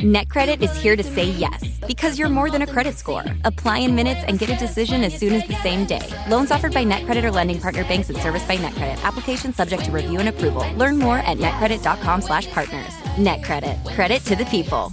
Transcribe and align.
NetCredit 0.00 0.62
is 0.62 0.76
here 0.76 0.94
to 0.94 1.02
say 1.02 1.24
yes 1.24 1.80
because 1.86 2.18
you're 2.18 2.28
more 2.28 2.50
than 2.50 2.60
a 2.60 2.66
credit 2.66 2.98
score. 2.98 3.24
Apply 3.44 3.78
in 3.78 3.94
minutes 3.94 4.20
and 4.28 4.38
get 4.38 4.50
a 4.50 4.56
decision 4.56 5.02
as 5.02 5.18
soon 5.18 5.32
as 5.32 5.48
the 5.48 5.54
same 5.62 5.86
day. 5.86 6.06
Loans 6.28 6.50
offered 6.50 6.74
by 6.74 6.84
NetCredit 6.84 7.24
or 7.24 7.32
lending 7.32 7.58
partner 7.58 7.82
banks 7.84 8.10
and 8.10 8.18
serviced 8.18 8.46
by 8.46 8.58
NetCredit. 8.58 9.02
Application 9.04 9.54
subject 9.54 9.86
to 9.86 9.90
review 9.90 10.20
and 10.20 10.28
approval. 10.28 10.70
Learn 10.74 10.98
more 10.98 11.18
at 11.18 11.38
netcredit.com/partners. 11.38 12.92
NetCredit. 13.16 13.94
Credit 13.94 14.22
to 14.26 14.36
the 14.36 14.44
people. 14.44 14.92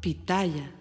Pitaya. 0.00 0.72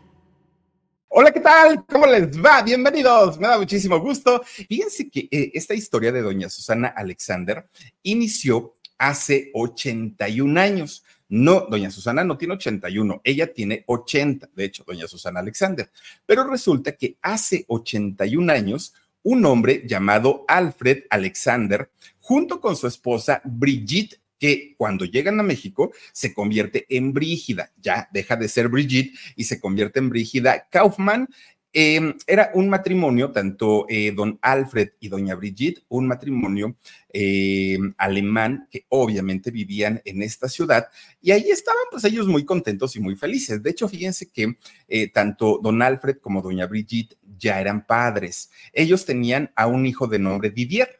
Hola, 1.09 1.31
¿qué 1.31 1.41
tal? 1.41 1.85
¿Cómo 1.85 2.05
les 2.05 2.39
va? 2.39 2.61
Bienvenidos. 2.61 3.37
Me 3.37 3.47
da 3.49 3.57
muchísimo 3.57 3.99
gusto. 3.99 4.41
Fíjense 4.45 5.09
que 5.09 5.27
eh, 5.29 5.51
esta 5.53 5.73
historia 5.73 6.11
de 6.13 6.21
doña 6.21 6.47
Susana 6.47 6.87
Alexander 6.87 7.67
inició 8.01 8.75
hace 8.97 9.51
81 9.53 10.59
años. 10.59 11.03
No, 11.27 11.67
doña 11.69 11.91
Susana 11.91 12.23
no 12.23 12.37
tiene 12.37 12.53
81, 12.53 13.21
ella 13.23 13.53
tiene 13.53 13.83
80, 13.87 14.49
de 14.55 14.63
hecho, 14.63 14.83
doña 14.87 15.07
Susana 15.07 15.41
Alexander. 15.41 15.91
Pero 16.25 16.45
resulta 16.45 16.93
que 16.93 17.17
hace 17.21 17.65
81 17.67 18.51
años, 18.53 18.93
un 19.21 19.45
hombre 19.45 19.83
llamado 19.85 20.45
Alfred 20.47 21.03
Alexander, 21.09 21.91
junto 22.19 22.61
con 22.61 22.75
su 22.75 22.87
esposa 22.87 23.41
Brigitte 23.43 24.19
que 24.39 24.73
cuando 24.77 25.05
llegan 25.05 25.39
a 25.39 25.43
México 25.43 25.91
se 26.13 26.33
convierte 26.33 26.85
en 26.89 27.13
Brígida, 27.13 27.71
ya 27.77 28.09
deja 28.11 28.35
de 28.35 28.47
ser 28.47 28.69
Brigitte 28.69 29.17
y 29.35 29.43
se 29.43 29.59
convierte 29.59 29.99
en 29.99 30.09
Brígida 30.09 30.67
Kaufman. 30.69 31.27
Em, 31.71 32.15
era 32.25 32.49
un 32.55 32.67
matrimonio, 32.67 33.31
tanto 33.31 33.85
eh, 33.89 34.11
don 34.11 34.39
Alfred 34.41 34.89
y 34.99 35.07
doña 35.07 35.35
Brigitte, 35.35 35.83
un 35.89 36.07
matrimonio 36.07 36.77
em, 37.13 37.93
alemán 37.95 38.67
que 38.71 38.85
obviamente 38.89 39.51
vivían 39.51 40.01
en 40.03 40.23
esta 40.23 40.49
ciudad 40.49 40.87
y 41.21 41.29
ahí 41.29 41.51
estaban 41.51 41.83
pues 41.91 42.03
ellos 42.05 42.25
muy 42.27 42.43
contentos 42.43 42.95
y 42.95 42.99
muy 42.99 43.15
felices. 43.15 43.61
De 43.61 43.69
hecho, 43.69 43.87
fíjense 43.87 44.31
que 44.31 44.57
eh, 44.87 45.11
tanto 45.11 45.59
don 45.61 45.83
Alfred 45.83 46.17
como 46.17 46.41
doña 46.41 46.65
Brigitte 46.65 47.17
ya 47.37 47.61
eran 47.61 47.85
padres. 47.85 48.49
Ellos 48.73 49.05
tenían 49.05 49.51
a 49.55 49.67
un 49.67 49.85
hijo 49.85 50.07
de 50.07 50.17
nombre 50.17 50.49
Didier. 50.49 50.98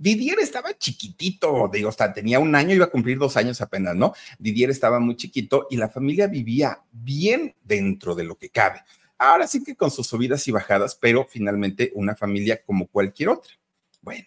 Didier 0.00 0.38
estaba 0.40 0.72
chiquitito, 0.78 1.68
digo, 1.70 1.90
hasta 1.90 2.10
tenía 2.10 2.38
un 2.38 2.54
año, 2.54 2.74
iba 2.74 2.86
a 2.86 2.90
cumplir 2.90 3.18
dos 3.18 3.36
años 3.36 3.60
apenas, 3.60 3.94
¿no? 3.94 4.14
Didier 4.38 4.70
estaba 4.70 4.98
muy 4.98 5.14
chiquito 5.14 5.66
y 5.68 5.76
la 5.76 5.90
familia 5.90 6.26
vivía 6.26 6.82
bien 6.90 7.54
dentro 7.62 8.14
de 8.14 8.24
lo 8.24 8.38
que 8.38 8.48
cabe. 8.48 8.82
Ahora 9.18 9.46
sí 9.46 9.62
que 9.62 9.76
con 9.76 9.90
sus 9.90 10.06
subidas 10.06 10.48
y 10.48 10.52
bajadas, 10.52 10.94
pero 10.94 11.26
finalmente 11.28 11.92
una 11.94 12.16
familia 12.16 12.62
como 12.62 12.86
cualquier 12.86 13.28
otra. 13.28 13.52
Bueno, 14.00 14.24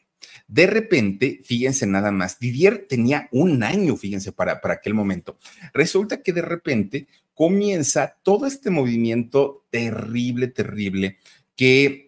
de 0.47 0.67
repente, 0.67 1.41
fíjense 1.43 1.87
nada 1.87 2.11
más, 2.11 2.37
Didier 2.37 2.85
tenía 2.87 3.27
un 3.31 3.63
año, 3.63 3.97
fíjense, 3.97 4.31
para, 4.31 4.61
para 4.61 4.75
aquel 4.75 4.93
momento. 4.93 5.39
Resulta 5.73 6.21
que 6.21 6.33
de 6.33 6.43
repente 6.43 7.07
comienza 7.33 8.15
todo 8.21 8.45
este 8.45 8.69
movimiento 8.69 9.65
terrible, 9.71 10.49
terrible, 10.49 11.17
que 11.55 12.02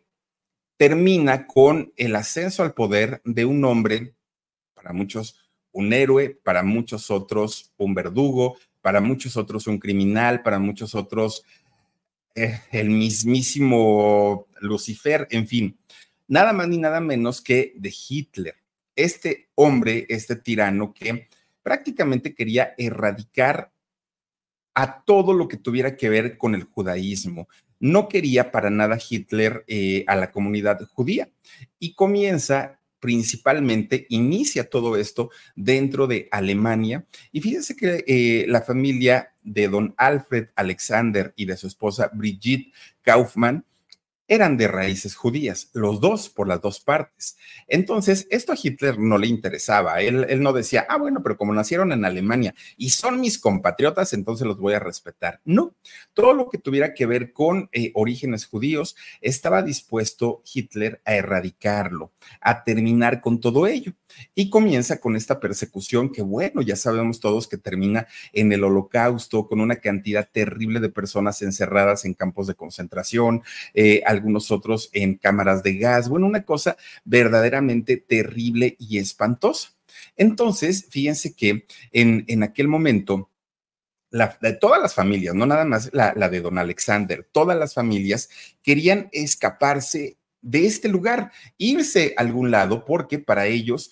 termina 0.78 1.48
con 1.48 1.94
el 1.96 2.16
ascenso 2.16 2.64
al 2.64 2.74
poder 2.74 3.22
de 3.24 3.46
un 3.46 3.64
hombre, 3.64 4.16
para 4.74 4.94
muchos 4.94 5.40
un 5.72 5.94
héroe, 5.94 6.30
para 6.44 6.64
muchos 6.64 7.12
otros 7.12 7.74
un 7.78 7.94
verdugo, 7.94 8.58
para 8.82 9.02
muchos 9.02 9.38
otros 9.38 9.68
un 9.68 9.80
criminal, 9.80 10.42
para 10.42 10.60
muchos 10.60 10.96
otros 10.96 11.44
eh, 12.36 12.60
el 12.72 12.90
mismísimo 12.90 14.48
Lucifer, 14.60 15.28
en 15.32 15.48
fin, 15.48 15.78
nada 16.28 16.54
más 16.54 16.68
ni 16.68 16.78
nada 16.78 17.00
menos 17.00 17.42
que 17.42 17.74
de 17.78 17.94
Hitler. 17.94 18.56
Este 18.96 19.50
hombre, 19.56 20.06
este 20.10 20.36
tirano 20.36 20.94
que 20.94 21.28
prácticamente 21.64 22.34
quería 22.34 22.74
erradicar 22.78 23.72
a 24.74 25.04
todo 25.04 25.34
lo 25.34 25.48
que 25.48 25.58
tuviera 25.58 25.96
que 25.96 26.10
ver 26.10 26.38
con 26.38 26.54
el 26.56 26.64
judaísmo, 26.64 27.48
no 27.86 28.10
quería 28.10 28.52
para 28.52 28.72
nada 28.72 28.98
Hitler 28.98 29.64
eh, 29.68 30.04
a 30.08 30.16
la 30.16 30.32
comunidad 30.32 30.80
judía 30.92 31.30
y 31.78 31.94
comienza 31.94 32.80
principalmente, 33.00 34.08
inicia 34.10 34.68
todo 34.68 34.98
esto 34.98 35.30
dentro 35.56 36.08
de 36.08 36.28
Alemania. 36.32 37.06
Y 37.32 37.42
fíjense 37.42 37.76
que 37.76 38.04
eh, 38.08 38.46
la 38.48 38.64
familia 38.64 39.34
de 39.44 39.68
don 39.68 39.94
Alfred 39.98 40.48
Alexander 40.56 41.32
y 41.36 41.46
de 41.46 41.58
su 41.58 41.68
esposa 41.68 42.10
Brigitte 42.12 42.74
Kaufmann 43.04 43.64
eran 44.28 44.58
de 44.58 44.68
raíces 44.68 45.16
judías, 45.16 45.70
los 45.74 46.00
dos 46.00 46.30
por 46.30 46.48
las 46.48 46.62
dos 46.62 46.80
partes. 46.80 47.38
Entonces, 47.68 48.28
esto 48.32 48.54
a 48.54 48.58
Hitler 48.62 48.98
no 49.00 49.18
le 49.18 49.28
interesaba. 49.28 50.02
Él, 50.02 50.26
él, 50.30 50.42
no 50.42 50.54
decía, 50.54 50.86
ah, 50.90 50.98
bueno, 50.98 51.22
pero 51.22 51.38
como 51.38 51.54
nacieron 51.54 51.92
en 51.92 52.06
Alemania 52.06 52.56
y 52.78 52.90
son 52.90 53.20
mis 53.20 53.38
compatriotas, 53.38 54.14
entonces 54.14 54.48
los 54.48 54.58
voy 54.58 54.74
a 54.74 54.80
respetar. 54.80 55.42
No, 55.46 55.76
todo 56.14 56.34
lo 56.34 56.50
que 56.50 56.58
tuviera 56.58 56.94
que 56.94 57.06
ver 57.06 57.34
con 57.34 57.70
eh, 57.72 57.92
orígenes 57.94 58.46
judíos, 58.46 58.96
estaba 59.22 59.62
dispuesto 59.62 60.42
Hitler 60.52 61.02
a 61.06 61.16
erradicarlo, 61.16 62.12
a 62.42 62.64
terminar 62.64 63.22
con 63.22 63.40
todo 63.40 63.68
ello. 63.68 63.94
Y 64.34 64.50
comienza 64.50 65.00
con 65.00 65.16
esta 65.16 65.40
persecución 65.40 66.12
que, 66.12 66.22
bueno, 66.22 66.62
ya 66.62 66.76
sabemos 66.76 67.20
todos 67.20 67.48
que 67.48 67.58
termina 67.58 68.08
en 68.34 68.52
el 68.54 68.64
holocausto, 68.64 69.48
con 69.48 69.60
una 69.60 69.78
cantidad 69.78 70.28
terrible 70.32 70.80
de 70.80 70.90
personas 70.90 71.42
encerradas 71.42 72.06
en 72.06 72.14
campos 72.14 72.48
de 72.48 72.56
concentración, 72.56 73.44
eh, 73.74 74.02
algunos 74.16 74.52
otros 74.52 74.90
en 74.94 75.16
cámaras 75.16 75.64
de 75.64 75.78
gas, 75.78 76.10
bueno, 76.10 76.26
una 76.28 76.44
cosa 76.44 76.78
verdaderamente 77.04 77.98
terrible 77.98 78.76
y 78.80 78.98
espantosa. 78.98 79.70
Entonces, 80.16 80.88
fíjense 80.90 81.36
que 81.36 81.66
en, 81.92 82.26
en 82.28 82.44
aquel 82.44 82.68
momento, 82.68 83.30
la, 84.10 84.38
de 84.42 84.54
todas 84.54 84.82
las 84.82 84.94
familias, 84.94 85.36
no 85.36 85.46
nada 85.46 85.66
más 85.66 85.90
la, 85.94 86.14
la 86.16 86.30
de 86.30 86.42
don 86.42 86.58
Alexander, 86.58 87.28
todas 87.32 87.58
las 87.58 87.74
familias 87.74 88.30
querían 88.62 89.10
escaparse 89.12 90.18
de 90.42 90.66
este 90.66 90.88
lugar, 90.90 91.32
irse 91.58 92.14
a 92.18 92.22
algún 92.22 92.52
lado, 92.52 92.86
porque 92.86 93.20
para 93.20 93.48
ellos 93.48 93.92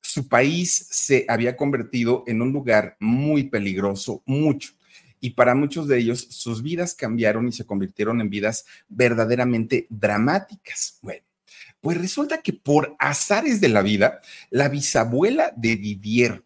su 0.00 0.28
país 0.28 0.86
se 0.90 1.24
había 1.28 1.56
convertido 1.56 2.22
en 2.26 2.40
un 2.42 2.52
lugar 2.52 2.96
muy 3.00 3.44
peligroso, 3.44 4.22
mucho. 4.26 4.74
Y 5.24 5.30
para 5.30 5.54
muchos 5.54 5.88
de 5.88 5.96
ellos, 5.96 6.26
sus 6.28 6.62
vidas 6.62 6.94
cambiaron 6.94 7.48
y 7.48 7.52
se 7.52 7.64
convirtieron 7.64 8.20
en 8.20 8.28
vidas 8.28 8.66
verdaderamente 8.90 9.86
dramáticas. 9.88 10.98
Bueno, 11.00 11.22
pues 11.80 11.96
resulta 11.96 12.42
que 12.42 12.52
por 12.52 12.94
azares 12.98 13.58
de 13.62 13.70
la 13.70 13.80
vida, 13.80 14.20
la 14.50 14.68
bisabuela 14.68 15.50
de 15.56 15.76
Didier, 15.76 16.44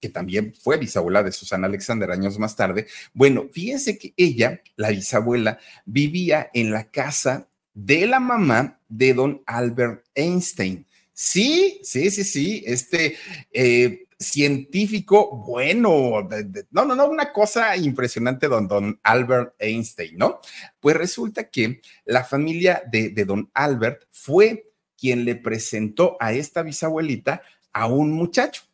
que 0.00 0.08
también 0.08 0.52
fue 0.60 0.76
bisabuela 0.76 1.22
de 1.22 1.30
Susana 1.30 1.68
Alexander 1.68 2.10
años 2.10 2.36
más 2.36 2.56
tarde, 2.56 2.88
bueno, 3.12 3.46
fíjense 3.52 3.96
que 3.96 4.12
ella, 4.16 4.60
la 4.74 4.90
bisabuela, 4.90 5.60
vivía 5.84 6.50
en 6.52 6.72
la 6.72 6.90
casa 6.90 7.48
de 7.74 8.08
la 8.08 8.18
mamá 8.18 8.80
de 8.88 9.14
don 9.14 9.40
Albert 9.46 10.04
Einstein. 10.16 10.84
Sí, 11.12 11.78
sí, 11.84 12.10
sí, 12.10 12.24
sí, 12.24 12.64
este 12.66 13.14
eh, 13.52 14.08
científico 14.20 15.34
bueno, 15.46 16.28
no, 16.70 16.84
no, 16.84 16.94
no, 16.94 17.08
una 17.08 17.32
cosa 17.32 17.76
impresionante, 17.76 18.46
don, 18.46 18.68
don 18.68 19.00
Albert 19.02 19.54
Einstein, 19.58 20.18
¿no? 20.18 20.40
Pues 20.78 20.96
resulta 20.96 21.48
que 21.48 21.80
la 22.04 22.22
familia 22.22 22.82
de, 22.92 23.08
de 23.08 23.24
don 23.24 23.50
Albert 23.54 24.02
fue 24.10 24.72
quien 24.96 25.24
le 25.24 25.36
presentó 25.36 26.18
a 26.20 26.34
esta 26.34 26.62
bisabuelita 26.62 27.42
a 27.72 27.86
un 27.86 28.12
muchacho 28.12 28.70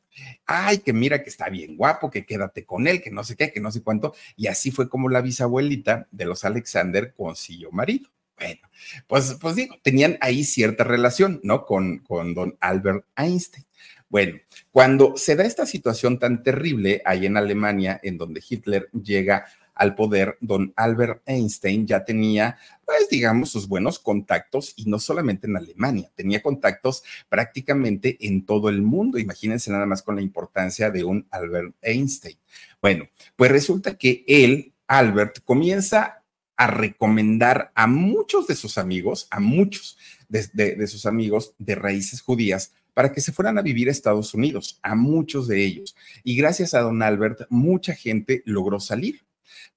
ay, 0.46 0.78
que 0.78 0.92
mira 0.92 1.22
que 1.22 1.30
está 1.30 1.48
bien 1.48 1.76
guapo, 1.76 2.10
que 2.10 2.24
quédate 2.24 2.64
con 2.64 2.86
él, 2.86 3.02
que 3.02 3.10
no 3.10 3.24
sé 3.24 3.36
qué, 3.36 3.52
que 3.52 3.60
no 3.60 3.70
sé 3.70 3.82
cuánto. 3.82 4.14
Y 4.36 4.46
así 4.46 4.70
fue 4.70 4.88
como 4.88 5.08
la 5.08 5.20
bisabuelita 5.20 6.08
de 6.10 6.24
los 6.24 6.44
Alexander 6.44 7.14
consiguió 7.14 7.70
marido. 7.72 8.10
Bueno, 8.38 8.60
pues, 9.06 9.36
pues 9.40 9.56
digo, 9.56 9.76
tenían 9.82 10.18
ahí 10.20 10.44
cierta 10.44 10.84
relación, 10.84 11.40
¿no? 11.42 11.64
Con, 11.64 11.98
con 12.00 12.34
don 12.34 12.56
Albert 12.60 13.06
Einstein. 13.16 13.64
Bueno, 14.08 14.38
cuando 14.70 15.16
se 15.16 15.36
da 15.36 15.44
esta 15.44 15.66
situación 15.66 16.18
tan 16.18 16.42
terrible 16.42 17.02
ahí 17.04 17.26
en 17.26 17.36
Alemania, 17.36 18.00
en 18.02 18.18
donde 18.18 18.42
Hitler 18.48 18.88
llega 18.92 19.46
al 19.74 19.94
poder, 19.94 20.38
don 20.40 20.72
Albert 20.74 21.22
Einstein 21.26 21.86
ya 21.86 22.04
tenía, 22.04 22.56
pues 22.84 23.08
digamos, 23.10 23.50
sus 23.50 23.68
buenos 23.68 23.98
contactos 23.98 24.72
y 24.76 24.86
no 24.86 24.98
solamente 24.98 25.46
en 25.46 25.56
Alemania, 25.56 26.10
tenía 26.14 26.40
contactos 26.40 27.02
prácticamente 27.28 28.16
en 28.26 28.46
todo 28.46 28.70
el 28.70 28.80
mundo. 28.80 29.18
Imagínense 29.18 29.70
nada 29.70 29.84
más 29.84 30.02
con 30.02 30.16
la 30.16 30.22
importancia 30.22 30.90
de 30.90 31.04
un 31.04 31.26
Albert 31.30 31.74
Einstein. 31.82 32.38
Bueno, 32.80 33.06
pues 33.36 33.50
resulta 33.50 33.98
que 33.98 34.24
él, 34.26 34.72
Albert, 34.86 35.40
comienza 35.44 36.22
a 36.56 36.66
recomendar 36.68 37.70
a 37.74 37.86
muchos 37.86 38.46
de 38.46 38.54
sus 38.54 38.78
amigos, 38.78 39.28
a 39.30 39.40
muchos 39.40 39.98
de, 40.28 40.86
sus 40.86 41.04
amigos 41.04 41.54
de 41.58 41.74
raíces 41.74 42.22
judías, 42.22 42.72
para 42.96 43.12
que 43.12 43.20
se 43.20 43.30
fueran 43.30 43.58
a 43.58 43.62
vivir 43.62 43.88
a 43.88 43.90
Estados 43.90 44.32
Unidos, 44.32 44.80
a 44.82 44.94
muchos 44.94 45.46
de 45.48 45.62
ellos. 45.62 45.94
Y 46.24 46.34
gracias 46.34 46.72
a 46.72 46.80
don 46.80 47.02
Albert, 47.02 47.42
mucha 47.50 47.94
gente 47.94 48.42
logró 48.46 48.80
salir. 48.80 49.20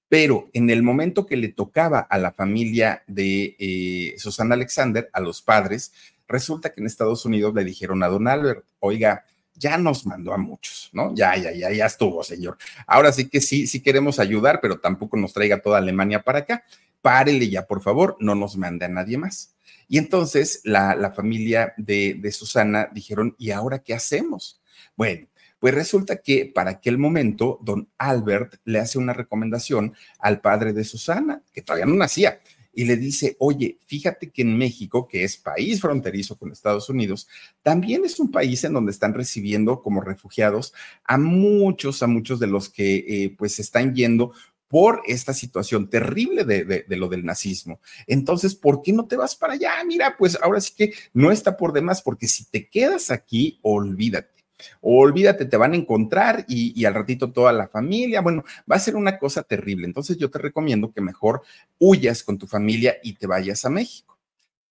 Pero 0.07 0.49
en 0.53 0.69
el 0.69 0.83
momento 0.83 1.25
que 1.25 1.35
le 1.35 1.49
tocaba 1.49 1.99
a 1.99 2.17
la 2.17 2.31
familia 2.31 3.03
de 3.07 3.57
eh, 3.59 4.15
Susana 4.17 4.55
Alexander, 4.55 5.09
a 5.11 5.19
los 5.19 5.41
padres, 5.41 5.91
resulta 6.29 6.71
que 6.71 6.79
en 6.79 6.87
Estados 6.87 7.25
Unidos 7.25 7.53
le 7.53 7.65
dijeron 7.65 8.03
a 8.03 8.07
don 8.07 8.25
Albert, 8.25 8.63
oiga, 8.79 9.25
ya 9.59 9.77
nos 9.77 10.05
mandó 10.05 10.33
a 10.33 10.37
muchos, 10.37 10.89
¿no? 10.93 11.13
Ya, 11.13 11.35
ya, 11.35 11.51
ya, 11.51 11.71
ya 11.71 11.85
estuvo, 11.85 12.23
señor. 12.23 12.57
Ahora 12.87 13.11
sí 13.11 13.29
que 13.29 13.41
sí, 13.41 13.67
sí 13.67 13.81
queremos 13.81 14.19
ayudar, 14.19 14.59
pero 14.61 14.79
tampoco 14.79 15.17
nos 15.17 15.33
traiga 15.33 15.61
toda 15.61 15.77
Alemania 15.77 16.23
para 16.23 16.39
acá. 16.39 16.63
Párele 17.01 17.49
ya, 17.49 17.67
por 17.67 17.81
favor, 17.81 18.17
no 18.19 18.33
nos 18.33 18.57
mande 18.57 18.85
a 18.85 18.89
nadie 18.89 19.17
más. 19.17 19.55
Y 19.87 19.97
entonces 19.97 20.61
la, 20.63 21.13
familia 21.15 21.73
de, 21.77 22.15
de 22.19 22.31
Susana 22.31 22.89
dijeron, 22.91 23.35
¿y 23.37 23.51
ahora 23.51 23.79
qué 23.79 23.93
hacemos? 23.93 24.61
Bueno, 24.95 25.27
pues 25.59 25.73
resulta 25.73 26.17
que 26.17 26.45
para 26.45 26.71
aquel 26.71 26.97
momento, 26.97 27.59
don 27.61 27.89
Albert 27.97 28.55
le 28.63 28.79
hace 28.79 28.97
una 28.97 29.13
recomendación 29.13 29.93
al 30.19 30.39
padre 30.41 30.73
de 30.73 30.85
Susana, 30.85 31.41
que 31.53 31.61
todavía 31.61 31.85
no 31.85 31.95
nacía, 31.95 32.39
y 32.79 32.85
le 32.85 32.95
dice, 32.95 33.35
oye, 33.39 33.77
fíjate 33.87 34.31
que 34.31 34.41
en 34.41 34.57
México, 34.57 35.05
que 35.05 35.25
es 35.25 35.35
país 35.35 35.81
fronterizo 35.81 36.37
con 36.37 36.53
Estados 36.53 36.87
Unidos, 36.87 37.27
también 37.61 38.05
es 38.05 38.21
un 38.21 38.31
país 38.31 38.63
en 38.63 38.71
donde 38.71 38.93
están 38.93 39.13
recibiendo 39.13 39.81
como 39.81 39.99
refugiados 39.99 40.73
a 41.03 41.17
muchos, 41.17 42.01
a 42.03 42.07
muchos 42.07 42.39
de 42.39 42.47
los 42.47 42.69
que 42.69 42.95
eh, 42.99 43.35
pues 43.37 43.59
están 43.59 43.93
yendo 43.93 44.31
por 44.69 45.01
esta 45.07 45.33
situación 45.33 45.89
terrible 45.89 46.45
de, 46.45 46.63
de, 46.63 46.95
lo 46.95 47.09
del 47.09 47.25
nazismo. 47.25 47.81
Entonces, 48.07 48.55
¿por 48.55 48.81
qué 48.81 48.93
no 48.93 49.07
te 49.07 49.17
vas 49.17 49.35
para 49.35 49.55
allá? 49.55 49.73
Mira, 49.85 50.15
pues 50.17 50.37
ahora 50.41 50.61
sí 50.61 50.71
que 50.73 50.93
no 51.11 51.33
está 51.33 51.57
por 51.57 51.73
demás, 51.73 52.01
porque 52.01 52.29
si 52.29 52.45
te 52.45 52.69
quedas 52.69 53.11
aquí, 53.11 53.59
olvídate 53.61 54.38
olvídate, 54.81 55.45
te 55.45 55.57
van 55.57 55.73
a 55.73 55.77
encontrar 55.77 56.45
y, 56.47 56.85
al 56.85 56.93
ratito 56.93 57.31
toda 57.31 57.51
la 57.53 57.67
familia. 57.67 58.21
Bueno, 58.21 58.43
va 58.69 58.75
a 58.75 58.79
ser 58.79 58.95
una 58.95 59.17
cosa 59.17 59.43
terrible. 59.43 59.85
Entonces 59.85 60.17
yo 60.17 60.29
te 60.29 60.39
recomiendo 60.39 60.91
que 60.91 61.01
mejor 61.01 61.41
huyas 61.77 62.23
con 62.23 62.37
tu 62.37 62.47
familia 62.47 62.97
y 63.03 63.13
te 63.13 63.27
vayas 63.27 63.65
a 63.65 63.69
México. 63.69 64.17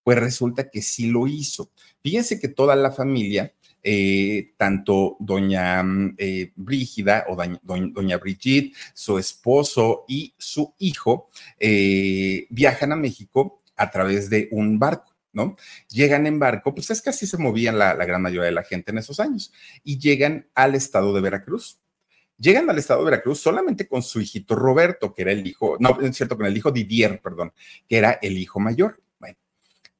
Pues 0.03 0.17
resulta 0.17 0.69
que 0.69 0.81
sí 0.81 1.09
lo 1.09 1.27
hizo. 1.27 1.69
Fíjense 2.01 2.39
que 2.39 2.47
toda 2.47 2.75
la 2.75 2.91
familia, 2.91 3.53
eh, 3.83 4.53
tanto 4.57 5.17
doña 5.19 5.83
mm, 5.83 6.15
eh, 6.17 6.51
Brígida 6.55 7.25
o 7.29 7.37
doña, 7.63 8.17
Brigitte, 8.17 8.75
su 8.93 9.17
esposo 9.17 10.05
y 10.07 10.33
su 10.37 10.73
hijo, 10.79 11.29
eh, 11.59 12.47
viajan 12.49 12.91
a 12.91 12.95
México 12.95 13.61
a 13.75 13.89
través 13.89 14.29
de 14.29 14.49
un 14.51 14.79
barco. 14.79 15.15
¿No? 15.33 15.55
Llegan 15.89 16.27
en 16.27 16.39
barco, 16.39 16.73
pues 16.73 16.89
es 16.89 17.01
que 17.01 17.09
así 17.09 17.27
se 17.27 17.37
movían 17.37 17.77
la, 17.77 17.93
gran 17.93 18.21
mayoría 18.21 18.45
de 18.45 18.51
la 18.51 18.63
gente 18.63 18.91
en 18.91 18.97
esos 18.97 19.19
años, 19.19 19.51
y 19.83 19.99
llegan 19.99 20.47
al 20.55 20.75
estado 20.75 21.13
de 21.13 21.21
Veracruz. 21.21 21.79
Llegan 22.37 22.69
al 22.69 22.77
estado 22.77 23.01
de 23.01 23.11
Veracruz 23.11 23.41
solamente 23.41 23.87
con 23.87 24.01
su 24.01 24.21
hijito 24.21 24.55
Roberto, 24.55 25.13
que 25.13 25.23
era 25.23 25.31
el 25.33 25.45
hijo, 25.45 25.75
no, 25.79 25.99
es 26.01 26.15
cierto, 26.15 26.37
con 26.37 26.45
el 26.45 26.55
hijo 26.55 26.71
Didier, 26.71 27.21
perdón, 27.21 27.51
que 27.87 27.97
era 27.97 28.13
el 28.21 28.37
hijo 28.37 28.61
mayor. 28.61 29.01
Bueno, 29.19 29.35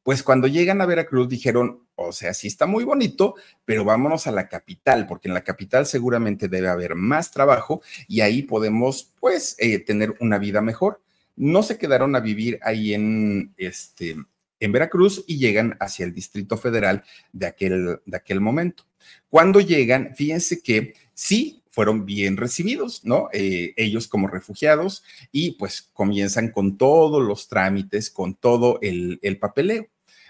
pues 0.04 0.24
cuando 0.24 0.48
llegan 0.48 0.80
a 0.80 0.86
Veracruz 0.86 1.28
dijeron, 1.28 1.86
o 2.02 2.14
sea, 2.14 2.34
sí 2.34 2.48
está 2.48 2.66
muy 2.66 2.86
bonito, 2.86 3.36
pero 3.66 3.84
vámonos 3.84 4.26
a 4.26 4.31
la 4.31 4.48
capital, 4.48 5.06
porque 5.06 5.28
en 5.28 5.34
la 5.34 5.44
capital 5.44 5.86
seguramente 5.86 6.48
debe 6.48 6.70
haber 6.70 6.96
más 6.96 7.31
trabajo 7.31 7.81
y 8.08 8.22
ahí 8.22 8.44
podemos, 8.44 9.14
pues, 9.20 9.58
eh, 9.60 9.80
tener 9.80 10.16
una 10.22 10.38
vida 10.38 10.62
mejor. 10.62 11.02
No 11.36 11.62
se 11.62 11.78
quedaron 11.78 12.16
a 12.16 12.22
vivir 12.22 12.58
ahí 12.64 12.94
en, 12.94 13.54
este, 13.58 14.16
en 14.59 14.71
Veracruz 14.71 15.23
y 15.27 15.38
llegan 15.38 15.77
hacia 15.79 16.06
el 16.06 16.13
Distrito 16.13 16.57
Federal 16.57 17.03
de 17.31 17.47
aquel, 17.47 18.00
de 18.06 18.17
aquel 18.17 18.41
momento. 18.41 18.85
Cuando 19.29 19.59
llegan, 19.59 20.15
fíjense 20.15 20.61
que 20.61 20.94
sí 21.13 21.63
fueron 21.69 22.06
bien 22.06 22.35
recibidos, 22.35 23.06
¿no? 23.06 23.29
Eh, 23.31 23.73
ellos 23.77 24.07
como 24.07 24.27
refugiados 24.27 25.03
y 25.31 25.51
pues 25.51 25.89
comienzan 25.94 26.51
con 26.51 26.77
todos 26.77 27.25
los 27.25 27.47
trámites, 27.47 28.09
con 28.09 28.35
todo 28.35 28.79
el, 28.81 29.19
papeleo. 29.39 29.88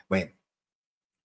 Bueno, 0.07 0.31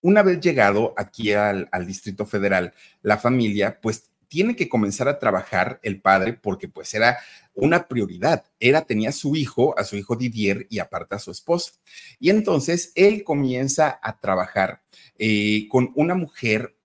una 0.01 0.23
vez 0.23 0.41
llegado 0.41 0.95
aquí 0.97 1.33
al, 1.33 1.69
al 1.73 1.87
Distrito 1.87 2.27
Federal, 2.27 2.73
la 3.03 3.19
familia 3.19 3.81
pues 3.81 4.11
tiene 4.29 4.57
que 4.57 4.69
comenzar 4.69 5.09
a 5.09 5.19
trabajar 5.19 5.81
el 5.83 6.01
padre 6.01 6.35
porque 6.35 6.69
pues 6.69 6.95
era 6.95 7.19
una 7.55 7.87
prioridad. 7.87 8.45
Era, 8.59 8.83
tenía 8.83 9.11
a 9.11 9.13
su 9.13 9.37
hijo, 9.37 9.79
a 9.79 9.85
su 9.85 9.97
hijo 9.97 10.17
Didier 10.17 10.67
y 10.71 10.79
aparte 10.79 11.15
a 11.15 11.19
su 11.19 11.31
esposa. 11.31 11.73
Y 12.19 12.31
entonces 12.31 12.93
él 12.95 13.25
comienza 13.25 13.99
a 14.03 14.19
trabajar 14.19 14.83
eh, 15.19 15.67
con 15.69 15.93
una 15.95 16.15
mujer 16.15 16.77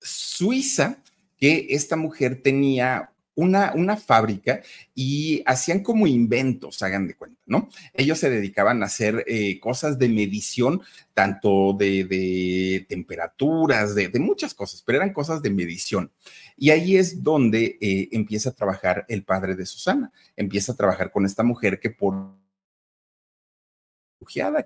suiza 0.00 1.02
que 1.38 1.68
esta 1.70 1.96
mujer 1.96 2.42
tenía 2.42 3.12
una, 3.34 3.72
una 3.74 3.96
fábrica 3.96 4.62
y 4.94 5.42
hacían 5.46 5.82
como 5.82 6.06
inventos, 6.06 6.82
hagan 6.82 7.06
de 7.06 7.14
cuenta, 7.14 7.40
¿no? 7.46 7.68
Ellos 7.94 8.18
se 8.18 8.30
dedicaban 8.30 8.82
a 8.82 8.86
hacer 8.86 9.24
eh, 9.26 9.58
cosas 9.58 9.98
de 9.98 10.08
medición, 10.08 10.82
tanto 11.14 11.74
de, 11.78 12.84
temperaturas, 12.88 13.94
de, 13.94 14.10
muchas 14.18 14.54
cosas, 14.54 14.82
pero 14.84 14.98
eran 14.98 15.12
cosas 15.12 15.42
de 15.42 15.50
medición. 15.50 16.12
Y 16.56 16.70
ahí 16.70 16.96
es 16.96 17.22
donde 17.22 17.78
eh, 17.80 18.08
empieza 18.12 18.50
a 18.50 18.54
trabajar 18.54 19.04
el 19.08 19.24
padre 19.24 19.54
de 19.54 19.66
Susana, 19.66 20.12
empieza 20.36 20.72
a 20.72 20.76
trabajar 20.76 21.10
con 21.10 21.24
esta 21.26 21.42
mujer 21.42 21.80
que 21.80 21.90
por 21.90 22.42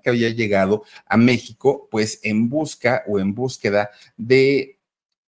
que 0.01 0.09
había 0.09 0.29
llegado 0.29 0.83
a 1.05 1.17
México, 1.17 1.87
pues 1.89 2.19
en 2.23 2.49
busca 2.49 3.03
o 3.07 3.19
en 3.19 3.33
búsqueda 3.33 3.89
de 4.15 4.79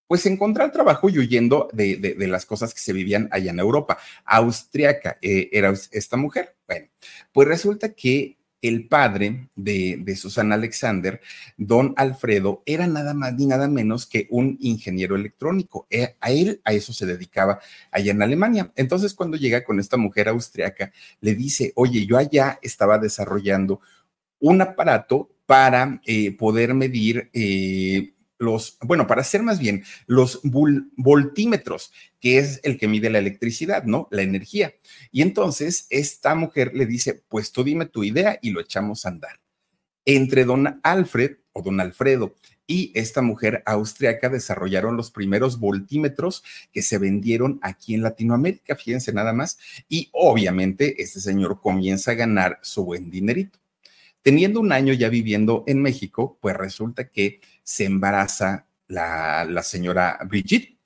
pues 0.07 0.25
encontrar 0.25 0.71
trabajo 0.71 1.07
y 1.07 1.19
huyendo 1.19 1.69
de, 1.71 2.15
las 2.27 2.43
cosas 2.47 2.73
que 2.73 2.79
se 2.79 2.93
vivían 2.93 3.29
allá 3.31 3.51
en 3.51 3.59
Europa. 3.59 3.99
Austriaca 4.25 5.19
eh, 5.21 5.49
era 5.51 5.71
esta 5.91 6.17
mujer. 6.17 6.55
Bueno, 6.67 6.87
pues 7.31 7.47
resulta 7.47 7.93
que 7.93 8.38
el 8.61 8.87
padre 8.87 9.49
de, 9.55 10.15
Susana 10.15 10.55
Alexander, 10.55 11.21
don 11.57 11.93
Alfredo, 11.97 12.63
era 12.65 12.87
nada 12.87 13.13
más 13.13 13.33
ni 13.35 13.45
nada 13.45 13.67
menos 13.67 14.05
que 14.05 14.27
un 14.29 14.57
ingeniero 14.59 15.15
electrónico. 15.15 15.87
Eh, 15.89 16.15
a 16.19 16.31
él, 16.31 16.61
a 16.63 16.73
eso 16.73 16.93
se 16.93 17.05
dedicaba 17.05 17.59
allá 17.91 18.11
en 18.11 18.21
Alemania. 18.21 18.71
Entonces, 18.75 19.13
cuando 19.13 19.37
llega 19.37 19.63
con 19.63 19.79
esta 19.79 19.97
mujer 19.97 20.29
austriaca, 20.29 20.91
le 21.21 21.35
dice, 21.35 21.71
oye, 21.75 22.05
yo 22.05 22.17
allá 22.17 22.59
estaba 22.61 22.97
desarrollando 22.97 23.81
un 24.39 24.61
aparato 24.61 25.29
para 25.45 26.01
eh, 26.05 26.35
poder 26.35 26.73
medir 26.73 27.29
los, 28.39 28.77
bueno, 28.81 29.05
para 29.05 29.21
hacer 29.21 29.43
más 29.43 29.59
bien, 29.59 29.83
los 30.07 30.39
voltímetros, 30.43 31.91
que 32.19 32.39
es 32.39 32.59
el 32.63 32.79
que 32.79 32.87
mide 32.87 33.09
la 33.09 33.19
electricidad, 33.19 33.83
¿no? 33.83 34.07
La 34.09 34.23
energía. 34.23 34.73
Y 35.11 35.21
entonces 35.21 35.85
esta 35.89 36.33
mujer 36.33 36.71
le 36.73 36.85
dice, 36.85 37.21
pues 37.27 37.51
tú 37.51 37.63
dime 37.63 37.85
tu 37.85 38.03
idea 38.03 38.39
y 38.41 38.49
lo 38.49 38.61
echamos 38.61 39.05
a 39.05 39.09
andar. 39.09 39.39
Entre 40.05 40.45
don 40.45 40.79
Alfred 40.81 41.37
o 41.51 41.61
don 41.61 41.79
Alfredo 41.79 42.33
y 42.65 42.91
esta 42.93 43.21
mujer 43.21 43.63
austriaca 43.65 44.29
desarrollaron 44.29 44.95
los 44.95 45.11
primeros 45.11 45.59
voltímetros 45.59 46.43
que 46.71 46.81
se 46.81 46.99
vendieron 46.99 47.59
aquí 47.63 47.95
en 47.95 48.03
Latinoamérica, 48.03 48.75
fíjense 48.75 49.11
nada 49.11 49.33
más, 49.33 49.57
y 49.89 50.09
obviamente 50.13 51.01
este 51.01 51.19
señor 51.19 51.61
comienza 51.61 52.11
a 52.11 52.15
ganar 52.15 52.59
su 52.61 52.85
buen 52.85 53.09
dinerito. 53.09 53.59
Teniendo 54.21 54.59
un 54.59 54.71
año 54.71 54.93
ya 54.93 55.09
viviendo 55.09 55.63
en 55.65 55.81
México, 55.81 56.37
pues 56.41 56.55
resulta 56.55 57.09
que 57.09 57.39
se 57.69 57.85
embaraza 57.85 58.65
la, 58.87 59.45
la 59.45 59.61
señora 59.61 60.17
Brigitte. 60.27 60.79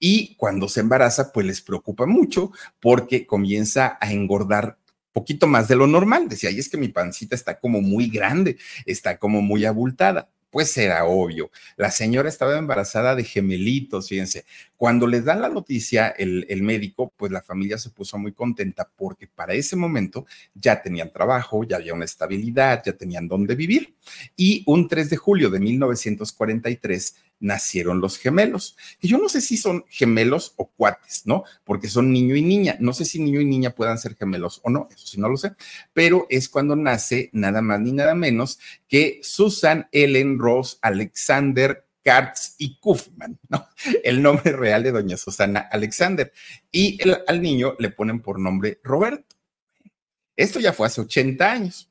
Y 0.00 0.34
cuando 0.34 0.68
se 0.68 0.80
embaraza, 0.80 1.32
pues 1.32 1.46
les 1.46 1.62
preocupa 1.62 2.06
mucho 2.06 2.50
porque 2.80 3.24
comienza 3.24 3.96
a 4.00 4.10
engordar 4.10 4.76
poquito 5.12 5.46
más 5.46 5.68
de 5.68 5.76
lo 5.76 5.86
normal. 5.86 6.28
Decía, 6.28 6.50
es 6.50 6.68
que 6.68 6.76
mi 6.76 6.88
pancita 6.88 7.36
está 7.36 7.60
como 7.60 7.80
muy 7.80 8.08
grande, 8.08 8.58
está 8.84 9.16
como 9.16 9.42
muy 9.42 9.64
abultada 9.64 10.28
pues 10.54 10.78
era 10.78 11.04
obvio. 11.04 11.50
La 11.76 11.90
señora 11.90 12.28
estaba 12.28 12.56
embarazada 12.56 13.16
de 13.16 13.24
gemelitos, 13.24 14.08
fíjense. 14.08 14.44
Cuando 14.76 15.08
les 15.08 15.24
dan 15.24 15.42
la 15.42 15.48
noticia 15.48 16.10
el, 16.10 16.62
médico, 16.62 17.12
pues 17.16 17.32
la 17.32 17.42
familia 17.42 17.76
se 17.76 17.90
puso 17.90 18.18
muy 18.18 18.30
contenta 18.30 18.88
porque 18.94 19.26
para 19.26 19.52
ese 19.52 19.74
momento 19.74 20.26
ya 20.54 20.80
tenían 20.80 21.12
trabajo, 21.12 21.64
ya 21.64 21.78
había 21.78 21.92
una 21.92 22.04
estabilidad, 22.04 22.84
ya 22.86 22.92
tenían 22.92 23.26
dónde 23.26 23.56
vivir. 23.56 23.96
Y 24.36 24.62
un 24.66 24.86
3 24.86 25.10
de 25.10 25.16
julio 25.16 25.50
de 25.50 25.58
1943 25.58 27.16
nacieron 27.44 28.00
los 28.00 28.18
gemelos, 28.18 28.76
que 28.98 29.06
yo 29.06 29.18
no 29.18 29.28
sé 29.28 29.40
si 29.40 29.56
son 29.56 29.84
gemelos 29.88 30.54
o 30.56 30.70
cuates, 30.70 31.26
¿no? 31.26 31.44
Porque 31.62 31.88
son 31.88 32.10
niño 32.10 32.34
y 32.34 32.42
niña. 32.42 32.76
No 32.80 32.92
sé 32.94 33.04
si 33.04 33.20
niño 33.20 33.40
y 33.40 33.44
niña 33.44 33.74
puedan 33.74 33.98
ser 33.98 34.16
gemelos 34.16 34.60
o 34.64 34.70
no, 34.70 34.88
eso 34.90 35.06
sí 35.06 35.20
no 35.20 35.28
lo 35.28 35.36
sé, 35.36 35.52
pero 35.92 36.26
es 36.30 36.48
cuando 36.48 36.74
nace 36.74 37.28
nada 37.32 37.60
más 37.60 37.80
ni 37.80 37.92
nada 37.92 38.14
menos 38.14 38.58
que 38.88 39.20
Susan 39.22 39.88
Ellen 39.92 40.38
Ross 40.38 40.78
Alexander 40.80 41.86
Katz 42.02 42.54
y 42.58 42.78
Kufman, 42.78 43.38
¿no? 43.48 43.66
El 44.04 44.22
nombre 44.22 44.52
real 44.52 44.82
de 44.82 44.92
doña 44.92 45.16
Susana 45.16 45.60
Alexander. 45.70 46.32
Y 46.72 46.98
al 47.26 47.42
niño 47.42 47.76
le 47.78 47.90
ponen 47.90 48.20
por 48.20 48.38
nombre 48.38 48.80
Roberto. 48.82 49.36
Esto 50.36 50.60
ya 50.60 50.72
fue 50.72 50.86
hace 50.86 51.00
80 51.02 51.50
años. 51.50 51.90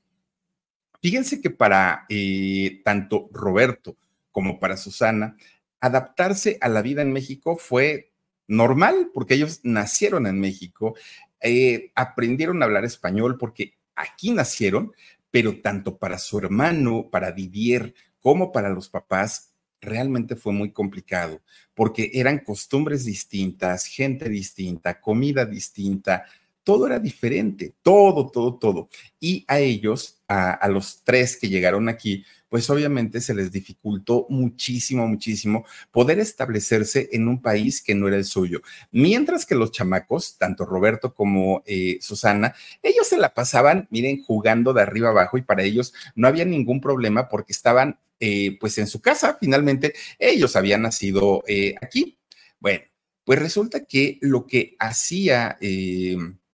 Fíjense 1.02 1.42
que 1.42 1.50
para 1.50 2.06
eh, 2.10 2.82
tanto 2.84 3.30
Roberto 3.32 3.98
como 4.34 4.60
para 4.60 4.76
Susana, 4.76 5.38
adaptarse 5.80 6.58
a 6.60 6.68
la 6.68 6.82
vida 6.82 7.02
en 7.02 7.14
México 7.14 7.56
fue 7.56 8.12
normal, 8.48 9.12
porque 9.14 9.36
ellos 9.36 9.62
nacieron 9.64 10.28
en 10.28 10.42
México, 10.42 10.96
eh, 11.40 11.92
aprendieron 11.96 12.62
a 12.62 12.66
hablar 12.66 12.84
español 12.84 13.38
porque 13.38 13.76
aquí 13.96 14.32
nacieron, 14.32 14.92
pero 15.32 15.62
tanto 15.62 15.98
para 15.98 16.18
su 16.18 16.38
hermano, 16.38 17.08
para 17.10 17.32
Didier, 17.32 17.94
como 18.20 18.52
para 18.52 18.70
los 18.70 18.90
papás, 18.90 19.54
realmente 19.80 20.36
fue 20.36 20.54
muy 20.54 20.72
complicado, 20.72 21.42
porque 21.74 22.12
eran 22.14 22.40
costumbres 22.40 23.06
distintas, 23.06 23.86
gente 23.86 24.30
distinta, 24.30 25.00
comida 25.00 25.46
distinta, 25.46 26.26
todo 26.64 26.88
era 26.88 27.00
diferente, 27.00 27.74
todo, 27.82 28.30
todo, 28.30 28.56
todo. 28.56 28.90
Y 29.20 29.44
a 29.48 29.60
ellos, 29.60 30.22
a, 30.28 30.68
los 30.70 31.04
tres 31.04 31.38
que 31.38 31.50
llegaron 31.50 31.90
aquí, 31.90 32.26
pues 32.54 32.70
obviamente 32.70 33.20
se 33.20 33.34
les 33.34 33.52
dificultó 33.52 34.28
muchísimo, 34.30 35.08
muchísimo 35.08 35.66
poder 35.90 36.20
establecerse 36.20 37.10
en 37.12 37.28
un 37.28 37.42
país 37.42 37.82
que 37.82 37.96
no 37.96 38.08
era 38.08 38.16
el 38.16 38.26
suyo. 38.26 38.62
Mientras 38.92 39.48
que 39.48 39.56
los 39.56 39.72
chamacos, 39.72 40.38
tanto 40.38 40.64
Roberto 40.64 41.16
como 41.16 41.64
eh, 41.66 41.98
Susana, 42.00 42.54
ellos 42.84 43.08
se 43.08 43.18
la 43.18 43.34
pasaban, 43.34 43.88
miren, 43.90 44.22
jugando 44.22 44.72
de 44.72 44.84
arriba 44.84 45.10
abajo 45.10 45.40
y 45.40 45.42
para 45.42 45.64
ellos 45.64 45.96
no 46.14 46.28
había 46.28 46.46
ningún 46.46 46.80
problema 46.80 47.28
porque 47.28 47.54
estaban 47.54 47.98
eh, 48.20 48.56
pues 48.60 48.78
en 48.78 48.86
su 48.86 49.02
casa, 49.02 49.36
finalmente 49.42 49.96
ellos 50.20 50.56
habían 50.56 50.84
nacido 50.84 51.44
eh, 51.48 51.74
aquí. 51.82 52.20
Bueno, 52.60 52.84
pues 53.24 53.40
resulta 53.40 53.84
que 53.86 54.20
lo 54.22 54.46
que 54.46 54.76
hacía... 54.78 55.58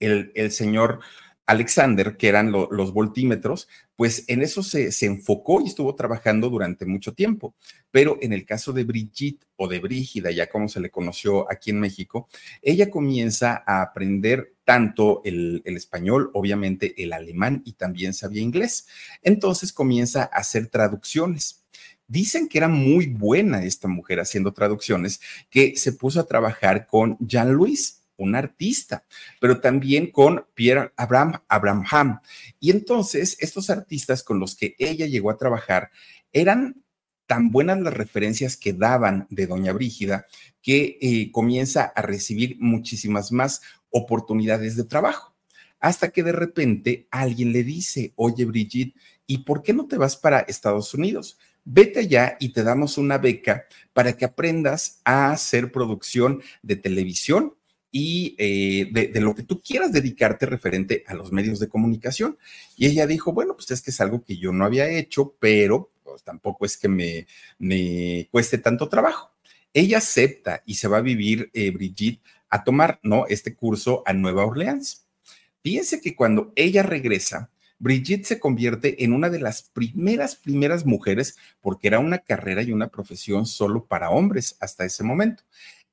El, 0.00 0.50
señor 0.50 1.00
Alexander, 1.46 2.16
que 2.16 2.28
eran 2.28 2.52
los 2.52 2.92
voltímetros, 2.92 3.68
pues 3.96 4.24
en 4.28 4.40
eso 4.40 4.62
se, 4.62 4.92
se, 4.92 5.06
enfocó 5.06 5.60
y 5.60 5.66
estuvo 5.66 5.94
trabajando 5.94 6.48
durante 6.48 6.86
mucho 6.86 7.12
tiempo. 7.12 7.54
Pero 7.90 8.18
en 8.22 8.32
el 8.32 8.46
caso 8.46 8.72
de 8.72 8.84
Brigitte 8.84 9.44
o 9.56 9.68
de 9.68 9.78
Brígida, 9.78 10.30
ya 10.30 10.48
como 10.48 10.68
se 10.68 10.80
le 10.80 10.90
conoció 10.90 11.50
aquí 11.52 11.70
en 11.70 11.80
México, 11.80 12.28
ella 12.62 12.88
comienza 12.88 13.62
a 13.66 13.82
aprender 13.82 14.54
tanto 14.64 15.20
el, 15.24 15.60
el, 15.64 15.76
español, 15.76 16.30
obviamente 16.32 17.02
el 17.02 17.12
alemán 17.12 17.62
y 17.66 17.72
también 17.74 18.14
sabía 18.14 18.40
inglés. 18.40 18.86
Entonces 19.20 19.72
comienza 19.72 20.22
a 20.22 20.38
hacer 20.38 20.68
traducciones. 20.68 21.64
Dicen 22.06 22.48
que 22.48 22.58
era 22.58 22.68
muy 22.68 23.06
buena 23.06 23.64
esta 23.64 23.86
mujer 23.86 24.18
haciendo 24.18 24.52
traducciones, 24.52 25.20
que 25.48 25.76
se 25.76 25.92
puso 25.92 26.20
a 26.20 26.26
trabajar 26.26 26.86
con 26.86 27.16
Jean 27.20 27.52
Louis 27.52 27.99
un 28.22 28.34
artista, 28.34 29.04
pero 29.40 29.60
también 29.60 30.10
con 30.10 30.46
Pierre 30.54 30.92
Abraham, 30.96 31.40
Abraham. 31.48 32.20
Y 32.58 32.70
entonces 32.70 33.36
estos 33.40 33.70
artistas 33.70 34.22
con 34.22 34.38
los 34.38 34.54
que 34.54 34.74
ella 34.78 35.06
llegó 35.06 35.30
a 35.30 35.36
trabajar 35.36 35.90
eran 36.32 36.82
tan 37.26 37.50
buenas 37.50 37.80
las 37.80 37.94
referencias 37.94 38.56
que 38.56 38.72
daban 38.72 39.28
de 39.30 39.46
Doña 39.46 39.72
Brígida 39.72 40.26
que 40.62 40.98
eh, 41.00 41.30
comienza 41.30 41.84
a 41.84 42.02
recibir 42.02 42.56
muchísimas 42.58 43.30
más 43.30 43.60
oportunidades 43.90 44.76
de 44.76 44.82
trabajo. 44.82 45.34
Hasta 45.78 46.10
que 46.10 46.22
de 46.22 46.32
repente 46.32 47.06
alguien 47.10 47.52
le 47.52 47.62
dice, 47.62 48.12
oye 48.16 48.44
Brigitte, 48.44 48.96
¿y 49.26 49.38
por 49.38 49.62
qué 49.62 49.72
no 49.72 49.86
te 49.86 49.96
vas 49.96 50.16
para 50.16 50.40
Estados 50.40 50.92
Unidos? 50.92 51.38
Vete 51.64 52.00
allá 52.00 52.36
y 52.40 52.52
te 52.52 52.64
damos 52.64 52.98
una 52.98 53.18
beca 53.18 53.64
para 53.92 54.16
que 54.16 54.24
aprendas 54.24 55.00
a 55.04 55.30
hacer 55.30 55.70
producción 55.70 56.42
de 56.62 56.76
televisión 56.76 57.54
y 57.90 58.36
eh, 58.38 58.88
de, 58.92 59.20
lo 59.20 59.34
que 59.34 59.42
tú 59.42 59.60
quieras 59.60 59.92
dedicarte 59.92 60.46
referente 60.46 61.04
a 61.06 61.14
los 61.14 61.32
medios 61.32 61.58
de 61.58 61.68
comunicación. 61.68 62.38
Y 62.76 62.86
ella 62.86 63.06
dijo, 63.06 63.32
bueno, 63.32 63.54
pues 63.54 63.70
es 63.70 63.82
que 63.82 63.90
es 63.90 64.00
algo 64.00 64.22
que 64.22 64.36
yo 64.36 64.52
no 64.52 64.64
había 64.64 64.88
hecho, 64.88 65.34
pero 65.40 65.90
pues, 66.04 66.22
tampoco 66.22 66.64
es 66.64 66.76
que 66.76 66.88
me, 66.88 67.26
me 67.58 68.28
cueste 68.30 68.58
tanto 68.58 68.88
trabajo. 68.88 69.32
Ella 69.72 69.98
acepta 69.98 70.62
y 70.66 70.74
se 70.74 70.88
va 70.88 70.98
a 70.98 71.02
vivir, 71.02 71.50
eh, 71.52 71.70
Brigitte, 71.70 72.22
a 72.48 72.64
tomar, 72.64 72.98
¿no? 73.02 73.26
Este 73.28 73.54
curso 73.54 74.02
a 74.06 74.12
Nueva 74.12 74.44
Orleans. 74.44 75.06
Fíjense 75.62 76.00
que 76.00 76.16
cuando 76.16 76.52
ella 76.56 76.82
regresa, 76.82 77.50
Brigitte 77.78 78.26
se 78.26 78.40
convierte 78.40 79.04
en 79.04 79.12
una 79.12 79.30
de 79.30 79.40
las 79.40 79.62
primeras, 79.62 80.36
primeras 80.36 80.84
mujeres, 80.84 81.36
porque 81.60 81.88
era 81.88 81.98
una 81.98 82.18
carrera 82.18 82.62
y 82.62 82.72
una 82.72 82.88
profesión 82.88 83.46
solo 83.46 83.86
para 83.86 84.10
hombres 84.10 84.56
hasta 84.60 84.84
ese 84.84 85.04
momento 85.04 85.44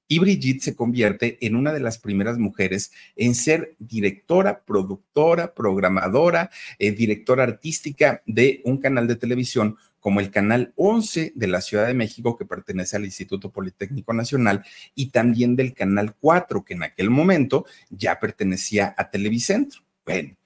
y 0.08 0.20
Brigitte 0.20 0.62
se 0.62 0.76
convierte 0.76 1.38
en 1.46 1.56
una 1.56 1.74
de 1.74 1.80
las 1.80 1.98
primeras 1.98 2.38
mujeres 2.38 2.92
en 3.16 3.36
ser 3.36 3.76
directora, 3.80 4.64
productora, 4.64 5.54
programadora, 5.54 6.50
eh, 6.80 6.92
directora 6.92 7.44
artística 7.44 8.22
de 8.26 8.62
un 8.66 8.78
canal 8.78 9.08
de 9.08 9.16
televisión 9.16 9.78
como 10.00 10.20
el 10.22 10.32
Canal 10.32 10.72
11 10.78 11.34
de 11.36 11.48
la 11.48 11.60
Ciudad 11.60 11.86
de 11.86 11.94
México, 11.94 12.38
que 12.38 12.46
pertenece 12.46 12.96
al 12.96 13.04
Instituto 13.04 13.52
Politécnico 13.52 14.14
Nacional, 14.14 14.64
y 14.96 15.08
también 15.08 15.58
del 15.58 15.74
Canal 15.74 16.16
4, 16.18 16.64
que 16.64 16.76
en 16.76 16.84
aquel 16.84 17.10
momento 17.10 17.66
ya 17.90 18.18
pertenecía 18.20 18.96
a 18.98 19.10
Televicentro. 19.10 19.82
Bueno, 20.06 20.38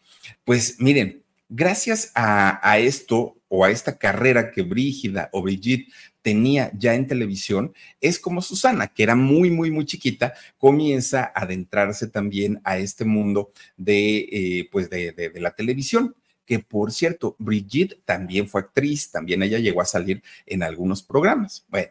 pues 0.45 0.77
miren, 0.79 1.21
gracias 1.47 2.11
a, 2.15 2.59
a 2.67 2.79
esto 2.79 3.37
o 3.49 3.65
a 3.65 3.69
esta 3.69 3.97
carrera 3.97 4.49
que 4.49 4.61
Brígida 4.61 5.29
o 5.33 5.41
Brigitte 5.41 5.91
tenía 6.21 6.71
ya 6.77 6.95
en 6.95 7.07
televisión, 7.07 7.73
es 7.99 8.19
como 8.19 8.41
Susana, 8.41 8.87
que 8.87 9.03
era 9.03 9.15
muy, 9.15 9.49
muy, 9.49 9.71
muy 9.71 9.85
chiquita, 9.85 10.33
comienza 10.57 11.31
a 11.35 11.43
adentrarse 11.43 12.07
también 12.07 12.61
a 12.63 12.77
este 12.77 13.05
mundo 13.05 13.51
de, 13.77 14.17
eh, 14.31 14.69
pues 14.71 14.89
de, 14.89 15.11
de, 15.11 15.39
la 15.39 15.55
televisión 15.55 16.15
que 16.45 16.59
por 16.59 16.91
cierto, 16.91 17.35
Brigitte 17.39 18.01
también 18.03 18.47
fue 18.47 18.61
actriz, 18.61 19.09
también 19.09 19.41
ella 19.41 19.59
llegó 19.59 19.81
a 19.81 19.85
salir 19.85 20.21
en 20.45 20.63
algunos 20.63 21.01
programas. 21.01 21.65
Bueno, 21.69 21.89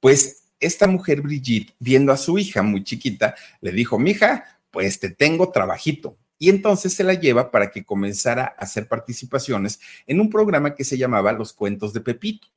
pues 0.00 0.48
esta 0.58 0.88
mujer 0.88 1.20
Brigitte, 1.20 1.74
viendo 1.78 2.12
a 2.12 2.16
su 2.16 2.36
hija 2.36 2.62
muy 2.62 2.82
chiquita, 2.82 3.36
le 3.60 3.70
dijo, 3.70 4.00
mija, 4.00 4.58
pues 4.72 4.98
te 4.98 5.10
tengo 5.10 5.52
trabajito, 5.52 6.16
y 6.42 6.48
entonces 6.48 6.94
se 6.94 7.04
la 7.04 7.14
lleva 7.14 7.50
para 7.50 7.70
que 7.70 7.84
comenzara 7.84 8.56
a 8.58 8.64
hacer 8.64 8.88
participaciones 8.88 9.78
en 10.06 10.20
un 10.20 10.30
programa 10.30 10.74
que 10.74 10.84
se 10.84 10.96
llamaba 10.96 11.32
Los 11.32 11.52
Cuentos 11.52 11.92
de 11.92 12.00
Pepito. 12.00 12.48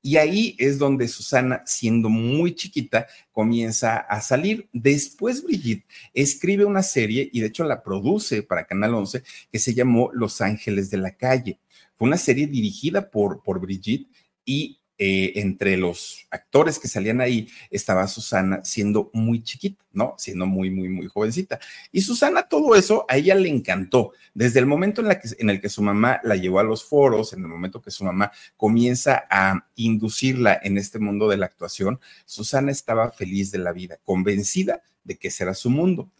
Y 0.00 0.16
ahí 0.16 0.54
es 0.58 0.78
donde 0.78 1.08
Susana, 1.08 1.62
siendo 1.66 2.08
muy 2.08 2.54
chiquita, 2.54 3.06
comienza 3.32 3.96
a 3.98 4.20
salir. 4.20 4.68
Después 4.72 5.42
Brigitte 5.42 5.86
escribe 6.14 6.64
una 6.64 6.82
serie 6.82 7.28
y 7.32 7.40
de 7.40 7.48
hecho 7.48 7.64
la 7.64 7.82
produce 7.82 8.42
para 8.42 8.66
Canal 8.66 8.94
11 8.94 9.22
que 9.50 9.58
se 9.58 9.74
llamó 9.74 10.10
Los 10.12 10.40
Ángeles 10.40 10.90
de 10.90 10.98
la 10.98 11.16
Calle. 11.16 11.58
Fue 11.96 12.06
una 12.06 12.16
serie 12.16 12.46
dirigida 12.46 13.10
por, 13.10 13.42
por 13.42 13.60
Brigitte 13.60 14.08
y 14.44 14.77
eh, 15.00 15.34
entre 15.36 15.76
los 15.76 16.26
actores 16.28 16.80
que 16.80 16.88
salían 16.88 17.20
ahí 17.20 17.48
estaba 17.70 18.08
Susana 18.08 18.64
siendo 18.64 19.10
muy 19.12 19.44
chiquita, 19.44 19.84
¿no? 19.92 20.16
Siendo 20.18 20.44
muy, 20.44 20.70
muy, 20.70 20.88
muy 20.88 21.06
jovencita. 21.06 21.60
Y 21.92 22.00
Susana, 22.00 22.48
todo 22.48 22.74
eso 22.74 23.06
a 23.08 23.16
ella 23.16 23.36
le 23.36 23.48
encantó. 23.48 24.12
Desde 24.34 24.58
el 24.58 24.66
momento 24.66 25.00
en, 25.00 25.16
que, 25.20 25.28
el 25.38 25.60
que 25.60 25.68
su 25.68 25.82
mamá 25.82 26.20
la 26.24 26.34
llevó 26.34 26.58
a 26.58 26.64
los 26.64 26.82
foros, 26.84 27.32
en 27.32 27.42
el 27.42 27.46
momento 27.46 27.80
que 27.80 27.92
su 27.92 28.02
mamá 28.02 28.32
comienza 28.56 29.22
a 29.30 29.68
inducirla 29.76 30.58
en 30.60 30.76
este 30.76 30.98
mundo 30.98 31.28
de 31.28 31.36
la 31.36 31.46
actuación, 31.46 32.00
Susana 32.24 32.72
estaba 32.72 33.12
feliz 33.12 33.52
de 33.52 33.58
la 33.58 33.70
vida, 33.70 34.00
convencida 34.02 34.82
de 35.04 35.16
que 35.16 35.28
ese 35.28 35.44
era 35.44 35.54
su 35.54 35.70
mundo 35.70 36.10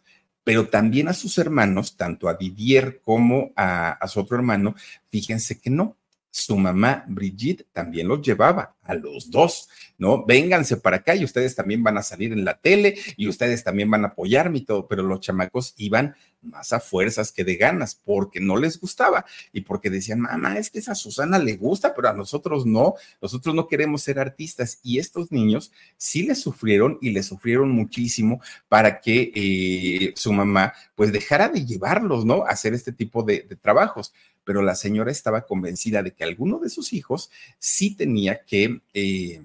pero 0.44 0.70
también 0.70 1.08
a 1.08 1.12
sus 1.12 1.36
hermanos, 1.36 1.98
tanto 1.98 2.26
a 2.26 2.32
Didier 2.32 3.02
como 3.02 3.52
a, 3.54 3.90
a, 3.90 4.08
su 4.08 4.18
otro 4.18 4.38
hermano, 4.38 4.74
fíjense 5.10 5.60
que 5.60 5.68
no, 5.68 5.98
su 6.30 6.56
mamá 6.56 7.04
Brigitte 7.08 7.66
también 7.72 8.08
los 8.08 8.20
llevaba 8.22 8.76
a 8.82 8.94
los 8.94 9.30
dos, 9.30 9.68
¿no? 9.98 10.24
Vénganse 10.24 10.76
para 10.78 10.96
acá 10.98 11.14
y 11.14 11.24
ustedes 11.24 11.54
también 11.54 11.82
van 11.82 11.98
a 11.98 12.02
salir 12.02 12.32
en 12.32 12.44
la 12.44 12.58
tele 12.58 12.96
y 13.16 13.28
ustedes 13.28 13.64
también 13.64 13.90
van 13.90 14.04
a 14.04 14.08
apoyarme 14.08 14.58
y 14.58 14.64
todo, 14.64 14.88
pero 14.88 15.02
los 15.02 15.20
chamacos 15.20 15.74
iban 15.76 16.14
más 16.40 16.72
a 16.72 16.80
fuerzas 16.80 17.32
que 17.32 17.44
de 17.44 17.56
ganas 17.56 17.94
porque 17.94 18.40
no 18.40 18.56
les 18.56 18.80
gustaba 18.80 19.26
y 19.52 19.62
porque 19.62 19.90
decían, 19.90 20.20
mamá, 20.20 20.56
es 20.58 20.70
que 20.70 20.78
esa 20.78 20.94
Susana 20.94 21.38
le 21.38 21.56
gusta, 21.56 21.94
pero 21.94 22.08
a 22.08 22.12
nosotros 22.12 22.64
no, 22.64 22.94
nosotros 23.20 23.54
no 23.54 23.66
queremos 23.66 24.02
ser 24.02 24.18
artistas 24.18 24.78
y 24.82 24.98
estos 24.98 25.32
niños 25.32 25.72
sí 25.96 26.22
les 26.22 26.40
sufrieron 26.40 26.98
y 27.00 27.10
les 27.10 27.26
sufrieron 27.26 27.70
muchísimo 27.70 28.40
para 28.68 29.00
que 29.00 29.32
eh, 29.34 30.12
su 30.16 30.32
mamá 30.32 30.72
pues 30.94 31.12
dejara 31.12 31.48
de 31.48 31.64
llevarlos, 31.64 32.24
¿no? 32.24 32.44
A 32.44 32.50
hacer 32.50 32.72
este 32.72 32.92
tipo 32.92 33.22
de, 33.22 33.42
de 33.42 33.56
trabajos 33.56 34.12
pero 34.48 34.62
la 34.62 34.74
señora 34.74 35.12
estaba 35.12 35.44
convencida 35.44 36.02
de 36.02 36.14
que 36.14 36.24
alguno 36.24 36.58
de 36.58 36.70
sus 36.70 36.94
hijos 36.94 37.30
sí 37.58 37.94
tenía 37.94 38.46
que 38.46 38.80
eh, 38.94 39.42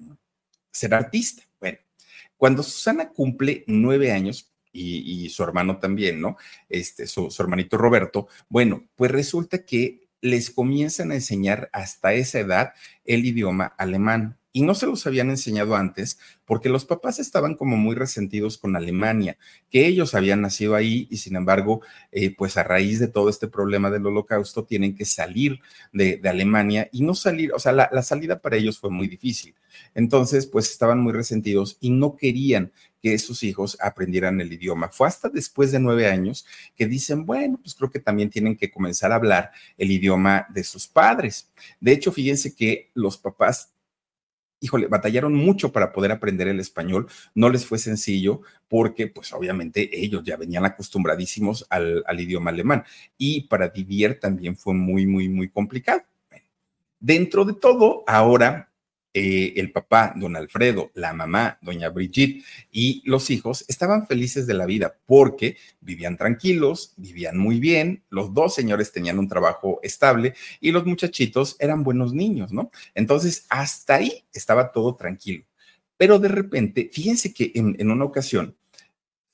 ser 0.72 0.94
artista. 0.94 1.44
Bueno, 1.60 1.80
cuando 2.38 2.64
Susana 2.64 3.10
cumple 3.10 3.66
nueve 3.68 4.14
años, 4.14 4.50
y, 4.72 5.28
su 5.28 5.44
hermano 5.44 5.78
también, 5.78 6.22
¿no? 6.22 6.38
Este, 6.70 7.06
su, 7.06 7.30
su 7.30 7.42
hermanito 7.42 7.78
Roberto, 7.78 8.30
bueno, 8.48 8.88
pues 8.96 9.12
resulta 9.12 9.66
que 9.66 10.08
les 10.22 10.50
comienzan 10.52 11.12
a 11.12 11.16
enseñar 11.16 11.70
hasta 11.74 12.14
esa 12.14 12.40
edad 12.40 12.74
el 13.04 13.26
idioma 13.26 13.76
alemán 13.78 14.38
y 14.54 14.62
no 14.62 14.76
se 14.76 14.86
los 14.86 15.06
habían 15.08 15.32
enseñado 15.32 15.76
antes 15.76 16.20
porque 16.46 16.70
los 16.70 16.86
papás 16.86 17.20
estaban 17.20 17.56
como 17.56 17.76
muy 17.76 17.96
resentidos 17.96 18.58
con 18.58 18.76
Alemania, 18.76 19.38
que 19.70 19.88
ellos 19.88 20.14
habían 20.14 20.42
nacido 20.42 20.76
ahí 20.76 21.08
y 21.10 21.18
sin 21.18 21.36
embargo, 21.36 21.82
eh, 22.12 22.34
pues 22.36 22.56
a 22.58 22.64
raíz 22.64 23.00
de 23.00 23.08
todo 23.08 23.30
este 23.30 23.48
problema 23.48 23.90
del 23.90 24.06
holocausto 24.06 24.64
tienen 24.64 24.96
que 24.96 25.06
salir 25.06 25.60
de, 25.92 26.22
Alemania 26.24 26.90
y 26.92 27.02
no 27.04 27.16
salir, 27.16 27.52
o 27.54 27.60
sea, 27.60 27.74
la, 27.74 27.90
la 27.92 28.02
salida 28.02 28.40
para 28.40 28.56
ellos 28.56 28.80
fue 28.80 28.90
muy 28.90 29.08
difícil. 29.08 29.56
Entonces, 29.96 30.46
pues 30.46 30.70
estaban 30.72 31.00
muy 31.00 31.14
resentidos 31.14 31.78
y 31.80 31.90
no 31.90 32.16
querían 32.16 32.72
que 33.04 33.18
sus 33.20 33.44
hijos 33.44 33.78
aprendieran 33.82 34.40
el 34.40 34.54
idioma. 34.54 34.88
Fue 34.88 35.08
hasta 35.08 35.28
después 35.28 35.74
de 35.74 35.80
nueve 35.80 36.08
años 36.08 36.46
que 36.74 36.88
dicen, 36.88 37.26
bueno, 37.26 37.60
pues 37.62 37.76
creo 37.76 37.92
que 37.92 38.00
también 38.00 38.30
tienen 38.30 38.56
que 38.56 38.72
comenzar 38.72 39.12
a 39.12 39.16
hablar 39.16 39.52
el 39.78 39.92
idioma 39.92 40.48
de 40.50 40.64
sus 40.64 40.88
padres. 40.88 41.52
De 41.82 41.92
hecho, 41.92 42.14
fíjense 42.14 42.56
que 42.56 42.92
los 42.94 43.18
papás 43.18 43.73
híjole, 44.64 44.88
batallaron 44.88 45.34
mucho 45.36 45.74
para 45.74 45.92
poder 45.92 46.14
aprender 46.14 46.48
el 46.48 46.62
español, 46.62 47.08
no 47.36 47.50
les 47.50 47.66
fue 47.66 47.78
sencillo 47.78 48.42
porque 48.70 49.08
pues 49.08 49.34
obviamente 49.34 49.90
ellos 49.92 50.24
ya 50.24 50.38
venían 50.38 50.64
acostumbradísimos 50.64 51.68
al, 51.70 52.02
al 52.08 52.20
idioma 52.22 52.52
alemán 52.52 52.86
y 53.18 53.42
para 53.42 53.68
vivir 53.68 54.22
también 54.22 54.56
fue 54.56 54.74
muy, 54.74 55.06
muy, 55.06 55.28
muy 55.28 55.50
complicado. 55.50 56.04
Dentro 56.98 57.44
de 57.44 57.54
todo, 57.54 58.06
ahora 58.08 58.73
eh, 59.14 59.54
el 59.58 59.72
papá, 59.72 60.14
don 60.16 60.36
Alfredo, 60.36 60.92
la 60.96 61.14
mamá, 61.14 61.60
doña 61.62 61.90
Brigitte 61.90 62.44
y 62.72 63.04
los 63.06 63.30
hijos 63.30 63.64
estaban 63.68 64.08
felices 64.08 64.48
de 64.48 64.56
la 64.56 64.66
vida 64.66 64.96
porque 65.06 65.58
vivían 65.82 66.18
tranquilos, 66.18 66.94
vivían 66.98 67.38
muy 67.38 67.60
bien, 67.60 68.04
los 68.10 68.34
dos 68.34 68.56
señores 68.56 68.92
tenían 68.92 69.20
un 69.20 69.28
trabajo 69.28 69.80
estable 69.84 70.34
y 70.60 70.72
los 70.72 70.86
muchachitos 70.86 71.56
eran 71.60 71.84
buenos 71.84 72.14
niños, 72.14 72.52
¿no? 72.52 72.72
Entonces, 72.96 73.46
hasta 73.50 73.96
ahí 73.96 74.24
estaba 74.34 74.72
todo 74.72 74.96
tranquilo. 74.96 75.46
Pero 75.96 76.18
de 76.18 76.30
repente, 76.30 76.90
fíjense 76.92 77.34
que 77.34 77.52
en, 77.54 77.76
en 77.80 77.92
una 77.92 78.06
ocasión, 78.06 78.56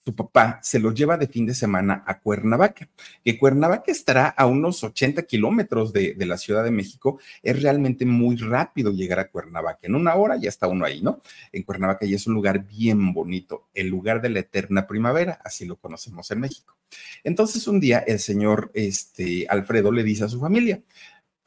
su 0.10 0.16
papá 0.16 0.60
se 0.64 0.80
lo 0.80 0.92
lleva 0.92 1.18
de 1.18 1.28
fin 1.28 1.46
de 1.46 1.54
semana 1.54 2.04
a 2.08 2.20
Cuernavaca, 2.20 2.90
que 3.24 3.38
Cuernavaca 3.38 3.92
estará 3.92 4.30
a 4.30 4.48
unos 4.48 4.84
80 4.84 5.22
kilómetros 5.24 5.94
de, 5.94 6.16
la 6.18 6.38
Ciudad 6.38 6.64
de 6.64 6.72
México. 6.72 7.20
Es 7.44 7.62
realmente 7.62 8.06
muy 8.08 8.36
rápido 8.38 8.92
llegar 8.92 9.20
a 9.20 9.30
Cuernavaca. 9.30 9.82
En 9.84 9.94
una 9.94 10.16
hora 10.16 10.36
ya 10.38 10.50
está 10.50 10.68
uno 10.68 10.86
ahí, 10.86 11.02
¿no? 11.02 11.22
En 11.52 11.62
Cuernavaca 11.62 12.08
ya 12.08 12.16
es 12.16 12.26
un 12.26 12.34
lugar 12.34 12.66
bien 12.66 13.14
bonito, 13.14 13.68
el 13.76 13.88
lugar 13.88 14.20
de 14.22 14.30
la 14.30 14.40
eterna 14.40 14.88
primavera, 14.88 15.40
así 15.44 15.66
lo 15.66 15.76
conocemos 15.76 16.32
en 16.32 16.40
México. 16.40 16.76
Entonces 17.24 17.68
un 17.68 17.80
día 17.80 18.00
el 18.00 18.18
señor 18.18 18.72
este, 18.74 19.46
Alfredo 19.48 19.92
le 19.92 20.04
dice 20.04 20.24
a 20.24 20.30
su 20.30 20.40
familia, 20.40 20.82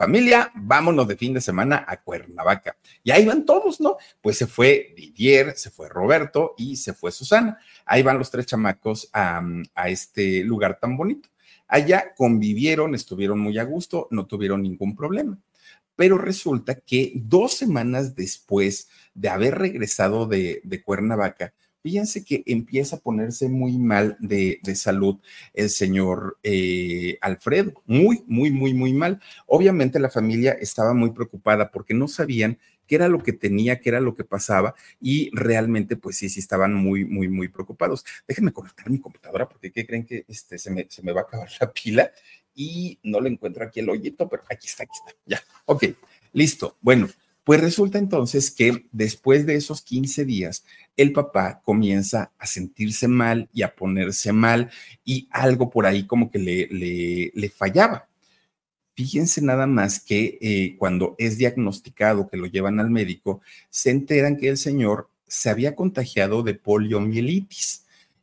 familia, 0.03 0.51
vámonos 0.57 1.07
de 1.07 1.17
fin 1.17 1.33
de 1.33 1.41
semana 1.41 1.85
a 1.87 2.03
Cuernavaca. 2.03 2.77
Y 3.05 3.13
ahí 3.13 3.25
van 3.25 3.47
todos, 3.47 3.81
¿no? 3.81 3.99
Pues 4.21 4.37
se 4.37 4.49
fue 4.49 4.95
Didier, 4.97 5.57
se 5.57 5.71
fue 5.71 5.89
Roberto 5.89 6.55
y 6.59 6.75
se 6.75 6.93
fue 6.93 7.13
Susana. 7.13 7.57
Ahí 7.87 8.03
van 8.03 8.19
los 8.19 8.29
tres 8.29 8.47
chamacos 8.47 9.09
a, 9.13 9.41
este 9.87 10.43
lugar 10.43 10.81
tan 10.81 10.97
bonito. 10.97 11.29
Allá 11.69 12.15
convivieron, 12.17 12.97
estuvieron 12.97 13.38
muy 13.38 13.57
a 13.59 13.62
gusto, 13.62 14.09
no 14.11 14.27
tuvieron 14.27 14.65
ningún 14.65 14.97
problema. 14.97 15.38
Pero 15.95 16.19
resulta 16.19 16.75
que 16.75 17.12
dos 17.15 17.53
semanas 17.53 18.17
después 18.17 18.88
de 19.15 19.29
haber 19.29 19.57
regresado 19.57 20.27
de 20.27 20.83
Cuernavaca, 20.85 21.55
fíjense 21.83 22.25
que 22.25 22.42
empieza 22.47 22.97
a 22.97 23.01
ponerse 23.01 23.49
muy 23.49 23.79
mal 23.79 24.16
de, 24.21 24.61
salud 24.75 25.18
el 25.53 25.68
señor 25.68 26.38
eh, 26.42 27.18
Alfredo, 27.21 27.73
muy, 27.87 28.25
muy, 28.27 28.51
muy, 28.51 28.73
muy 28.73 28.92
mal. 28.92 29.21
Obviamente 29.47 29.99
la 29.99 30.09
familia 30.11 30.53
estaba 30.53 30.95
muy 30.95 31.11
preocupada 31.11 31.71
porque 31.71 31.95
no 31.95 32.09
sabían 32.09 32.59
qué 32.87 32.97
era 32.97 33.09
lo 33.09 33.23
que 33.23 33.33
tenía, 33.33 33.81
qué 33.81 33.90
era 33.90 34.01
lo 34.01 34.14
que 34.14 34.25
pasaba 34.25 34.75
y 35.01 35.31
realmente 35.33 35.97
pues 35.97 36.16
sí, 36.16 36.29
sí 36.29 36.40
estaban 36.40 36.75
muy, 36.75 37.05
muy, 37.05 37.29
muy 37.29 37.49
preocupados. 37.49 38.05
Déjenme 38.27 38.53
conectar 38.53 38.88
mi 38.90 39.01
computadora 39.01 39.49
porque 39.49 39.73
¿qué 39.73 39.87
creen 39.87 40.07
que 40.07 40.25
este, 40.29 40.59
se, 40.59 40.71
me, 40.71 40.87
se 40.88 41.03
me 41.03 41.12
va 41.12 41.23
a 41.23 41.25
acabar 41.25 41.49
la 41.61 41.73
pila? 41.73 42.11
Y 42.55 42.99
no 43.03 43.21
le 43.21 43.31
encuentro 43.31 43.64
aquí 43.64 43.81
el 43.81 43.88
hoyito, 43.88 44.29
pero 44.29 44.42
aquí 44.51 44.66
está, 44.66 44.85
aquí 44.85 44.92
está. 44.95 45.18
Ya, 45.25 45.40
ok, 45.64 45.85
listo. 46.33 46.77
Bueno, 46.83 47.09
pues 47.44 47.61
resulta 47.61 47.98
entonces 47.98 48.50
que 48.50 48.87
después 48.92 49.46
de 49.46 49.57
esos 49.57 49.83
15 49.83 50.24
días, 50.24 50.64
el 50.96 51.12
papá 51.12 51.61
comienza 51.64 52.33
a 52.38 52.46
sentirse 52.46 53.09
mal 53.09 53.48
y 53.52 53.62
a 53.62 53.74
ponerse 53.74 54.33
mal 54.33 54.70
y 55.05 55.28
algo 55.31 55.70
por 55.70 55.87
ahí 55.87 56.07
como 56.07 56.31
que 56.31 56.38
le, 56.38 57.31
le, 57.35 57.48
fallaba. 57.50 58.09
Fíjense 58.94 59.40
nada 59.42 59.66
más 59.66 60.00
que 60.00 60.38
eh, 60.40 60.76
cuando 60.78 61.16
es 61.18 61.38
diagnosticado, 61.38 62.28
que 62.28 62.37
lo 62.37 62.46
llevan 62.46 62.78
al 62.78 62.90
médico, 62.90 63.40
se 63.70 63.90
enteran 63.90 64.37
que 64.37 64.48
el 64.48 64.59
señor 64.59 65.09
se 65.26 65.50
había 65.50 65.74
contagiado 65.74 66.42
de 66.42 66.55
poliomielitis. 66.55 67.82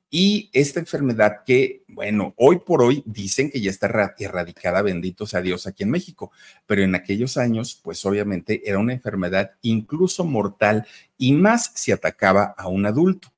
Y 0.09 0.49
esta 0.53 0.79
enfermedad 0.79 1.43
que, 1.45 1.83
bueno, 1.87 2.33
hoy 2.35 2.59
por 2.59 2.81
hoy 2.81 3.03
dicen 3.05 3.51
que 3.51 3.61
ya 3.61 3.69
está 3.69 4.13
erradicada, 4.17 4.81
bendito 4.81 5.27
sea 5.27 5.41
Dios, 5.41 5.67
aquí 5.67 5.83
en 5.83 5.91
México, 5.91 6.31
pero 6.65 6.81
en 6.81 6.95
aquellos 6.95 7.37
años, 7.37 7.79
pues 7.83 8.03
obviamente 8.05 8.67
era 8.67 8.79
una 8.79 8.93
enfermedad 8.93 9.51
incluso 9.61 10.25
mortal 10.25 10.87
y 11.17 11.33
más 11.33 11.71
si 11.75 11.91
atacaba 11.91 12.55
a 12.57 12.67
un 12.67 12.87
adulto. 12.87 13.31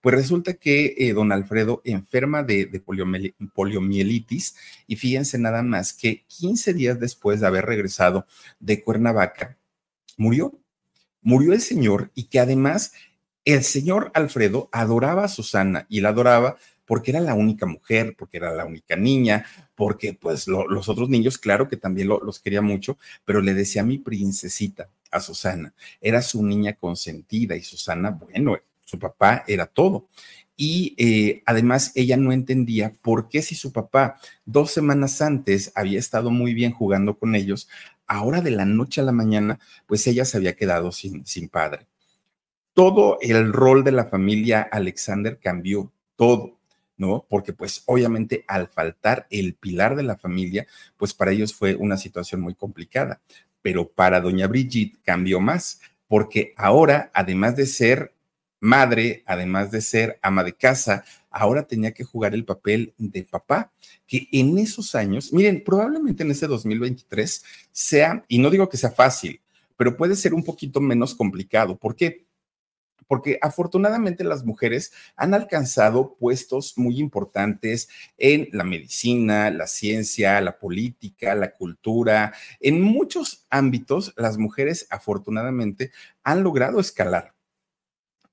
Pues 0.00 0.14
resulta 0.14 0.54
que 0.54 0.94
eh, 0.98 1.12
don 1.12 1.32
Alfredo 1.32 1.82
enferma 1.84 2.42
de, 2.42 2.82
poliomielitis 3.54 4.54
y 4.86 4.96
fíjense 4.96 5.38
nada 5.38 5.62
más 5.62 5.92
que 5.92 6.24
15 6.28 6.72
días 6.74 7.00
después 7.00 7.40
de 7.40 7.46
haber 7.46 7.64
regresado 7.64 8.26
de 8.60 8.82
Cuernavaca, 8.82 9.58
murió. 10.16 10.58
Murió 11.20 11.52
el 11.52 11.60
señor 11.60 12.12
y 12.14 12.24
que 12.24 12.38
además 12.38 12.92
el 13.54 13.64
señor 13.64 14.10
Alfredo 14.12 14.68
adoraba 14.72 15.24
a 15.24 15.28
Susana 15.28 15.86
y 15.88 16.02
la 16.02 16.10
adoraba 16.10 16.58
porque 16.84 17.12
era 17.12 17.20
la 17.20 17.32
única 17.32 17.64
mujer, 17.64 18.14
porque 18.18 18.36
era 18.36 18.54
la 18.54 18.66
única 18.66 18.94
niña, 18.94 19.46
porque 19.74 20.12
pues 20.12 20.46
los 20.48 20.88
otros 20.90 21.08
niños, 21.08 21.38
claro 21.38 21.66
que 21.66 21.78
también 21.78 22.08
los 22.08 22.40
quería 22.40 22.60
mucho, 22.60 22.98
pero 23.24 23.40
le 23.40 23.54
decía 23.54 23.82
mi 23.82 23.96
princesita 23.96 24.90
a 25.10 25.20
Susana, 25.20 25.72
era 26.02 26.20
su 26.20 26.44
niña 26.44 26.74
consentida 26.74 27.56
y 27.56 27.62
Susana, 27.62 28.10
bueno, 28.10 28.58
su 28.84 28.98
papá 28.98 29.44
era 29.46 29.64
todo. 29.64 30.08
Y 30.54 30.94
eh, 30.98 31.42
además 31.46 31.92
ella 31.94 32.18
no 32.18 32.32
entendía 32.32 32.92
por 33.00 33.30
qué 33.30 33.40
si 33.40 33.54
su 33.54 33.72
papá 33.72 34.20
dos 34.44 34.72
semanas 34.72 35.22
antes 35.22 35.72
había 35.74 35.98
estado 35.98 36.30
muy 36.30 36.52
bien 36.52 36.72
jugando 36.72 37.18
con 37.18 37.34
ellos, 37.34 37.68
ahora 38.06 38.42
de 38.42 38.50
la 38.50 38.66
noche 38.66 39.00
a 39.00 39.04
la 39.04 39.12
mañana, 39.12 39.58
pues 39.86 40.06
ella 40.06 40.26
se 40.26 40.36
había 40.36 40.54
quedado 40.54 40.92
sin, 40.92 41.24
sin 41.24 41.48
padre 41.48 41.86
todo 42.78 43.18
el 43.20 43.52
rol 43.52 43.82
de 43.82 43.90
la 43.90 44.04
familia 44.04 44.62
Alexander 44.62 45.40
cambió, 45.42 45.90
todo, 46.14 46.60
¿no? 46.96 47.26
Porque 47.28 47.52
pues 47.52 47.82
obviamente 47.86 48.44
al 48.46 48.68
faltar 48.68 49.26
el 49.30 49.54
pilar 49.54 49.96
de 49.96 50.04
la 50.04 50.16
familia, 50.16 50.64
pues 50.96 51.12
para 51.12 51.32
ellos 51.32 51.52
fue 51.52 51.74
una 51.74 51.96
situación 51.96 52.40
muy 52.40 52.54
complicada. 52.54 53.20
Pero 53.62 53.88
para 53.88 54.20
doña 54.20 54.46
Brigitte 54.46 54.96
cambió 55.02 55.40
más, 55.40 55.80
porque 56.06 56.54
ahora, 56.56 57.10
además 57.14 57.56
de 57.56 57.66
ser 57.66 58.14
madre, 58.60 59.24
además 59.26 59.72
de 59.72 59.80
ser 59.80 60.20
ama 60.22 60.44
de 60.44 60.52
casa, 60.52 61.02
ahora 61.32 61.66
tenía 61.66 61.92
que 61.92 62.04
jugar 62.04 62.32
el 62.32 62.44
papel 62.44 62.94
de 62.96 63.24
papá, 63.24 63.72
que 64.06 64.28
en 64.30 64.56
esos 64.56 64.94
años, 64.94 65.32
miren, 65.32 65.64
probablemente 65.64 66.22
en 66.22 66.30
ese 66.30 66.46
2023 66.46 67.44
sea, 67.72 68.24
y 68.28 68.38
no 68.38 68.50
digo 68.50 68.68
que 68.68 68.76
sea 68.76 68.92
fácil, 68.92 69.40
pero 69.76 69.96
puede 69.96 70.14
ser 70.14 70.32
un 70.32 70.44
poquito 70.44 70.80
menos 70.80 71.12
complicado. 71.16 71.76
¿Por 71.76 71.96
qué? 71.96 72.27
Porque 73.08 73.38
afortunadamente 73.40 74.22
las 74.22 74.44
mujeres 74.44 74.92
han 75.16 75.34
alcanzado 75.34 76.14
puestos 76.14 76.76
muy 76.76 77.00
importantes 77.00 77.88
en 78.18 78.48
la 78.52 78.62
medicina, 78.62 79.50
la 79.50 79.66
ciencia, 79.66 80.40
la 80.40 80.58
política, 80.58 81.34
la 81.34 81.52
cultura. 81.52 82.34
En 82.60 82.80
muchos 82.80 83.46
ámbitos, 83.50 84.12
las 84.16 84.38
mujeres 84.38 84.86
afortunadamente 84.90 85.90
han 86.22 86.44
logrado 86.44 86.78
escalar. 86.78 87.34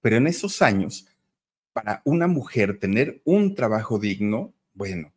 Pero 0.02 0.18
en 0.18 0.28
esos 0.28 0.62
años, 0.62 1.08
para 1.74 2.02
una 2.06 2.28
mujer 2.28 2.78
tener 2.78 3.22
un 3.24 3.56
trabajo 3.56 3.98
digno, 3.98 4.54
bueno, 4.74 5.14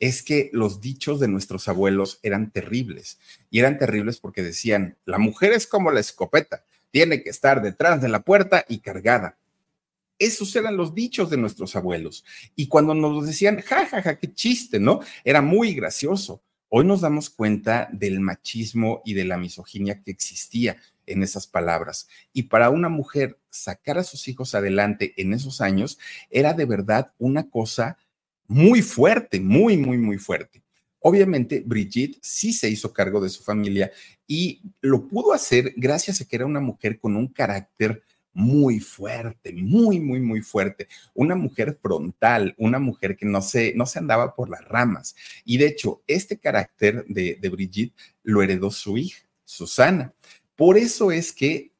es 0.00 0.22
que 0.22 0.50
los 0.52 0.80
dichos 0.80 1.20
de 1.20 1.28
nuestros 1.28 1.68
abuelos 1.68 2.18
eran 2.24 2.50
terribles. 2.50 3.20
Y 3.50 3.60
eran 3.60 3.78
terribles 3.78 4.18
porque 4.18 4.42
decían, 4.42 4.96
la 5.04 5.18
mujer 5.18 5.52
es 5.52 5.66
como 5.66 5.92
la 5.92 6.00
escopeta, 6.00 6.64
tiene 6.92 7.24
que 7.24 7.30
estar 7.30 7.60
detrás 7.60 8.00
de 8.00 8.08
la 8.08 8.22
puerta 8.22 8.64
y 8.68 8.78
cargada. 8.78 9.36
Esos 10.18 10.54
eran 10.54 10.76
los 10.76 10.94
dichos 10.94 11.30
de 11.30 11.36
nuestros 11.36 11.74
abuelos. 11.74 12.24
Y 12.54 12.68
cuando 12.68 12.94
nos 12.94 13.26
decían, 13.26 13.60
ja, 13.60 13.86
ja, 13.86 14.00
ja, 14.00 14.18
qué 14.18 14.32
chiste, 14.32 14.78
¿no? 14.78 15.00
Era 15.24 15.42
muy 15.42 15.74
gracioso. 15.74 16.42
Hoy 16.68 16.84
nos 16.84 17.00
damos 17.00 17.28
cuenta 17.28 17.88
del 17.92 18.20
machismo 18.20 19.02
y 19.04 19.14
de 19.14 19.24
la 19.24 19.36
misoginia 19.36 20.00
que 20.02 20.12
existía 20.12 20.76
en 21.06 21.22
esas 21.22 21.46
palabras. 21.46 22.08
Y 22.32 22.44
para 22.44 22.70
una 22.70 22.88
mujer 22.88 23.38
sacar 23.50 23.98
a 23.98 24.04
sus 24.04 24.28
hijos 24.28 24.54
adelante 24.54 25.12
en 25.16 25.32
esos 25.32 25.60
años 25.60 25.98
era 26.30 26.54
de 26.54 26.64
verdad 26.64 27.12
una 27.18 27.50
cosa 27.50 27.96
muy 28.46 28.82
fuerte, 28.82 29.40
muy, 29.40 29.76
muy, 29.76 29.98
muy 29.98 30.18
fuerte. 30.18 30.61
Obviamente, 31.02 31.62
Brigitte 31.64 32.18
sí 32.22 32.52
se 32.52 32.68
hizo 32.70 32.92
cargo 32.92 33.20
de 33.20 33.28
su 33.28 33.42
familia 33.42 33.90
y 34.26 34.62
lo 34.80 35.06
pudo 35.08 35.32
hacer 35.32 35.74
gracias 35.76 36.20
a 36.20 36.24
que 36.24 36.36
era 36.36 36.46
una 36.46 36.60
mujer 36.60 36.98
con 36.98 37.16
un 37.16 37.28
carácter 37.28 38.02
muy 38.32 38.80
fuerte, 38.80 39.52
muy, 39.52 40.00
muy, 40.00 40.20
muy 40.20 40.40
fuerte. 40.40 40.88
Una 41.14 41.34
mujer 41.34 41.78
frontal, 41.82 42.54
una 42.56 42.78
mujer 42.78 43.16
que 43.16 43.26
no 43.26 43.42
se, 43.42 43.74
no 43.74 43.84
se 43.84 43.98
andaba 43.98 44.34
por 44.34 44.48
las 44.48 44.64
ramas. 44.64 45.14
Y 45.44 45.58
de 45.58 45.66
hecho, 45.66 46.02
este 46.06 46.38
carácter 46.38 47.04
de, 47.06 47.36
Brigitte 47.50 47.94
lo 48.22 48.42
heredó 48.42 48.70
su 48.70 48.96
hija, 48.96 49.20
Susana. 49.44 50.14
Por 50.56 50.78
eso 50.78 51.12
es 51.12 51.32
que 51.32 51.72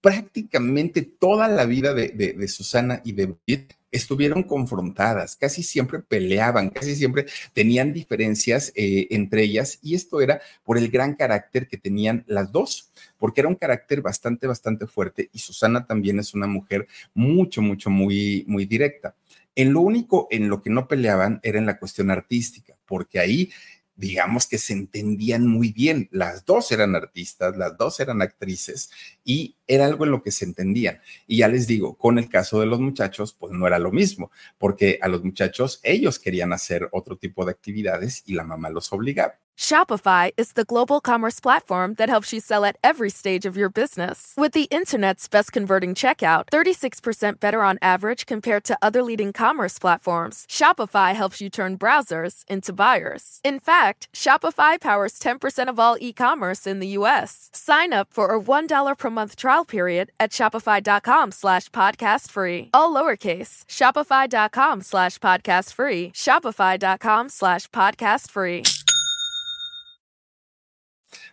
prácticamente 0.00 1.02
toda 1.02 1.48
la 1.48 1.66
vida 1.66 1.92
de, 1.92 2.08
de 2.08 2.48
Susana 2.48 3.02
y 3.04 3.12
de 3.12 3.26
Brigitte 3.26 3.75
estuvieron 3.90 4.42
confrontadas, 4.42 5.36
casi 5.36 5.62
siempre 5.62 6.00
peleaban, 6.00 6.70
casi 6.70 6.96
siempre 6.96 7.26
tenían 7.52 7.92
diferencias 7.92 8.72
eh, 8.74 9.06
entre 9.10 9.42
ellas 9.42 9.78
y 9.82 9.94
esto 9.94 10.20
era 10.20 10.40
por 10.64 10.78
el 10.78 10.90
gran 10.90 11.14
carácter 11.14 11.68
que 11.68 11.76
tenían 11.76 12.24
las 12.26 12.52
dos, 12.52 12.90
porque 13.18 13.40
era 13.40 13.48
un 13.48 13.54
carácter 13.54 14.02
bastante, 14.02 14.46
bastante 14.46 14.86
fuerte 14.86 15.30
y 15.32 15.38
Susana 15.38 15.86
también 15.86 16.18
es 16.18 16.34
una 16.34 16.46
mujer 16.46 16.86
mucho, 17.14 17.62
mucho, 17.62 17.90
muy, 17.90 18.44
muy 18.46 18.66
directa. 18.66 19.14
En 19.54 19.72
lo 19.72 19.80
único 19.80 20.28
en 20.30 20.48
lo 20.48 20.60
que 20.60 20.70
no 20.70 20.86
peleaban 20.86 21.40
era 21.42 21.58
en 21.58 21.66
la 21.66 21.78
cuestión 21.78 22.10
artística, 22.10 22.76
porque 22.84 23.18
ahí 23.18 23.50
digamos 23.96 24.46
que 24.46 24.58
se 24.58 24.74
entendían 24.74 25.46
muy 25.46 25.72
bien. 25.72 26.08
Las 26.12 26.44
dos 26.44 26.70
eran 26.70 26.94
artistas, 26.94 27.56
las 27.56 27.76
dos 27.76 27.98
eran 27.98 28.22
actrices 28.22 28.90
y 29.24 29.55
era 29.66 29.86
algo 29.86 30.04
en 30.04 30.10
lo 30.10 30.22
que 30.22 30.30
se 30.30 30.44
entendían. 30.44 31.00
Y 31.26 31.38
ya 31.38 31.48
les 31.48 31.66
digo, 31.66 31.96
con 31.96 32.18
el 32.18 32.28
caso 32.28 32.60
de 32.60 32.66
los 32.66 32.80
muchachos, 32.80 33.32
pues 33.32 33.52
no 33.52 33.66
era 33.66 33.78
lo 33.78 33.92
mismo, 33.92 34.30
porque 34.58 34.98
a 35.02 35.08
los 35.08 35.24
muchachos 35.24 35.80
ellos 35.82 36.18
querían 36.18 36.52
hacer 36.52 36.88
otro 36.92 37.16
tipo 37.16 37.44
de 37.44 37.52
actividades 37.52 38.22
y 38.26 38.34
la 38.34 38.44
mamá 38.44 38.70
los 38.70 38.92
obligaba. 38.92 39.38
Shopify 39.58 40.32
is 40.36 40.52
the 40.52 40.66
global 40.66 41.00
commerce 41.00 41.40
platform 41.40 41.94
that 41.94 42.10
helps 42.10 42.30
you 42.30 42.40
sell 42.40 42.64
at 42.66 42.76
every 42.84 43.08
stage 43.08 43.46
of 43.46 43.56
your 43.56 43.70
business. 43.70 44.34
With 44.36 44.52
the 44.52 44.64
internet's 44.64 45.28
best 45.28 45.50
converting 45.50 45.94
checkout, 45.94 46.44
36% 46.52 47.40
better 47.40 47.62
on 47.62 47.78
average 47.80 48.26
compared 48.26 48.64
to 48.64 48.76
other 48.82 49.02
leading 49.02 49.32
commerce 49.32 49.78
platforms, 49.78 50.44
Shopify 50.50 51.14
helps 51.14 51.40
you 51.40 51.48
turn 51.48 51.78
browsers 51.78 52.44
into 52.48 52.74
buyers. 52.74 53.40
In 53.42 53.58
fact, 53.58 54.10
Shopify 54.14 54.78
powers 54.78 55.18
10% 55.18 55.70
of 55.70 55.78
all 55.78 55.96
e-commerce 56.00 56.66
in 56.66 56.78
the 56.78 56.98
US. 56.98 57.48
Sign 57.54 57.94
up 57.94 58.08
for 58.12 58.34
a 58.34 58.40
$1 58.40 58.98
per 58.98 59.10
month 59.10 59.36
trial 59.36 59.55
period 59.64 60.12
at 60.20 60.30
shopify.com 60.30 61.32
slash 61.32 61.68
podcast 61.70 62.30
free. 62.30 62.70
All 62.72 62.92
lowercase, 62.92 63.64
shopify.com 63.66 64.82
slash 64.82 65.18
podcast 65.18 65.72
free, 65.72 66.12
shopify.com 66.12 67.28
slash 67.28 67.68
podcast 67.68 68.30
free. 68.30 68.62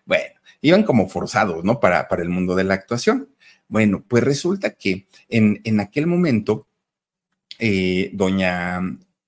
Bueno, 0.05 0.33
iban 0.61 0.83
como 0.83 1.07
forzados, 1.07 1.63
¿no? 1.63 1.79
Para, 1.79 2.07
para 2.07 2.23
el 2.23 2.29
mundo 2.29 2.55
de 2.55 2.63
la 2.63 2.73
actuación. 2.73 3.29
Bueno, 3.67 4.03
pues 4.07 4.23
resulta 4.23 4.71
que 4.75 5.07
en, 5.29 5.61
en 5.63 5.79
aquel 5.79 6.07
momento, 6.07 6.67
eh, 7.59 8.09
doña, 8.13 8.81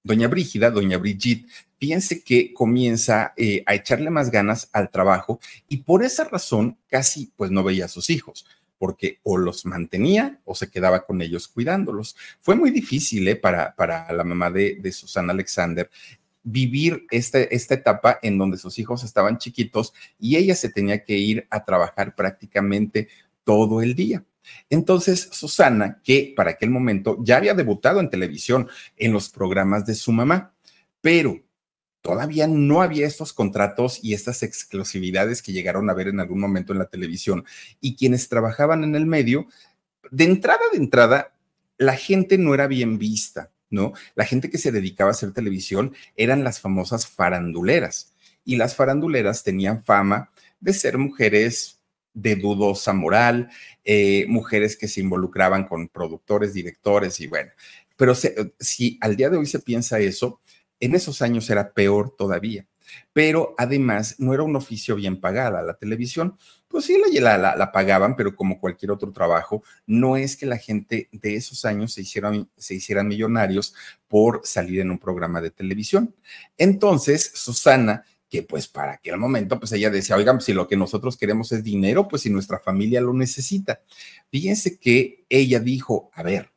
doña 0.03 0.27
Brígida, 0.27 0.69
doña 0.69 0.97
Brigitte, 0.97 1.47
fíjense 1.79 2.23
que 2.23 2.53
comienza 2.53 3.33
eh, 3.37 3.63
a 3.65 3.75
echarle 3.75 4.09
más 4.09 4.31
ganas 4.31 4.69
al 4.73 4.89
trabajo 4.89 5.39
y 5.67 5.77
por 5.77 6.03
esa 6.03 6.23
razón 6.25 6.77
casi 6.87 7.31
pues 7.35 7.51
no 7.51 7.63
veía 7.63 7.85
a 7.85 7.89
sus 7.89 8.09
hijos 8.09 8.45
porque 8.85 9.17
o 9.23 9.35
los 9.35 9.65
mantenía 9.65 10.39
o 10.45 10.53
se 10.53 10.69
quedaba 10.69 11.07
con 11.07 11.19
ellos 11.19 11.47
cuidándolos. 11.47 12.15
Fue 12.39 12.55
muy 12.55 12.69
difícil 12.69 13.27
¿eh? 13.27 13.35
para, 13.35 13.73
para 13.73 14.13
la 14.13 14.23
mamá 14.23 14.51
de, 14.51 14.75
de 14.75 14.91
Susana 14.91 15.33
Alexander 15.33 15.89
vivir 16.43 17.07
este, 17.09 17.55
esta 17.55 17.73
etapa 17.73 18.19
en 18.21 18.37
donde 18.37 18.59
sus 18.59 18.77
hijos 18.77 19.03
estaban 19.03 19.39
chiquitos 19.39 19.91
y 20.19 20.35
ella 20.35 20.53
se 20.53 20.69
tenía 20.69 21.03
que 21.03 21.17
ir 21.17 21.47
a 21.49 21.65
trabajar 21.65 22.13
prácticamente 22.13 23.07
todo 23.43 23.81
el 23.81 23.95
día. 23.95 24.23
Entonces, 24.69 25.29
Susana, 25.31 25.99
que 26.03 26.31
para 26.35 26.51
aquel 26.51 26.69
momento 26.69 27.17
ya 27.23 27.37
había 27.37 27.55
debutado 27.55 27.99
en 27.99 28.11
televisión 28.11 28.69
en 28.97 29.13
los 29.13 29.29
programas 29.29 29.87
de 29.87 29.95
su 29.95 30.11
mamá, 30.11 30.53
pero 31.01 31.41
todavía 32.05 32.45
no 32.45 32.83
había 32.83 33.07
estos 33.07 33.33
contratos 33.33 33.99
y 34.03 34.13
estas 34.13 34.43
exclusividades 34.43 35.41
que 35.41 35.53
llegaron 35.53 35.89
a 35.89 35.93
ver 35.95 36.09
en 36.09 36.19
algún 36.19 36.39
momento 36.39 36.71
en 36.71 36.77
la 36.77 36.85
televisión. 36.85 37.45
Y 37.81 37.95
quienes 37.95 38.29
trabajaban 38.29 38.83
en 38.83 38.93
el 38.93 39.07
medio, 39.07 39.47
de 40.11 40.25
entrada, 40.25 40.61
de 40.71 40.77
entrada, 40.77 41.33
la 41.79 41.97
gente 41.97 42.37
no 42.37 42.53
era 42.53 42.67
bien 42.67 42.99
vista. 42.99 43.51
¿no? 43.71 43.93
La 44.13 44.23
gente 44.23 44.51
que 44.51 44.59
se 44.59 44.71
dedicaba 44.71 45.09
a 45.09 45.13
hacer 45.13 45.33
televisión 45.33 45.95
eran 46.15 46.43
las 46.43 46.59
famosas 46.59 47.07
faranduleras 47.07 48.13
y 48.45 48.57
las 48.57 48.75
faranduleras 48.75 49.43
tenían 49.43 49.83
fama 49.83 50.29
de 50.59 50.73
ser 50.73 50.99
mujeres 50.99 51.81
de 52.13 52.35
dudosa 52.35 52.93
moral, 52.93 53.49
eh, 53.83 54.25
mujeres 54.27 54.77
que 54.77 54.87
se 54.87 55.01
involucraban 55.01 55.67
con 55.67 55.87
productores, 55.87 56.53
directores 56.53 57.19
y 57.19 57.25
bueno, 57.25 57.51
pero 57.97 58.13
si 58.15 58.97
al 59.01 59.15
día 59.15 59.29
de 59.29 59.37
hoy 59.37 59.47
se 59.47 59.59
piensa 59.59 59.99
eso, 59.99 60.39
en 60.85 60.95
esos 60.95 61.21
años 61.21 61.49
era 61.49 61.73
peor 61.73 62.15
todavía 62.17 62.65
pero 63.13 63.55
además 63.57 64.15
no 64.19 64.33
era 64.33 64.43
un 64.43 64.55
oficio 64.55 64.95
bien 64.95 65.19
pagada. 65.19 65.61
La 65.61 65.75
televisión, 65.75 66.37
pues 66.67 66.85
sí 66.85 66.97
la, 67.19 67.37
la, 67.37 67.71
pagaban, 67.71 68.15
pero 68.15 68.35
como 68.35 68.59
cualquier 68.59 68.91
otro 68.91 69.11
trabajo, 69.11 69.63
no 69.85 70.17
es 70.17 70.37
que 70.37 70.45
la 70.45 70.57
gente 70.57 71.09
de 71.11 71.35
esos 71.35 71.65
años 71.65 71.93
se 71.93 72.01
hicieran, 72.01 73.07
millonarios 73.07 73.73
por 74.07 74.41
salir 74.43 74.81
en 74.81 74.91
un 74.91 74.99
programa 74.99 75.41
de 75.41 75.51
televisión. 75.51 76.15
Entonces, 76.57 77.31
Susana 77.33 78.03
que 78.27 78.41
pues 78.41 78.67
para 78.67 78.93
aquel 78.93 79.17
momento, 79.17 79.59
pues 79.59 79.71
ella 79.71 79.91
decía, 79.91 80.15
oigan, 80.15 80.41
si 80.41 80.51
lo 80.51 80.67
que 80.67 80.75
nosotros 80.75 81.15
queremos 81.15 81.51
es 81.51 81.63
dinero, 81.63 82.07
pues 82.07 82.23
si 82.23 82.31
nuestra 82.31 82.59
familia 82.59 82.99
lo 82.99 83.13
necesita. 83.13 83.81
Fíjense 84.31 84.79
que 84.79 85.25
ella 85.29 85.59
dijo, 85.59 86.09
a 86.11 86.23
ver, 86.23 86.49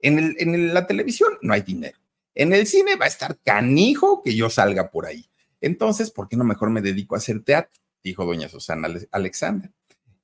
en 0.00 0.72
la 0.72 0.86
televisión 0.86 1.30
no 1.42 1.52
hay 1.52 1.62
dinero, 1.62 1.98
en 2.38 2.52
el 2.52 2.66
cine 2.68 2.94
va 2.94 3.06
a 3.06 3.08
estar 3.08 3.36
canijo 3.40 4.22
que 4.22 4.34
yo 4.34 4.48
salga 4.48 4.90
por 4.90 5.06
ahí. 5.06 5.28
Entonces, 5.60 6.12
¿por 6.12 6.28
qué 6.28 6.36
no 6.36 6.44
mejor 6.44 6.70
me 6.70 6.80
dedico 6.80 7.16
a 7.16 7.18
hacer 7.18 7.42
teatro? 7.42 7.80
Dijo 8.02 8.24
doña 8.24 8.48
Susana 8.48 8.88
Alexandra. 9.10 9.72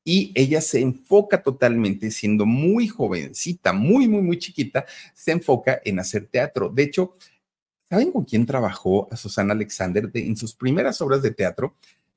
Y 0.05 0.31
ella 0.37 0.61
se 0.61 0.81
enfoca 0.81 1.43
totalmente, 1.43 2.13
siendo 2.13 2.47
muy 2.47 2.87
jovencita, 2.87 3.73
muy, 3.73 4.07
muy, 4.07 4.23
muy 4.23 4.39
chiquita, 4.39 4.87
se 5.13 5.33
enfoca 5.33 5.81
en 5.85 5.99
hacer 5.99 6.29
teatro. 6.29 6.69
De 6.69 6.85
hecho, 6.85 7.17
¿saben 7.89 8.13
con 8.13 8.25
quién 8.25 8.47
trabajó 8.47 9.09
a 9.11 9.17
Susana 9.17 9.53
Alexander 9.53 10.09
en 10.15 10.37
sus 10.37 10.55
primeras 10.55 11.01
obras 11.01 11.21
de 11.21 11.33
teatro? 11.33 11.75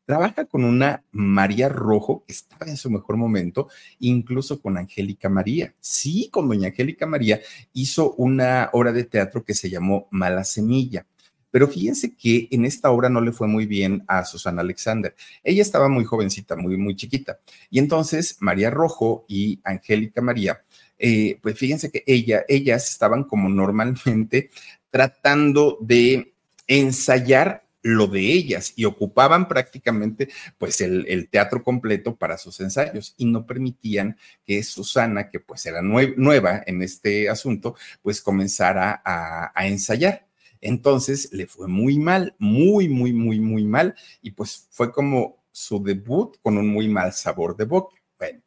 Trabaja 0.08 0.46
con 0.46 0.64
una 0.64 1.04
María 1.12 1.68
Rojo, 1.68 2.24
que 2.26 2.32
estaba 2.32 2.66
en 2.72 2.78
su 2.78 2.90
mejor 2.90 3.18
momento, 3.18 3.68
incluso 4.00 4.62
con 4.62 4.78
Angélica 4.78 5.28
María. 5.28 5.76
Sí, 5.82 6.30
con 6.32 6.48
doña 6.48 6.70
Angélica 6.70 7.06
María 7.06 7.42
hizo 7.74 8.14
una 8.14 8.70
obra 8.72 8.94
de 8.94 9.04
teatro 9.04 9.44
que 9.44 9.54
se 9.54 9.70
llamó 9.70 10.08
Mala 10.10 10.46
Semilla. 10.46 11.06
Pero 11.52 11.68
fíjense 11.68 12.16
que 12.16 12.48
en 12.52 12.64
esta 12.64 12.90
obra 12.90 13.10
no 13.10 13.20
le 13.20 13.34
fue 13.34 13.50
muy 13.50 13.66
bien 13.66 14.06
a 14.08 14.24
Susana 14.24 14.62
Alexander. 14.62 15.14
Ella 15.44 15.62
estaba 15.62 15.90
muy 15.90 16.06
jovencita, 16.06 16.56
muy, 16.56 16.78
muy 16.78 16.96
chiquita. 16.96 17.40
Y 17.70 17.80
entonces 17.80 18.38
María 18.40 18.70
Rojo 18.70 19.26
y 19.28 19.60
Angélica 19.66 20.22
María, 20.22 20.64
eh, 20.98 21.38
pues 21.42 21.60
fíjense 21.60 21.92
que 21.92 22.06
ella, 22.08 22.46
ellas 22.48 22.90
estaban 22.90 23.26
como 23.26 23.50
normalmente 23.50 24.52
tratando 24.90 25.78
de 25.82 26.34
ensayar 26.66 27.67
lo 27.88 28.08
de 28.08 28.20
ellas 28.20 28.74
y 28.76 28.86
ocupaban 28.86 29.48
prácticamente 29.48 30.30
pues 30.58 30.82
el, 30.82 31.30
teatro 31.30 31.64
completo 31.64 32.16
para 32.16 32.38
sus 32.38 32.60
ensayos 32.60 33.14
y 33.18 33.26
no 33.26 33.46
permitían 33.46 34.18
que 34.44 34.62
Susana, 34.64 35.30
que 35.30 35.40
pues 35.40 35.66
era 35.66 35.82
nueva 35.82 36.64
en 36.66 36.82
este 36.82 37.30
asunto, 37.30 37.76
pues 38.02 38.22
comenzara 38.22 39.02
a, 39.06 39.52
a 39.56 39.68
ensayar. 39.68 40.28
Entonces 40.60 41.30
le 41.32 41.48
fue 41.48 41.68
muy 41.68 41.98
mal, 41.98 42.36
muy, 42.40 42.90
muy, 42.90 43.14
muy, 43.14 43.40
muy 43.40 43.64
mal 43.64 43.96
y 44.22 44.32
pues 44.32 44.68
fue 44.70 44.92
como 44.92 45.44
su 45.52 45.82
debut 45.82 46.38
con 46.42 46.58
un 46.58 46.68
muy 46.68 46.90
mal 46.90 47.14
sabor 47.14 47.56
de 47.56 47.66
boca. 47.66 47.96
Bueno, 48.20 48.42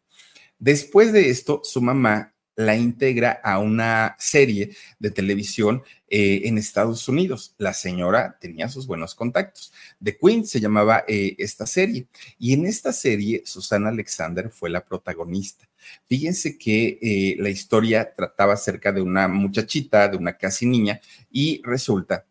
después 0.58 1.12
de 1.12 1.30
esto, 1.30 1.62
su 1.64 1.80
mamá 1.80 2.34
la 2.66 2.76
integra 2.76 3.40
a 3.42 3.58
una 3.58 4.16
serie 4.18 4.76
de 4.98 5.10
televisión 5.10 5.82
eh, 6.08 6.42
en 6.44 6.58
Estados 6.58 7.08
Unidos. 7.08 7.54
La 7.58 7.72
señora 7.72 8.36
tenía 8.40 8.68
sus 8.68 8.86
buenos 8.86 9.14
contactos. 9.14 9.72
The 10.02 10.16
Queen 10.16 10.46
se 10.46 10.60
llamaba 10.60 11.04
eh, 11.08 11.34
esta 11.38 11.66
serie. 11.66 12.06
Y 12.38 12.52
en 12.52 12.66
esta 12.66 12.92
serie, 12.92 13.42
Susana 13.44 13.88
Alexander 13.88 14.50
fue 14.50 14.70
la 14.70 14.84
protagonista. 14.84 15.68
Fíjense 16.08 16.58
que 16.58 16.98
eh, 17.00 17.36
la 17.38 17.48
historia 17.48 18.12
trataba 18.12 18.54
acerca 18.54 18.92
de 18.92 19.00
una 19.00 19.28
muchachita, 19.28 20.08
de 20.08 20.16
una 20.16 20.36
casi 20.36 20.66
niña, 20.66 21.00
y 21.30 21.62
resulta 21.64 22.26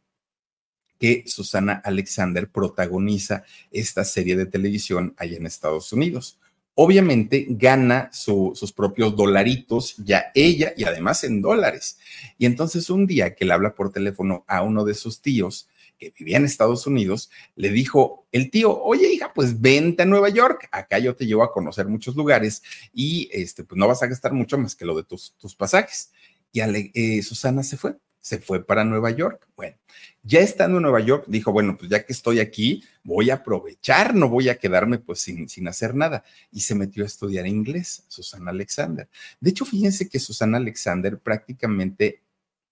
que 0.99 1.23
Susana 1.25 1.81
Alexander 1.83 2.49
protagoniza 2.49 3.43
esta 3.71 4.03
serie 4.03 4.35
de 4.35 4.45
televisión 4.45 5.15
allá 5.17 5.37
en 5.37 5.45
Estados 5.45 5.93
Unidos 5.93 6.37
obviamente 6.81 7.45
gana 7.49 8.09
sus 8.13 8.71
propios 8.71 9.13
dolaritos 9.13 9.97
ya 9.97 10.31
ella 10.33 10.71
y 10.77 10.85
además 10.85 11.25
en 11.25 11.41
dólares. 11.41 11.97
Y 12.37 12.45
entonces 12.45 12.89
un 12.89 13.05
día 13.05 13.35
que 13.35 13.43
le 13.43 13.51
habla 13.51 13.75
por 13.75 13.91
teléfono 13.91 14.45
a 14.47 14.61
uno 14.61 14.85
de 14.85 14.93
sus 14.93 15.21
tíos 15.21 15.67
que 15.97 16.13
vivía 16.17 16.37
en 16.37 16.45
Estados 16.45 16.87
Unidos, 16.87 17.29
le 17.57 17.69
dijo 17.71 18.25
el 18.31 18.49
tío, 18.49 18.81
oye 18.81 19.11
hija, 19.11 19.33
pues 19.35 19.59
vente 19.59 20.03
a 20.03 20.05
Nueva 20.05 20.29
York, 20.29 20.69
acá 20.71 20.99
yo 20.99 21.17
te 21.17 21.25
llevo 21.25 21.43
a 21.43 21.51
conocer 21.51 21.85
muchos 21.85 22.15
lugares 22.15 22.63
y 22.93 23.29
este, 23.33 23.65
pues 23.65 23.77
no 23.77 23.85
vas 23.85 24.01
a 24.01 24.07
gastar 24.07 24.31
mucho 24.31 24.57
más 24.57 24.73
que 24.73 24.85
lo 24.85 24.95
de 24.95 25.03
tus, 25.03 25.33
tus 25.37 25.55
pasajes. 25.55 26.13
Y 26.53 26.61
eh, 26.61 27.21
Susana 27.23 27.61
se 27.61 27.75
fue 27.75 27.97
se 28.21 28.39
fue 28.39 28.65
para 28.65 28.83
Nueva 28.83 29.11
York. 29.11 29.47
Bueno, 29.55 29.77
ya 30.23 30.39
estando 30.39 30.77
en 30.77 30.83
Nueva 30.83 30.99
York, 30.99 31.25
dijo, 31.27 31.51
bueno, 31.51 31.77
pues 31.77 31.89
ya 31.89 32.05
que 32.05 32.13
estoy 32.13 32.39
aquí, 32.39 32.83
voy 33.03 33.29
a 33.29 33.35
aprovechar, 33.35 34.13
no 34.15 34.29
voy 34.29 34.49
a 34.49 34.57
quedarme 34.57 34.99
pues 34.99 35.21
sin, 35.21 35.47
sin 35.49 35.67
hacer 35.67 35.95
nada. 35.95 36.23
Y 36.51 36.61
se 36.61 36.75
metió 36.75 37.03
a 37.03 37.07
estudiar 37.07 37.47
inglés, 37.47 38.03
Susana 38.07 38.51
Alexander. 38.51 39.07
De 39.39 39.49
hecho, 39.49 39.65
fíjense 39.65 40.09
que 40.09 40.19
Susana 40.19 40.57
Alexander 40.57 41.19
prácticamente 41.19 42.23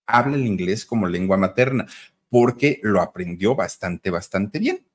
habla 0.06 0.36
el 0.36 0.46
inglés 0.46 0.86
como 0.86 1.08
lengua 1.08 1.38
materna, 1.38 1.86
porque 2.30 2.80
lo 2.84 3.02
aprendió 3.02 3.56
bastante, 3.56 4.10
bastante 4.10 4.60
bien. 4.60 4.86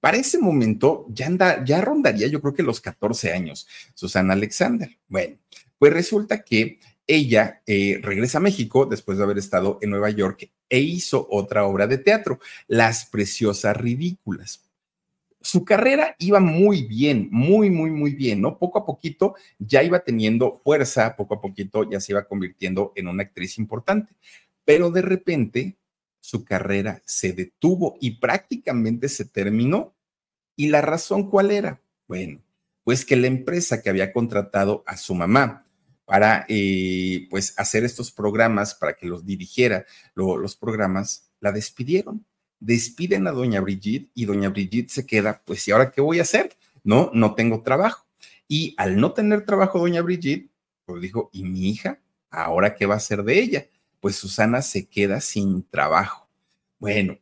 Para 0.00 0.16
ese 0.16 0.38
momento 0.38 1.06
ya, 1.10 1.26
anda, 1.26 1.64
ya 1.64 1.80
rondaría 1.80 2.26
yo 2.26 2.40
creo 2.40 2.52
que 2.52 2.64
los 2.64 2.80
14 2.80 3.32
años, 3.32 3.68
Susana 3.94 4.32
Alexander. 4.32 4.98
Bueno, 5.06 5.38
pues 5.78 5.92
resulta 5.92 6.42
que 6.42 6.80
ella 7.14 7.62
eh, 7.66 8.00
regresa 8.02 8.38
a 8.38 8.40
México 8.40 8.86
después 8.86 9.18
de 9.18 9.24
haber 9.24 9.38
estado 9.38 9.78
en 9.82 9.90
Nueva 9.90 10.10
York 10.10 10.50
e 10.68 10.80
hizo 10.80 11.26
otra 11.30 11.64
obra 11.64 11.86
de 11.86 11.98
teatro, 11.98 12.40
Las 12.66 13.06
Preciosas 13.06 13.76
Ridículas. 13.76 14.64
Su 15.40 15.64
carrera 15.64 16.14
iba 16.18 16.40
muy 16.40 16.82
bien, 16.82 17.28
muy, 17.30 17.68
muy, 17.68 17.90
muy 17.90 18.14
bien, 18.14 18.40
¿no? 18.40 18.58
Poco 18.58 18.78
a 18.78 18.86
poquito 18.86 19.34
ya 19.58 19.82
iba 19.82 19.98
teniendo 20.00 20.60
fuerza, 20.62 21.16
poco 21.16 21.34
a 21.34 21.40
poquito 21.40 21.88
ya 21.90 22.00
se 22.00 22.12
iba 22.12 22.24
convirtiendo 22.24 22.92
en 22.94 23.08
una 23.08 23.24
actriz 23.24 23.58
importante, 23.58 24.14
pero 24.64 24.90
de 24.90 25.02
repente 25.02 25.76
su 26.20 26.44
carrera 26.44 27.02
se 27.04 27.32
detuvo 27.32 27.96
y 28.00 28.12
prácticamente 28.12 29.08
se 29.08 29.24
terminó. 29.24 29.94
¿Y 30.54 30.68
la 30.68 30.80
razón 30.80 31.28
cuál 31.28 31.50
era? 31.50 31.80
Bueno, 32.06 32.40
pues 32.84 33.04
que 33.04 33.16
la 33.16 33.26
empresa 33.26 33.82
que 33.82 33.90
había 33.90 34.12
contratado 34.12 34.84
a 34.86 34.96
su 34.96 35.14
mamá, 35.14 35.66
para 36.04 36.44
eh, 36.48 37.26
pues 37.30 37.54
hacer 37.58 37.84
estos 37.84 38.10
programas, 38.10 38.74
para 38.74 38.94
que 38.94 39.06
los 39.06 39.24
dirigiera 39.24 39.86
los 40.14 40.56
programas, 40.56 41.30
la 41.40 41.52
despidieron. 41.52 42.24
Despiden 42.60 43.26
a 43.26 43.32
doña 43.32 43.60
Brigitte 43.60 44.10
y 44.14 44.24
doña 44.24 44.48
Brigitte 44.48 44.90
se 44.90 45.06
queda, 45.06 45.42
pues, 45.44 45.66
¿y 45.66 45.72
ahora 45.72 45.90
qué 45.90 46.00
voy 46.00 46.18
a 46.18 46.22
hacer? 46.22 46.56
No, 46.84 47.10
no 47.12 47.34
tengo 47.34 47.62
trabajo. 47.62 48.06
Y 48.46 48.74
al 48.78 49.00
no 49.00 49.12
tener 49.12 49.44
trabajo 49.44 49.78
doña 49.78 50.02
Brigitte, 50.02 50.50
pues 50.84 51.02
dijo, 51.02 51.30
¿y 51.32 51.44
mi 51.44 51.70
hija? 51.70 52.00
¿Ahora 52.30 52.74
qué 52.74 52.86
va 52.86 52.94
a 52.94 52.98
hacer 52.98 53.22
de 53.24 53.38
ella? 53.40 53.66
Pues 54.00 54.16
Susana 54.16 54.62
se 54.62 54.86
queda 54.88 55.20
sin 55.20 55.62
trabajo. 55.68 56.28
Bueno, 56.78 57.18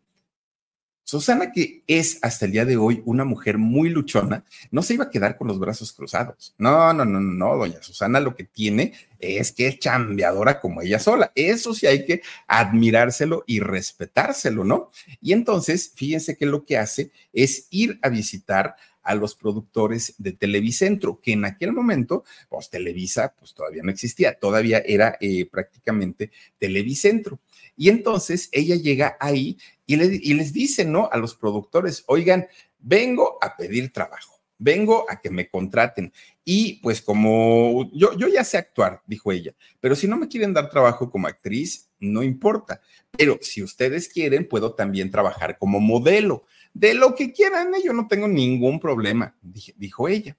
Susana, 1.10 1.50
que 1.50 1.82
es 1.88 2.20
hasta 2.22 2.46
el 2.46 2.52
día 2.52 2.64
de 2.64 2.76
hoy 2.76 3.02
una 3.04 3.24
mujer 3.24 3.58
muy 3.58 3.88
luchona, 3.88 4.44
no 4.70 4.80
se 4.80 4.94
iba 4.94 5.06
a 5.06 5.10
quedar 5.10 5.36
con 5.36 5.48
los 5.48 5.58
brazos 5.58 5.92
cruzados. 5.92 6.54
No, 6.56 6.92
no, 6.92 7.04
no, 7.04 7.18
no, 7.18 7.56
doña 7.56 7.82
Susana 7.82 8.20
lo 8.20 8.36
que 8.36 8.44
tiene 8.44 8.92
es 9.18 9.50
que 9.50 9.66
es 9.66 9.80
chambeadora 9.80 10.60
como 10.60 10.82
ella 10.82 11.00
sola. 11.00 11.32
Eso 11.34 11.74
sí 11.74 11.88
hay 11.88 12.04
que 12.04 12.22
admirárselo 12.46 13.42
y 13.48 13.58
respetárselo, 13.58 14.62
¿no? 14.62 14.92
Y 15.20 15.32
entonces, 15.32 15.90
fíjense 15.96 16.36
que 16.36 16.46
lo 16.46 16.64
que 16.64 16.78
hace 16.78 17.10
es 17.32 17.66
ir 17.70 17.98
a 18.02 18.08
visitar 18.08 18.76
a 19.02 19.16
los 19.16 19.34
productores 19.34 20.14
de 20.18 20.30
Televicentro, 20.30 21.20
que 21.20 21.32
en 21.32 21.44
aquel 21.44 21.72
momento, 21.72 22.22
pues 22.48 22.70
Televisa, 22.70 23.34
pues 23.36 23.52
todavía 23.52 23.82
no 23.82 23.90
existía, 23.90 24.38
todavía 24.38 24.78
era 24.86 25.16
eh, 25.20 25.44
prácticamente 25.46 26.30
Televicentro. 26.56 27.40
Y 27.80 27.88
entonces 27.88 28.50
ella 28.52 28.76
llega 28.76 29.16
ahí 29.20 29.56
y, 29.86 29.96
les 29.96 30.52
dice, 30.52 30.84
¿no? 30.84 31.08
A 31.10 31.16
los 31.16 31.34
productores, 31.34 32.04
oigan, 32.08 32.46
vengo 32.78 33.38
a 33.40 33.56
pedir 33.56 33.90
trabajo 33.90 34.34
vengo 34.62 35.06
a 35.08 35.18
que 35.22 35.30
me 35.30 35.48
contraten. 35.48 36.12
Y 36.44 36.74
pues 36.82 37.00
como 37.00 37.90
yo, 37.94 38.14
yo 38.18 38.28
ya 38.28 38.44
sé 38.44 38.58
actuar, 38.58 39.00
dijo 39.06 39.32
ella, 39.32 39.54
pero 39.80 39.96
si 39.96 40.06
no 40.06 40.18
me 40.18 40.28
quieren 40.28 40.52
dar 40.52 40.68
trabajo 40.68 41.10
como 41.10 41.28
actriz, 41.28 41.88
no 41.98 42.22
importa. 42.22 42.82
Pero 43.16 43.38
si 43.40 43.62
ustedes 43.62 44.10
quieren, 44.10 44.46
puedo 44.46 44.74
también 44.74 45.10
trabajar 45.10 45.56
como 45.56 45.80
modelo. 45.80 46.44
De 46.74 46.92
lo 46.92 47.14
que 47.14 47.32
quieran, 47.32 47.74
¿eh? 47.74 47.78
yo 47.82 47.94
no 47.94 48.06
tengo 48.06 48.28
ningún 48.28 48.80
problema, 48.80 49.34
dijo 49.40 50.06
ella. 50.06 50.36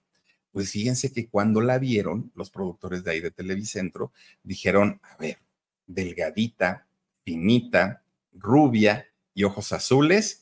Pues 0.51 0.69
fíjense 0.69 1.12
que 1.12 1.27
cuando 1.27 1.60
la 1.60 1.80
vieron, 1.80 2.32
los 2.36 2.51
productores 2.51 3.04
de 3.04 3.10
ahí 3.10 3.19
de 3.19 3.32
Televicentro 3.32 4.13
dijeron, 4.43 5.01
a 5.01 5.17
ver, 5.17 5.39
delgadita, 5.88 6.88
finita, 7.23 8.03
rubia 8.34 9.07
y 9.34 9.43
ojos 9.43 9.71
azules, 9.71 10.41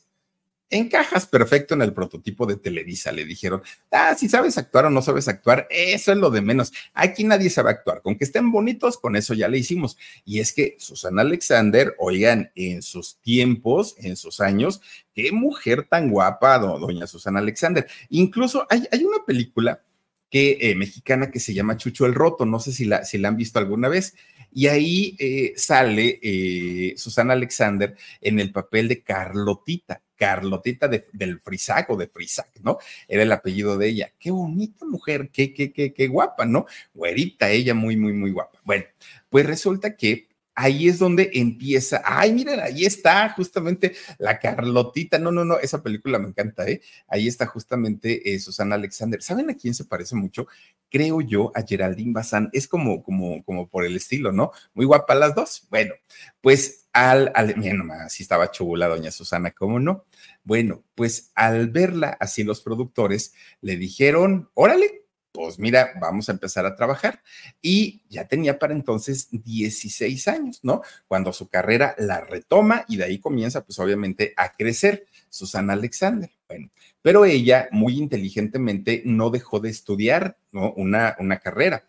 encajas 0.70 1.26
perfecto 1.26 1.74
en 1.74 1.82
el 1.82 1.92
prototipo 1.92 2.46
de 2.46 2.56
Televisa, 2.56 3.12
le 3.12 3.24
dijeron. 3.24 3.62
Ah, 3.90 4.14
si 4.16 4.28
sabes 4.28 4.56
actuar 4.56 4.86
o 4.86 4.90
no 4.90 5.02
sabes 5.02 5.28
actuar, 5.28 5.66
eso 5.68 6.12
es 6.12 6.18
lo 6.18 6.30
de 6.30 6.40
menos. 6.40 6.72
Aquí 6.94 7.24
nadie 7.24 7.50
sabe 7.50 7.70
actuar. 7.70 8.02
Con 8.02 8.16
que 8.16 8.24
estén 8.24 8.52
bonitos, 8.52 8.96
con 8.96 9.16
eso 9.16 9.34
ya 9.34 9.48
le 9.48 9.58
hicimos. 9.58 9.98
Y 10.24 10.38
es 10.38 10.52
que 10.52 10.76
Susana 10.78 11.22
Alexander, 11.22 11.94
oigan, 11.98 12.52
en 12.54 12.82
sus 12.82 13.16
tiempos, 13.16 13.96
en 13.98 14.16
sus 14.16 14.40
años, 14.40 14.80
qué 15.12 15.32
mujer 15.32 15.86
tan 15.90 16.10
guapa, 16.10 16.58
doña 16.58 17.06
Susana 17.06 17.40
Alexander. 17.40 17.86
Incluso 18.08 18.66
hay, 18.70 18.86
hay 18.92 19.04
una 19.04 19.24
película 19.26 19.82
que, 20.30 20.58
eh, 20.60 20.74
mexicana 20.74 21.30
que 21.30 21.40
se 21.40 21.52
llama 21.52 21.76
Chucho 21.76 22.06
el 22.06 22.14
Roto, 22.14 22.46
no 22.46 22.60
sé 22.60 22.72
si 22.72 22.84
la, 22.84 23.04
si 23.04 23.18
la 23.18 23.28
han 23.28 23.36
visto 23.36 23.58
alguna 23.58 23.88
vez. 23.88 24.14
Y 24.52 24.66
ahí 24.66 25.16
eh, 25.18 25.52
sale 25.56 26.18
eh, 26.22 26.94
Susana 26.96 27.34
Alexander 27.34 27.94
en 28.20 28.40
el 28.40 28.50
papel 28.50 28.88
de 28.88 29.02
Carlotita, 29.02 30.02
Carlotita 30.16 30.88
del 30.88 31.40
Frisac 31.40 31.88
o 31.90 31.96
de 31.96 32.08
Frisac, 32.08 32.60
¿no? 32.62 32.78
Era 33.06 33.22
el 33.22 33.32
apellido 33.32 33.78
de 33.78 33.88
ella. 33.88 34.12
Qué 34.18 34.30
bonita 34.30 34.84
mujer, 34.86 35.30
qué, 35.32 35.52
qué, 35.52 35.72
qué, 35.72 35.92
qué 35.92 36.08
guapa, 36.08 36.46
¿no? 36.46 36.66
Güerita, 36.94 37.50
ella 37.50 37.74
muy, 37.74 37.96
muy, 37.96 38.12
muy 38.12 38.32
guapa. 38.32 38.60
Bueno, 38.64 38.84
pues 39.28 39.46
resulta 39.46 39.96
que 39.96 40.29
ahí 40.54 40.88
es 40.88 40.98
donde 40.98 41.30
empieza. 41.34 42.02
Ay, 42.04 42.32
miren, 42.32 42.60
ahí 42.60 42.84
está 42.84 43.28
justamente 43.30 43.94
la 44.18 44.38
Carlotita. 44.38 45.18
No, 45.18 45.32
no, 45.32 45.44
no, 45.44 45.58
esa 45.58 45.82
película 45.82 46.18
me 46.18 46.28
encanta, 46.28 46.66
¿eh? 46.68 46.80
Ahí 47.08 47.28
está 47.28 47.46
justamente 47.46 48.34
eh, 48.34 48.38
Susana 48.38 48.74
Alexander. 48.74 49.22
¿Saben 49.22 49.50
a 49.50 49.54
quién 49.54 49.74
se 49.74 49.84
parece 49.84 50.14
mucho? 50.14 50.46
Creo 50.90 51.20
yo 51.20 51.52
a 51.54 51.62
Geraldine 51.62 52.12
Bazán. 52.12 52.50
Es 52.52 52.68
como, 52.68 53.02
como, 53.02 53.42
como 53.44 53.68
por 53.68 53.84
el 53.84 53.96
estilo, 53.96 54.32
¿no? 54.32 54.52
Muy 54.74 54.86
guapa 54.86 55.14
las 55.14 55.34
dos. 55.34 55.66
Bueno, 55.70 55.94
pues 56.40 56.88
al, 56.92 57.30
al 57.34 57.56
miren 57.56 57.78
nomás, 57.78 58.00
así 58.00 58.22
estaba 58.22 58.50
chula 58.50 58.88
doña 58.88 59.10
Susana, 59.10 59.52
¿cómo 59.52 59.78
no? 59.78 60.06
Bueno, 60.42 60.84
pues 60.94 61.30
al 61.34 61.70
verla 61.70 62.16
así 62.18 62.42
los 62.42 62.60
productores 62.62 63.32
le 63.60 63.76
dijeron, 63.76 64.50
órale, 64.54 65.04
pues 65.32 65.58
mira, 65.58 65.92
vamos 66.00 66.28
a 66.28 66.32
empezar 66.32 66.66
a 66.66 66.74
trabajar. 66.74 67.22
Y 67.62 68.02
ya 68.08 68.26
tenía 68.26 68.58
para 68.58 68.74
entonces 68.74 69.28
16 69.30 70.28
años, 70.28 70.60
¿no? 70.62 70.82
Cuando 71.08 71.32
su 71.32 71.48
carrera 71.48 71.94
la 71.98 72.20
retoma 72.20 72.84
y 72.88 72.96
de 72.96 73.04
ahí 73.04 73.18
comienza, 73.18 73.64
pues 73.64 73.78
obviamente, 73.78 74.34
a 74.36 74.54
crecer 74.54 75.06
Susana 75.28 75.74
Alexander. 75.74 76.30
Bueno, 76.48 76.70
pero 77.02 77.24
ella 77.24 77.68
muy 77.70 77.96
inteligentemente 77.96 79.02
no 79.04 79.30
dejó 79.30 79.60
de 79.60 79.70
estudiar, 79.70 80.36
¿no? 80.52 80.72
Una, 80.72 81.16
una 81.18 81.38
carrera. 81.38 81.84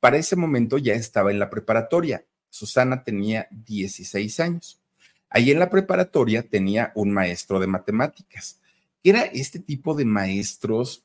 Para 0.00 0.18
ese 0.18 0.36
momento 0.36 0.78
ya 0.78 0.94
estaba 0.94 1.30
en 1.30 1.38
la 1.38 1.50
preparatoria. 1.50 2.24
Susana 2.48 3.02
tenía 3.02 3.48
16 3.50 4.40
años. 4.40 4.80
Ahí 5.28 5.50
en 5.50 5.58
la 5.58 5.68
preparatoria 5.68 6.42
tenía 6.42 6.92
un 6.94 7.10
maestro 7.12 7.58
de 7.58 7.66
matemáticas. 7.66 8.60
Era 9.02 9.22
este 9.22 9.58
tipo 9.58 9.94
de 9.94 10.04
maestros 10.04 11.04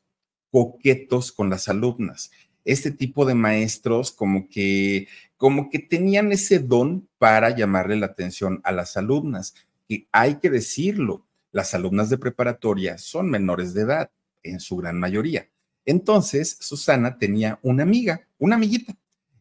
coquetos 0.51 1.31
con 1.31 1.49
las 1.49 1.67
alumnas, 1.67 2.31
este 2.65 2.91
tipo 2.91 3.25
de 3.25 3.35
maestros 3.35 4.11
como 4.11 4.49
que 4.49 5.07
como 5.37 5.69
que 5.69 5.79
tenían 5.79 6.33
ese 6.33 6.59
don 6.59 7.07
para 7.17 7.55
llamarle 7.55 7.95
la 7.95 8.07
atención 8.07 8.59
a 8.65 8.73
las 8.73 8.97
alumnas. 8.97 9.55
Y 9.87 10.07
hay 10.11 10.35
que 10.35 10.49
decirlo, 10.49 11.25
las 11.53 11.73
alumnas 11.73 12.09
de 12.09 12.17
preparatoria 12.17 12.97
son 12.97 13.29
menores 13.29 13.73
de 13.73 13.83
edad, 13.83 14.11
en 14.43 14.59
su 14.59 14.77
gran 14.77 14.99
mayoría. 14.99 15.49
Entonces, 15.85 16.57
Susana 16.59 17.17
tenía 17.17 17.59
una 17.61 17.83
amiga, 17.83 18.27
una 18.37 18.55
amiguita. 18.55 18.95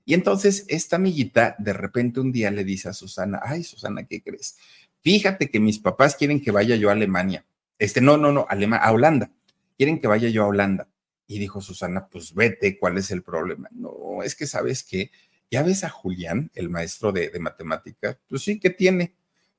Y 0.05 0.15
entonces 0.15 0.65
esta 0.69 0.97
amiguita 0.97 1.55
de 1.59 1.75
repente 1.75 2.21
un 2.21 2.33
día 2.33 2.51
le 2.51 2.65
dice 2.65 2.89
a 2.89 2.95
Susana, 2.95 3.41
ay, 3.43 3.63
Susana, 3.63 4.07
¿qué 4.07 4.23
crees? 4.23 4.57
Fíjate 5.03 5.51
que 5.51 5.61
mis 5.61 5.79
papás 5.79 6.17
quieren 6.17 6.41
que 6.41 6.51
vaya 6.51 6.77
yo 6.77 6.89
a 6.89 6.93
Alemania. 6.93 7.45
Este, 7.79 8.01
no, 8.01 8.17
no, 8.17 8.33
no, 8.33 8.47
a 8.49 8.93
Holanda. 8.93 9.31
Quieren 9.77 10.01
que 10.01 10.09
vaya 10.09 10.29
yo 10.31 10.45
a 10.45 10.47
Holanda. 10.47 10.89
Y 11.29 11.39
dijo 11.39 11.61
Susana, 11.61 12.09
pues 12.09 12.35
vete, 12.35 12.79
¿cuál 12.79 12.99
es 12.99 13.11
el 13.11 13.23
problema? 13.23 13.69
No, 13.71 14.23
es 14.25 14.35
que 14.35 14.47
sabes 14.47 14.83
que 14.83 15.13
¿ya 15.51 15.63
ves 15.63 15.85
a 15.85 15.91
Julián, 15.91 16.51
el 16.55 16.69
maestro 16.71 17.13
de, 17.13 17.31
matemáticas? 17.39 18.19
Pues 18.27 18.43
sí, 18.43 18.59
¿qué 18.59 18.71
tiene? 18.71 19.15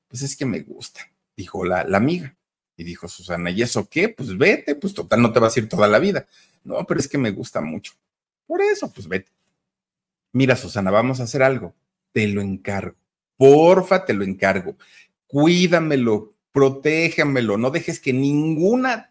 Pues 0.08 0.22
es 0.22 0.36
que 0.36 0.44
me 0.44 0.60
gusta, 0.60 1.00
dijo 1.36 1.64
la, 1.64 1.84
la 1.84 1.98
amiga. 1.98 2.36
Y 2.76 2.84
dijo 2.84 3.08
Susana, 3.08 3.50
¿y 3.50 3.62
eso 3.62 3.88
qué? 3.88 4.08
Pues 4.08 4.36
vete, 4.36 4.74
pues 4.74 4.94
total, 4.94 5.22
no 5.22 5.32
te 5.32 5.38
vas 5.38 5.56
a 5.56 5.60
ir 5.60 5.68
toda 5.68 5.86
la 5.86 5.98
vida. 5.98 6.26
No, 6.64 6.84
pero 6.86 6.98
es 6.98 7.08
que 7.08 7.18
me 7.18 7.30
gusta 7.30 7.60
mucho. 7.60 7.92
Por 8.46 8.62
eso, 8.62 8.90
pues 8.92 9.06
vete. 9.06 9.30
Mira, 10.32 10.56
Susana, 10.56 10.90
vamos 10.90 11.20
a 11.20 11.24
hacer 11.24 11.42
algo. 11.42 11.74
Te 12.12 12.26
lo 12.26 12.40
encargo. 12.40 12.96
Porfa, 13.36 14.04
te 14.04 14.14
lo 14.14 14.24
encargo. 14.24 14.76
Cuídamelo, 15.26 16.34
protéjamelo, 16.52 17.56
no 17.56 17.70
dejes 17.70 18.00
que 18.00 18.12
ninguna 18.12 19.09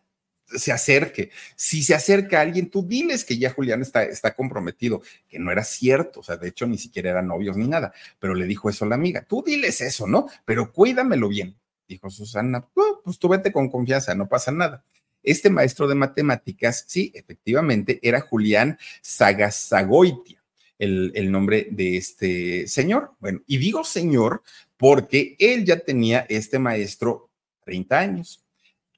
se 0.56 0.72
acerque. 0.72 1.32
Si 1.56 1.84
se 1.84 1.94
acerca 1.94 2.42
alguien, 2.42 2.70
tú 2.70 2.86
diles 2.86 3.24
que 3.24 3.38
ya 3.38 3.52
Julián 3.52 3.82
está, 3.82 4.04
está 4.04 4.34
comprometido, 4.34 5.02
que 5.28 5.40
no 5.40 5.52
era 5.52 5.64
cierto, 5.64 6.22
o 6.22 6.24
sea, 6.24 6.38
de 6.38 6.50
hecho 6.50 6.68
ni 6.68 6.78
siquiera 6.78 7.12
eran 7.12 7.28
novios 7.28 7.58
ni 7.58 7.68
nada, 7.68 7.94
pero 8.20 8.34
le 8.34 8.46
dijo 8.46 8.70
eso 8.70 8.86
a 8.86 8.88
la 8.88 8.96
amiga, 8.96 9.24
tú 9.24 9.44
diles 9.46 9.82
eso, 9.82 10.08
¿no? 10.08 10.28
Pero 10.46 10.72
cuídamelo 10.72 11.30
bien. 11.30 11.56
Dijo 11.88 12.10
Susana, 12.10 12.68
pues 13.04 13.18
tú 13.18 13.30
vete 13.30 13.52
con 13.52 13.70
confianza, 13.70 14.14
no 14.14 14.30
pasa 14.30 14.52
nada. 14.52 14.84
Este 15.24 15.50
maestro 15.50 15.88
de 15.88 15.96
matemáticas, 15.96 16.86
sí, 16.88 17.12
efectivamente, 17.16 18.00
era 18.04 18.22
Julián 18.22 18.78
Sagasagoitia, 19.02 20.42
el, 20.78 21.12
el 21.16 21.32
nombre 21.32 21.68
de 21.72 21.98
este 21.98 22.68
señor. 22.68 23.14
Bueno, 23.20 23.42
y 23.48 23.58
digo 23.58 23.84
señor 23.84 24.44
porque 24.78 25.36
él 25.40 25.66
ya 25.66 25.80
tenía 25.80 26.26
este 26.30 26.58
maestro 26.60 27.30
30 27.66 28.00
años 28.00 28.46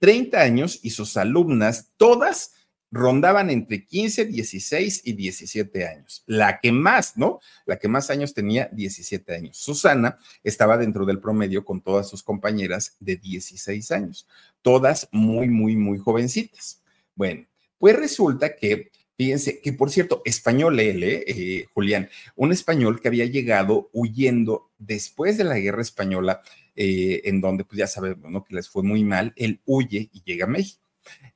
30 0.02 0.42
años 0.42 0.80
y 0.82 0.90
sus 0.90 1.16
alumnas, 1.16 1.92
todas 1.96 2.54
rondaban 2.90 3.52
entre 3.52 3.86
15, 3.86 4.26
16 4.26 5.02
y 5.06 5.14
17 5.14 5.88
años. 5.88 6.24
La 6.26 6.60
que 6.60 6.72
más, 6.72 7.16
¿no? 7.18 7.40
La 7.68 7.78
que 7.78 7.88
más 7.88 8.10
años 8.10 8.34
tenía, 8.34 8.68
17 8.74 9.34
años. 9.34 9.58
Susana 9.58 10.18
estaba 10.44 10.76
dentro 10.78 11.06
del 11.06 11.20
promedio 11.20 11.64
con 11.64 11.82
todas 11.82 12.10
sus 12.10 12.24
compañeras 12.24 12.98
de 13.00 13.16
16 13.16 13.92
años, 13.92 14.28
todas 14.64 15.08
muy, 15.12 15.50
muy, 15.50 15.76
muy 15.76 16.00
jovencitas. 16.00 16.82
Bueno, 17.14 17.46
pues 17.78 17.96
resulta 17.96 18.56
que, 18.56 18.90
fíjense, 19.16 19.62
que 19.62 19.72
por 19.72 19.92
cierto, 19.92 20.24
español 20.26 20.80
él, 20.80 21.04
eh, 21.04 21.68
Julián, 21.76 22.10
un 22.36 22.52
español 22.52 23.00
que 23.00 23.08
había 23.08 23.26
llegado 23.26 23.92
huyendo 23.94 24.72
después 24.80 25.38
de 25.38 25.44
la 25.44 25.60
guerra 25.60 25.84
española 25.84 26.42
eh, 26.76 27.22
en 27.26 27.42
donde 27.42 27.66
pues 27.66 27.80
ya 27.80 27.88
sabemos 27.88 28.46
que 28.46 28.56
les 28.56 28.70
fue 28.70 28.84
muy 28.84 29.04
mal, 29.04 29.34
él 29.36 29.62
huye 29.66 30.10
y 30.14 30.24
llega 30.24 30.46
a 30.46 30.50
México. 30.50 30.82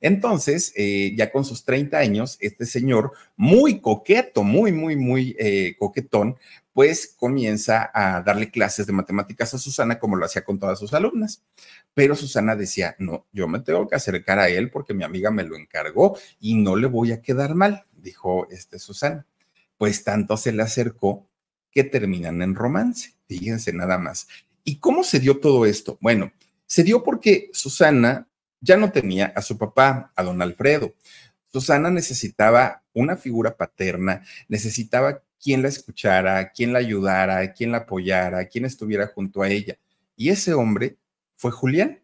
Entonces, 0.00 0.72
eh, 0.76 1.14
ya 1.16 1.32
con 1.32 1.44
sus 1.44 1.64
30 1.64 1.98
años, 1.98 2.36
este 2.40 2.66
señor, 2.66 3.12
muy 3.36 3.80
coqueto, 3.80 4.42
muy, 4.42 4.72
muy, 4.72 4.96
muy 4.96 5.36
eh, 5.38 5.74
coquetón, 5.78 6.36
pues 6.72 7.14
comienza 7.16 7.90
a 7.94 8.22
darle 8.22 8.50
clases 8.50 8.86
de 8.86 8.92
matemáticas 8.92 9.54
a 9.54 9.58
Susana 9.58 9.98
como 9.98 10.16
lo 10.16 10.26
hacía 10.26 10.44
con 10.44 10.58
todas 10.58 10.78
sus 10.78 10.92
alumnas. 10.92 11.42
Pero 11.94 12.14
Susana 12.14 12.54
decía, 12.54 12.94
no, 12.98 13.26
yo 13.32 13.48
me 13.48 13.60
tengo 13.60 13.88
que 13.88 13.96
acercar 13.96 14.38
a 14.38 14.48
él 14.48 14.70
porque 14.70 14.94
mi 14.94 15.04
amiga 15.04 15.30
me 15.30 15.44
lo 15.44 15.56
encargó 15.56 16.18
y 16.38 16.54
no 16.56 16.76
le 16.76 16.86
voy 16.86 17.12
a 17.12 17.22
quedar 17.22 17.54
mal, 17.54 17.86
dijo 17.94 18.46
este 18.50 18.78
Susana. 18.78 19.26
Pues 19.78 20.04
tanto 20.04 20.36
se 20.36 20.52
le 20.52 20.62
acercó 20.62 21.26
que 21.70 21.84
terminan 21.84 22.42
en 22.42 22.54
romance, 22.54 23.14
fíjense 23.26 23.72
nada 23.72 23.98
más. 23.98 24.28
¿Y 24.68 24.80
cómo 24.80 25.04
se 25.04 25.20
dio 25.20 25.38
todo 25.38 25.64
esto? 25.64 25.96
Bueno, 26.00 26.32
se 26.66 26.82
dio 26.82 27.04
porque 27.04 27.50
Susana 27.52 28.28
ya 28.60 28.76
no 28.76 28.90
tenía 28.90 29.26
a 29.36 29.40
su 29.40 29.56
papá, 29.56 30.12
a 30.16 30.24
don 30.24 30.42
Alfredo. 30.42 30.92
Susana 31.46 31.88
necesitaba 31.88 32.82
una 32.92 33.16
figura 33.16 33.56
paterna, 33.56 34.24
necesitaba 34.48 35.22
quien 35.40 35.62
la 35.62 35.68
escuchara, 35.68 36.50
quien 36.50 36.72
la 36.72 36.80
ayudara, 36.80 37.52
quien 37.52 37.70
la 37.70 37.78
apoyara, 37.78 38.46
quien 38.46 38.64
estuviera 38.64 39.06
junto 39.06 39.42
a 39.42 39.48
ella. 39.48 39.78
Y 40.16 40.30
ese 40.30 40.52
hombre 40.52 40.96
fue 41.36 41.52
Julián. 41.52 42.00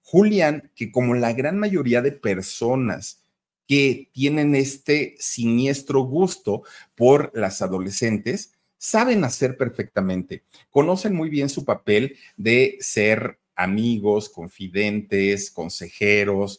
Julián, 0.00 0.70
que 0.74 0.90
como 0.90 1.14
la 1.14 1.34
gran 1.34 1.58
mayoría 1.58 2.00
de 2.00 2.12
personas 2.12 3.20
que 3.68 4.08
tienen 4.14 4.54
este 4.54 5.16
siniestro 5.18 6.00
gusto 6.00 6.62
por 6.94 7.30
las 7.34 7.60
adolescentes, 7.60 8.55
saben 8.78 9.24
hacer 9.24 9.56
perfectamente, 9.56 10.44
conocen 10.70 11.14
muy 11.14 11.28
bien 11.30 11.48
su 11.48 11.64
papel 11.64 12.16
de 12.36 12.76
ser 12.80 13.38
amigos, 13.54 14.28
confidentes, 14.28 15.50
consejeros, 15.50 16.58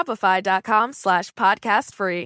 Shopify.com 0.01 0.93
slash 0.93 1.31
podcast 1.33 1.93
free. 1.93 2.25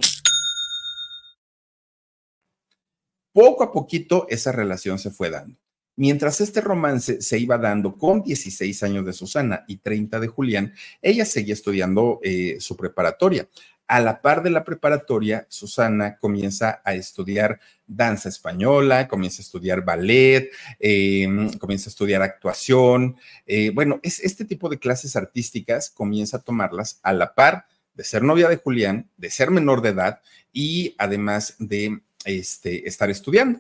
Poco 3.33 3.63
a 3.63 3.71
poquito 3.71 4.27
esa 4.29 4.51
relación 4.53 4.97
se 4.97 5.11
fue 5.11 5.29
dando. 5.29 5.57
Mientras 5.97 6.41
este 6.41 6.59
romance 6.61 7.21
se 7.21 7.39
iba 7.39 7.57
dando 7.57 7.97
con 7.97 8.21
16 8.21 8.83
años 8.83 9.05
de 9.05 9.13
Susana 9.13 9.63
y 9.67 9.77
30 9.77 10.19
de 10.19 10.27
Julián, 10.27 10.73
ella 11.01 11.25
seguía 11.25 11.53
estudiando 11.53 12.19
eh, 12.21 12.57
su 12.59 12.75
preparatoria. 12.75 13.47
A 13.87 14.01
la 14.01 14.21
par 14.21 14.41
de 14.41 14.49
la 14.49 14.63
preparatoria, 14.63 15.45
Susana 15.47 16.17
comienza 16.17 16.81
a 16.83 16.95
estudiar 16.95 17.59
danza 17.85 18.29
española, 18.29 19.07
comienza 19.07 19.41
a 19.41 19.45
estudiar 19.45 19.85
ballet, 19.85 20.49
em, 20.79 21.53
comienza 21.59 21.89
a 21.89 21.91
estudiar 21.91 22.23
actuación. 22.23 23.15
Eh, 23.45 23.69
bueno, 23.69 23.99
es, 24.01 24.19
este 24.19 24.43
tipo 24.43 24.69
de 24.69 24.79
clases 24.79 25.15
artísticas 25.15 25.91
comienza 25.91 26.37
a 26.37 26.41
tomarlas 26.41 26.99
a 27.03 27.13
la 27.13 27.35
par 27.35 27.67
de 27.93 28.03
ser 28.03 28.23
novia 28.23 28.49
de 28.49 28.57
Julián, 28.57 29.09
de 29.17 29.29
ser 29.29 29.51
menor 29.51 29.81
de 29.81 29.89
edad 29.89 30.19
y 30.51 30.95
además 30.97 31.55
de 31.59 32.01
este, 32.25 32.87
estar 32.87 33.11
estudiando. 33.11 33.59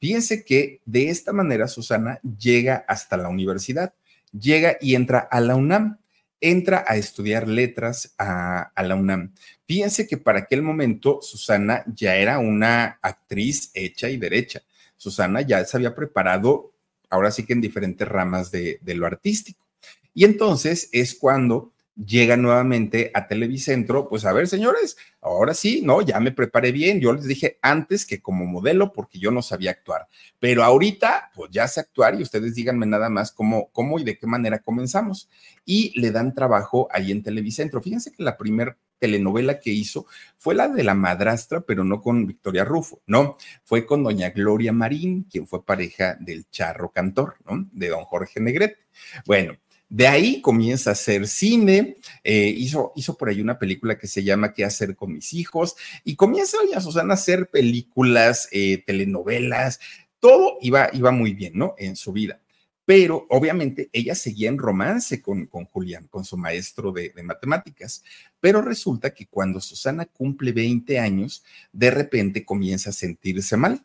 Fíjense 0.00 0.44
que 0.44 0.80
de 0.86 1.10
esta 1.10 1.32
manera 1.32 1.68
Susana 1.68 2.20
llega 2.22 2.84
hasta 2.88 3.16
la 3.16 3.28
universidad, 3.28 3.92
llega 4.32 4.76
y 4.80 4.94
entra 4.94 5.18
a 5.18 5.40
la 5.40 5.56
UNAM 5.56 5.98
entra 6.40 6.84
a 6.86 6.96
estudiar 6.96 7.46
letras 7.46 8.14
a, 8.18 8.72
la 8.82 8.94
UNAM. 8.94 9.34
Fíjense 9.66 10.06
que 10.06 10.16
para 10.16 10.40
aquel 10.40 10.62
momento 10.62 11.20
Susana 11.22 11.84
ya 11.94 12.16
era 12.16 12.38
una 12.38 12.98
actriz 13.02 13.70
hecha 13.74 14.08
y 14.08 14.16
derecha. 14.16 14.62
Susana 14.96 15.42
ya 15.42 15.64
se 15.64 15.76
había 15.76 15.94
preparado, 15.94 16.72
ahora 17.10 17.30
sí 17.30 17.44
que 17.44 17.52
en 17.52 17.60
diferentes 17.60 18.08
ramas 18.08 18.50
de, 18.50 18.78
de 18.82 18.94
lo 18.94 19.06
artístico. 19.06 19.66
Y 20.14 20.24
entonces 20.24 20.88
es 20.92 21.14
cuando 21.14 21.72
llega 21.96 22.36
nuevamente 22.36 23.10
a 23.14 23.26
Televicentro, 23.26 24.08
pues 24.08 24.24
a 24.24 24.32
ver, 24.32 24.48
señores, 24.48 24.96
ahora 25.20 25.54
sí, 25.54 25.82
no, 25.84 26.02
ya 26.02 26.20
me 26.20 26.32
preparé 26.32 26.72
bien. 26.72 27.00
Yo 27.00 27.12
les 27.12 27.24
dije 27.24 27.58
antes 27.62 28.06
que 28.06 28.20
como 28.20 28.46
modelo, 28.46 28.92
porque 28.92 29.18
yo 29.18 29.30
no 29.30 29.42
sabía 29.42 29.72
actuar, 29.72 30.08
pero 30.38 30.64
ahorita, 30.64 31.30
pues 31.34 31.50
ya 31.50 31.66
sé 31.68 31.80
actuar 31.80 32.18
y 32.18 32.22
ustedes 32.22 32.54
díganme 32.54 32.86
nada 32.86 33.10
más 33.10 33.32
cómo, 33.32 33.70
cómo 33.72 33.98
y 33.98 34.04
de 34.04 34.18
qué 34.18 34.26
manera 34.26 34.60
comenzamos. 34.60 35.28
Y 35.64 35.98
le 36.00 36.10
dan 36.10 36.34
trabajo 36.34 36.88
ahí 36.90 37.10
en 37.12 37.22
Televicentro. 37.22 37.82
Fíjense 37.82 38.12
que 38.12 38.22
la 38.22 38.36
primera 38.36 38.76
telenovela 38.98 39.58
que 39.58 39.70
hizo 39.70 40.06
fue 40.36 40.54
la 40.54 40.68
de 40.68 40.84
la 40.84 40.94
madrastra, 40.94 41.62
pero 41.62 41.82
no 41.82 42.00
con 42.00 42.26
Victoria 42.26 42.64
Rufo, 42.64 43.02
no, 43.06 43.36
fue 43.64 43.86
con 43.86 44.04
doña 44.04 44.30
Gloria 44.30 44.72
Marín, 44.72 45.24
quien 45.24 45.46
fue 45.46 45.64
pareja 45.64 46.16
del 46.20 46.48
charro 46.50 46.92
cantor, 46.92 47.36
¿no? 47.46 47.68
De 47.72 47.88
don 47.88 48.04
Jorge 48.04 48.40
Negrete. 48.40 48.78
Bueno, 49.26 49.56
De 49.90 50.06
ahí 50.06 50.40
comienza 50.40 50.90
a 50.90 50.92
hacer 50.92 51.26
cine, 51.26 51.96
eh, 52.22 52.54
hizo, 52.56 52.92
hizo 52.94 53.16
por 53.16 53.28
ahí 53.28 53.40
una 53.40 53.58
película 53.58 53.98
que 53.98 54.06
se 54.06 54.22
llama 54.22 54.52
¿Qué 54.54 54.64
hacer 54.64 54.94
con 54.94 55.12
mis 55.12 55.34
hijos? 55.34 55.74
Y 56.04 56.14
comienza 56.14 56.58
Susana 56.80 57.14
a 57.14 57.16
hacer 57.16 57.50
películas, 57.50 58.48
eh, 58.52 58.84
telenovelas, 58.86 59.80
todo 60.20 60.58
iba, 60.60 60.90
iba 60.92 61.10
muy 61.10 61.34
bien, 61.34 61.54
¿no? 61.56 61.74
En 61.76 61.96
su 61.96 62.12
vida. 62.12 62.40
Pero 62.84 63.26
obviamente 63.30 63.90
ella 63.92 64.14
seguía 64.14 64.48
en 64.48 64.58
romance 64.58 65.20
con, 65.20 65.46
con 65.46 65.64
Julián, 65.64 66.06
con 66.06 66.24
su 66.24 66.36
maestro 66.36 66.92
de, 66.92 67.10
de 67.10 67.22
matemáticas. 67.24 68.04
Pero 68.38 68.62
resulta 68.62 69.12
que 69.12 69.26
cuando 69.26 69.60
Susana 69.60 70.06
cumple 70.06 70.52
20 70.52 71.00
años, 71.00 71.42
de 71.72 71.90
repente 71.90 72.44
comienza 72.44 72.90
a 72.90 72.92
sentirse 72.92 73.56
mal 73.56 73.84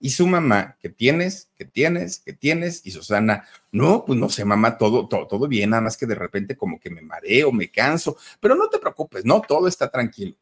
y 0.00 0.10
su 0.10 0.26
mamá, 0.26 0.76
¿qué 0.80 0.88
tienes? 0.88 1.50
¿Qué 1.56 1.66
tienes? 1.66 2.20
¿Qué 2.20 2.32
tienes? 2.32 2.80
Y 2.86 2.90
Susana, 2.90 3.44
no, 3.70 4.04
pues 4.06 4.18
no 4.18 4.30
sé, 4.30 4.46
mamá, 4.46 4.78
todo, 4.78 5.06
todo, 5.06 5.26
todo 5.26 5.46
bien, 5.46 5.70
nada 5.70 5.82
más 5.82 5.98
que 5.98 6.06
de 6.06 6.14
repente 6.14 6.56
como 6.56 6.80
que 6.80 6.88
me 6.88 7.02
mareo, 7.02 7.52
me 7.52 7.70
canso, 7.70 8.16
pero 8.40 8.54
no 8.54 8.68
te 8.70 8.78
preocupes, 8.78 9.26
no, 9.26 9.42
todo 9.42 9.68
está 9.68 9.90
tranquilo. 9.90 10.34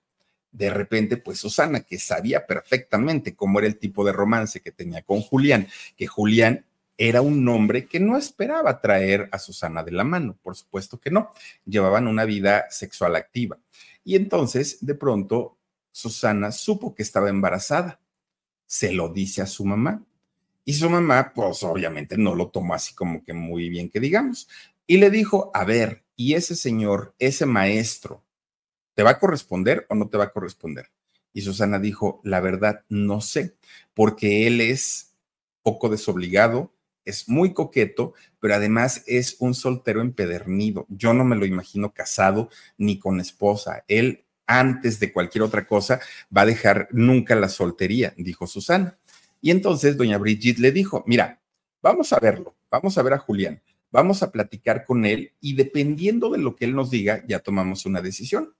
De 0.53 0.71
repente, 0.71 1.17
pues 1.17 1.41
Susana, 1.41 1.81
que 1.81 1.99
sabía 1.99 2.47
perfectamente 2.47 3.35
cómo 3.35 3.59
era 3.59 3.67
el 3.67 3.79
tipo 3.79 4.05
de 4.05 4.13
romance 4.13 4.61
que 4.61 4.71
tenía 4.71 5.03
con 5.03 5.21
Julián, 5.21 5.67
que 5.97 6.07
Julián 6.07 6.65
era 6.97 7.21
un 7.21 7.47
hombre 7.49 7.87
que 7.87 7.99
no 7.99 8.17
esperaba 8.17 8.81
traer 8.81 9.29
a 9.33 9.39
Susana 9.41 9.83
de 9.83 9.93
la 9.93 10.05
mano, 10.05 10.39
por 10.41 10.57
supuesto 10.57 11.01
que 11.01 11.11
no, 11.11 11.33
llevaban 11.65 12.07
una 12.07 12.25
vida 12.25 12.67
sexual 12.71 13.17
activa. 13.17 13.59
Y 14.05 14.15
entonces, 14.15 14.79
de 14.87 14.95
pronto, 14.95 15.59
Susana 15.91 16.53
supo 16.53 16.95
que 16.95 17.03
estaba 17.03 17.29
embarazada 17.29 18.01
se 18.69 18.93
lo 18.93 19.09
dice 19.09 19.43
a 19.43 19.47
su 19.47 19.65
mamá. 19.65 20.05
Y 20.65 20.75
su 20.75 20.89
mamá, 20.91 21.33
pues 21.35 21.63
obviamente 21.63 22.19
no 22.19 22.35
lo 22.35 22.51
tomó 22.51 22.75
así 22.75 22.95
como 22.95 23.25
que 23.25 23.33
muy 23.33 23.71
bien 23.71 23.89
que 23.91 23.99
digamos. 23.99 24.49
Y 24.87 24.99
le 24.99 25.11
dijo, 25.11 25.51
a 25.55 25.65
ver, 25.65 26.05
¿y 26.15 26.35
ese 26.35 26.55
señor, 26.55 27.15
ese 27.19 27.47
maestro, 27.47 28.23
te 28.95 29.03
va 29.03 29.11
a 29.11 29.19
corresponder 29.19 29.87
o 29.89 29.95
no 29.95 30.09
te 30.09 30.19
va 30.19 30.25
a 30.25 30.33
corresponder? 30.33 30.91
Y 31.33 31.41
Susana 31.41 31.79
dijo, 31.79 32.21
la 32.23 32.41
verdad, 32.41 32.85
no 32.91 33.23
sé, 33.23 33.57
porque 33.95 34.47
él 34.47 34.61
es 34.61 35.15
poco 35.63 35.89
desobligado, 35.89 36.75
es 37.07 37.29
muy 37.29 37.55
coqueto, 37.55 38.13
pero 38.39 38.55
además 38.55 39.03
es 39.07 39.37
un 39.39 39.55
soltero 39.55 40.03
empedernido. 40.03 40.87
Yo 40.91 41.15
no 41.15 41.25
me 41.25 41.37
lo 41.37 41.47
imagino 41.47 41.95
casado 41.95 42.51
ni 42.77 42.99
con 42.99 43.21
esposa. 43.21 43.85
Él 43.89 44.27
antes 44.49 44.99
de 44.99 45.13
cualquier 45.13 45.43
otra 45.43 45.67
cosa, 45.67 46.01
va 46.37 46.41
a 46.41 46.47
dejar 46.47 46.89
nunca 46.91 47.37
la 47.37 47.49
soltería, 47.49 48.15
dijo 48.17 48.47
Susana. 48.47 48.99
Y 49.41 49.53
entonces 49.53 49.97
doña 49.97 50.19
Brigitte 50.19 50.59
le 50.59 50.73
dijo, 50.73 51.05
mira, 51.07 51.41
vamos 51.81 52.13
a 52.13 52.19
verlo, 52.19 52.57
vamos 52.71 52.99
a 52.99 53.03
ver 53.03 53.13
a 53.13 53.19
Julián, 53.19 53.63
vamos 53.93 54.23
a 54.23 54.33
platicar 54.33 54.85
con 54.85 55.05
él 55.05 55.35
y 55.41 55.55
dependiendo 55.55 56.31
de 56.31 56.39
lo 56.39 56.57
que 56.57 56.65
él 56.65 56.75
nos 56.75 56.91
diga, 56.91 57.23
ya 57.29 57.39
tomamos 57.39 57.87
una 57.87 58.01
decisión. 58.01 58.55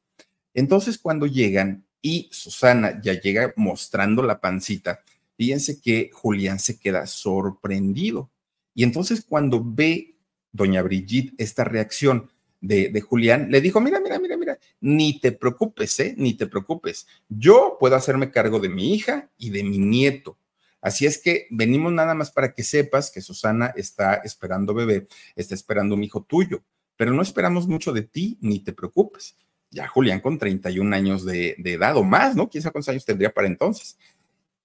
Entonces 0.55 0.99
cuando 0.99 1.27
llegan 1.27 1.87
y 2.01 2.29
Susana 2.31 3.01
ya 3.03 3.21
llega 3.21 3.53
mostrando 3.57 4.23
la 4.23 4.41
pancita, 4.41 5.01
fíjense 5.37 5.81
que 5.81 6.11
Julián 6.13 6.61
se 6.61 6.79
queda 6.79 7.07
sorprendido. 7.07 8.31
Y 8.75 8.85
entonces 8.85 9.25
cuando 9.27 9.65
ve 9.65 10.17
doña 10.53 10.83
Brigitte 10.83 11.35
esta 11.39 11.65
reacción, 11.65 12.31
de, 12.61 13.01
Julián, 13.01 13.51
le 13.51 13.61
dijo, 13.61 13.81
mira, 13.81 14.01
mira, 14.01 14.19
mira, 14.19 14.37
mira, 14.37 14.59
ni 14.81 15.21
te 15.21 15.33
preocupes, 15.33 15.99
¿eh? 16.01 16.15
Ni 16.17 16.35
te 16.35 16.47
preocupes. 16.47 17.07
Yo 17.29 17.77
puedo 17.79 17.97
hacerme 17.97 18.31
cargo 18.31 18.59
de 18.59 18.69
mi 18.69 18.95
hija 18.95 19.31
y 19.39 19.51
de 19.51 19.63
mi 19.63 19.79
nieto. 19.79 20.39
Así 20.81 21.07
es 21.07 21.19
que 21.19 21.47
venimos 21.51 21.93
nada 21.93 22.15
más 22.15 22.31
para 22.31 22.53
que 22.53 22.63
sepas 22.63 23.11
que 23.11 23.21
Susana 23.21 23.73
está 23.77 24.15
esperando 24.17 24.75
bebé, 24.75 25.09
está 25.35 25.55
esperando 25.55 25.95
un 25.95 26.05
hijo 26.05 26.23
tuyo, 26.23 26.63
pero 26.97 27.13
no 27.13 27.23
esperamos 27.23 27.67
mucho 27.67 27.93
de 27.93 28.03
ti, 28.03 28.39
ni 28.41 28.61
te 28.61 28.73
preocupes. 28.73 29.37
Ya 29.71 29.87
Julián 29.87 30.21
con 30.21 30.39
31 30.39 30.95
años 30.95 31.25
de, 31.25 31.57
de 31.59 31.73
edad 31.75 31.97
o 31.97 32.05
más, 32.05 32.37
¿no? 32.37 32.49
¿Quién 32.49 32.63
cuántos 32.63 32.89
años 32.89 33.05
tendría 33.05 33.33
para 33.33 33.49
entonces? 33.49 33.99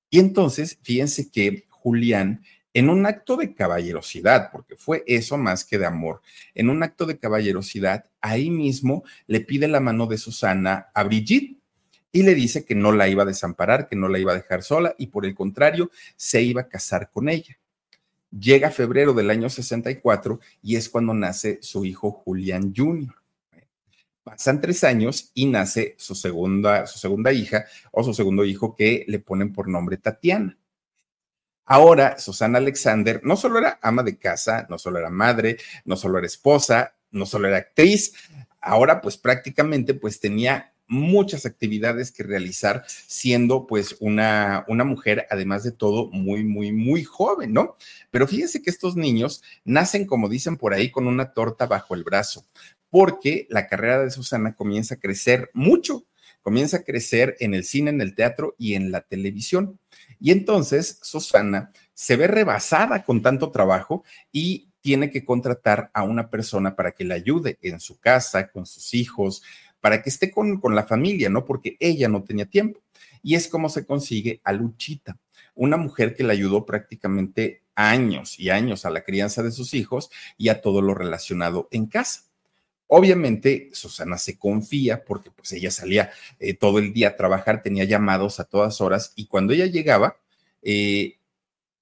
Y 0.10 0.20
entonces, 0.20 0.80
fíjense 0.84 1.32
que 1.32 1.66
Julián 1.70 2.44
en 2.74 2.90
un 2.90 3.06
acto 3.06 3.38
de 3.38 3.54
caballerosidad, 3.54 4.52
porque 4.52 4.76
fue 4.76 5.04
eso 5.06 5.38
más 5.38 5.64
que 5.64 5.78
de 5.78 5.86
amor, 5.86 6.22
en 6.56 6.70
un 6.70 6.82
acto 6.82 7.06
de 7.06 7.18
caballerosidad, 7.18 8.06
ahí 8.22 8.50
mismo 8.50 9.04
le 9.28 9.42
pide 9.42 9.68
la 9.68 9.80
mano 9.80 10.08
de 10.08 10.18
Susana 10.18 10.88
a 10.94 11.04
Brigitte 11.04 11.58
y 12.12 12.24
le 12.24 12.36
dice 12.36 12.66
que 12.66 12.76
no 12.76 12.92
la 12.92 13.08
iba 13.08 13.24
a 13.24 13.28
desamparar, 13.28 13.88
que 13.88 13.96
no 13.96 14.08
la 14.08 14.20
iba 14.20 14.32
a 14.32 14.36
dejar 14.36 14.64
sola 14.64 14.96
y 14.98 15.08
por 15.08 15.26
el 15.26 15.36
contrario, 15.36 15.92
se 16.16 16.42
iba 16.42 16.62
a 16.62 16.68
casar 16.68 17.10
con 17.12 17.30
ella. 17.30 17.58
Llega 18.32 18.72
febrero 18.72 19.14
del 19.14 19.30
año 19.30 19.50
64 19.50 20.40
y 20.62 20.76
es 20.76 20.90
cuando 20.90 21.14
nace 21.14 21.60
su 21.62 21.86
hijo 21.86 22.12
Julián 22.12 22.74
Jr. 22.76 23.14
Pasan 24.24 24.62
tres 24.62 24.84
años 24.84 25.32
y 25.34 25.48
nace 25.48 25.96
su 25.98 26.16
segunda, 26.16 26.88
su 26.88 26.98
segunda 26.98 27.34
hija 27.34 27.66
o 27.92 28.04
su 28.04 28.14
segundo 28.14 28.46
hijo 28.46 28.74
que 28.74 29.06
le 29.08 29.20
ponen 29.20 29.52
por 29.52 29.68
nombre 29.68 29.98
Tatiana. 29.98 30.58
Ahora, 31.66 32.18
Susana 32.20 32.58
Alexander 32.58 33.22
no 33.24 33.38
solo 33.38 33.60
era 33.60 33.80
ama 33.82 34.04
de 34.04 34.18
casa, 34.18 34.68
no 34.70 34.78
solo 34.78 35.00
era 35.00 35.10
madre, 35.10 35.58
no 35.86 35.96
solo 35.96 36.18
era 36.18 36.28
esposa, 36.28 36.96
no 37.12 37.26
solo 37.26 37.48
era 37.48 37.58
actriz, 37.58 38.14
ahora 38.60 39.02
pues 39.02 39.18
prácticamente 39.18 39.94
pues 39.94 40.20
tenía 40.20 40.74
muchas 40.88 41.46
actividades 41.46 42.12
que 42.12 42.24
realizar 42.24 42.84
siendo 42.88 43.66
pues 43.68 43.96
una, 44.00 44.66
una 44.68 44.84
mujer, 44.84 45.28
además 45.30 45.64
de 45.64 45.72
todo, 45.72 46.10
muy, 46.12 46.44
muy, 46.44 46.72
muy 46.72 47.04
joven, 47.04 47.54
¿no? 47.54 47.78
Pero 48.12 48.28
fíjense 48.28 48.62
que 48.62 48.70
estos 48.70 48.96
niños 48.96 49.42
nacen, 49.64 50.06
como 50.06 50.30
dicen 50.30 50.58
por 50.58 50.74
ahí, 50.74 50.92
con 50.92 51.08
una 51.08 51.34
torta 51.34 51.66
bajo 51.66 51.96
el 51.96 52.04
brazo, 52.04 52.46
porque 52.90 53.48
la 53.50 53.68
carrera 53.68 54.04
de 54.04 54.12
Susana 54.12 54.56
comienza 54.56 54.96
a 54.96 55.00
crecer 55.00 55.50
mucho, 55.54 56.06
comienza 56.42 56.78
a 56.78 56.84
crecer 56.84 57.38
en 57.40 57.54
el 57.54 57.64
cine, 57.64 57.90
en 57.90 58.02
el 58.02 58.16
teatro 58.16 58.56
y 58.58 58.76
en 58.76 58.92
la 58.92 59.02
televisión. 59.02 59.80
Y 60.24 60.32
entonces 60.32 61.00
Susana 61.02 61.74
se 61.94 62.16
ve 62.16 62.28
rebasada 62.28 63.04
con 63.04 63.22
tanto 63.22 63.52
trabajo 63.52 64.06
y 64.32 64.70
tiene 64.80 65.12
que 65.12 65.26
contratar 65.26 65.92
a 65.94 66.04
una 66.04 66.30
persona 66.30 66.78
para 66.78 66.94
que 66.94 67.04
le 67.04 67.14
ayude 67.14 67.60
en 67.62 67.82
su 67.82 68.00
casa, 68.00 68.50
con 68.50 68.66
sus 68.66 68.94
hijos, 68.94 69.44
para 69.82 70.02
que 70.02 70.10
esté 70.10 70.32
con, 70.32 70.62
con 70.62 70.76
la 70.76 70.86
familia, 70.86 71.30
¿no? 71.30 71.44
Porque 71.44 71.76
ella 71.78 72.08
no 72.08 72.24
tenía 72.24 72.46
tiempo. 72.46 72.80
Y 73.22 73.36
es 73.36 73.50
como 73.50 73.68
se 73.68 73.86
consigue 73.86 74.40
a 74.46 74.54
Luchita, 74.54 75.20
una 75.56 75.76
mujer 75.76 76.16
que 76.16 76.24
le 76.24 76.32
ayudó 76.32 76.66
prácticamente 76.66 77.64
años 77.76 78.40
y 78.40 78.50
años 78.50 78.86
a 78.86 78.92
la 78.92 79.04
crianza 79.04 79.44
de 79.44 79.52
sus 79.52 79.74
hijos 79.74 80.10
y 80.38 80.48
a 80.48 80.62
todo 80.62 80.82
lo 80.82 80.94
relacionado 80.94 81.68
en 81.70 81.88
casa. 81.88 82.33
Obviamente, 82.96 83.72
Susana 83.74 84.20
se 84.20 84.38
confía 84.38 85.04
porque 85.04 85.32
pues 85.32 85.52
ella 85.54 85.72
salía 85.72 86.12
eh, 86.38 86.54
todo 86.54 86.78
el 86.78 86.94
día 86.94 87.08
a 87.08 87.16
trabajar, 87.16 87.64
tenía 87.64 87.86
llamados 87.86 88.40
a 88.40 88.44
todas 88.44 88.82
horas 88.82 89.14
y 89.16 89.26
cuando 89.26 89.52
ella 89.52 89.66
llegaba, 89.66 90.20
eh, 90.62 91.18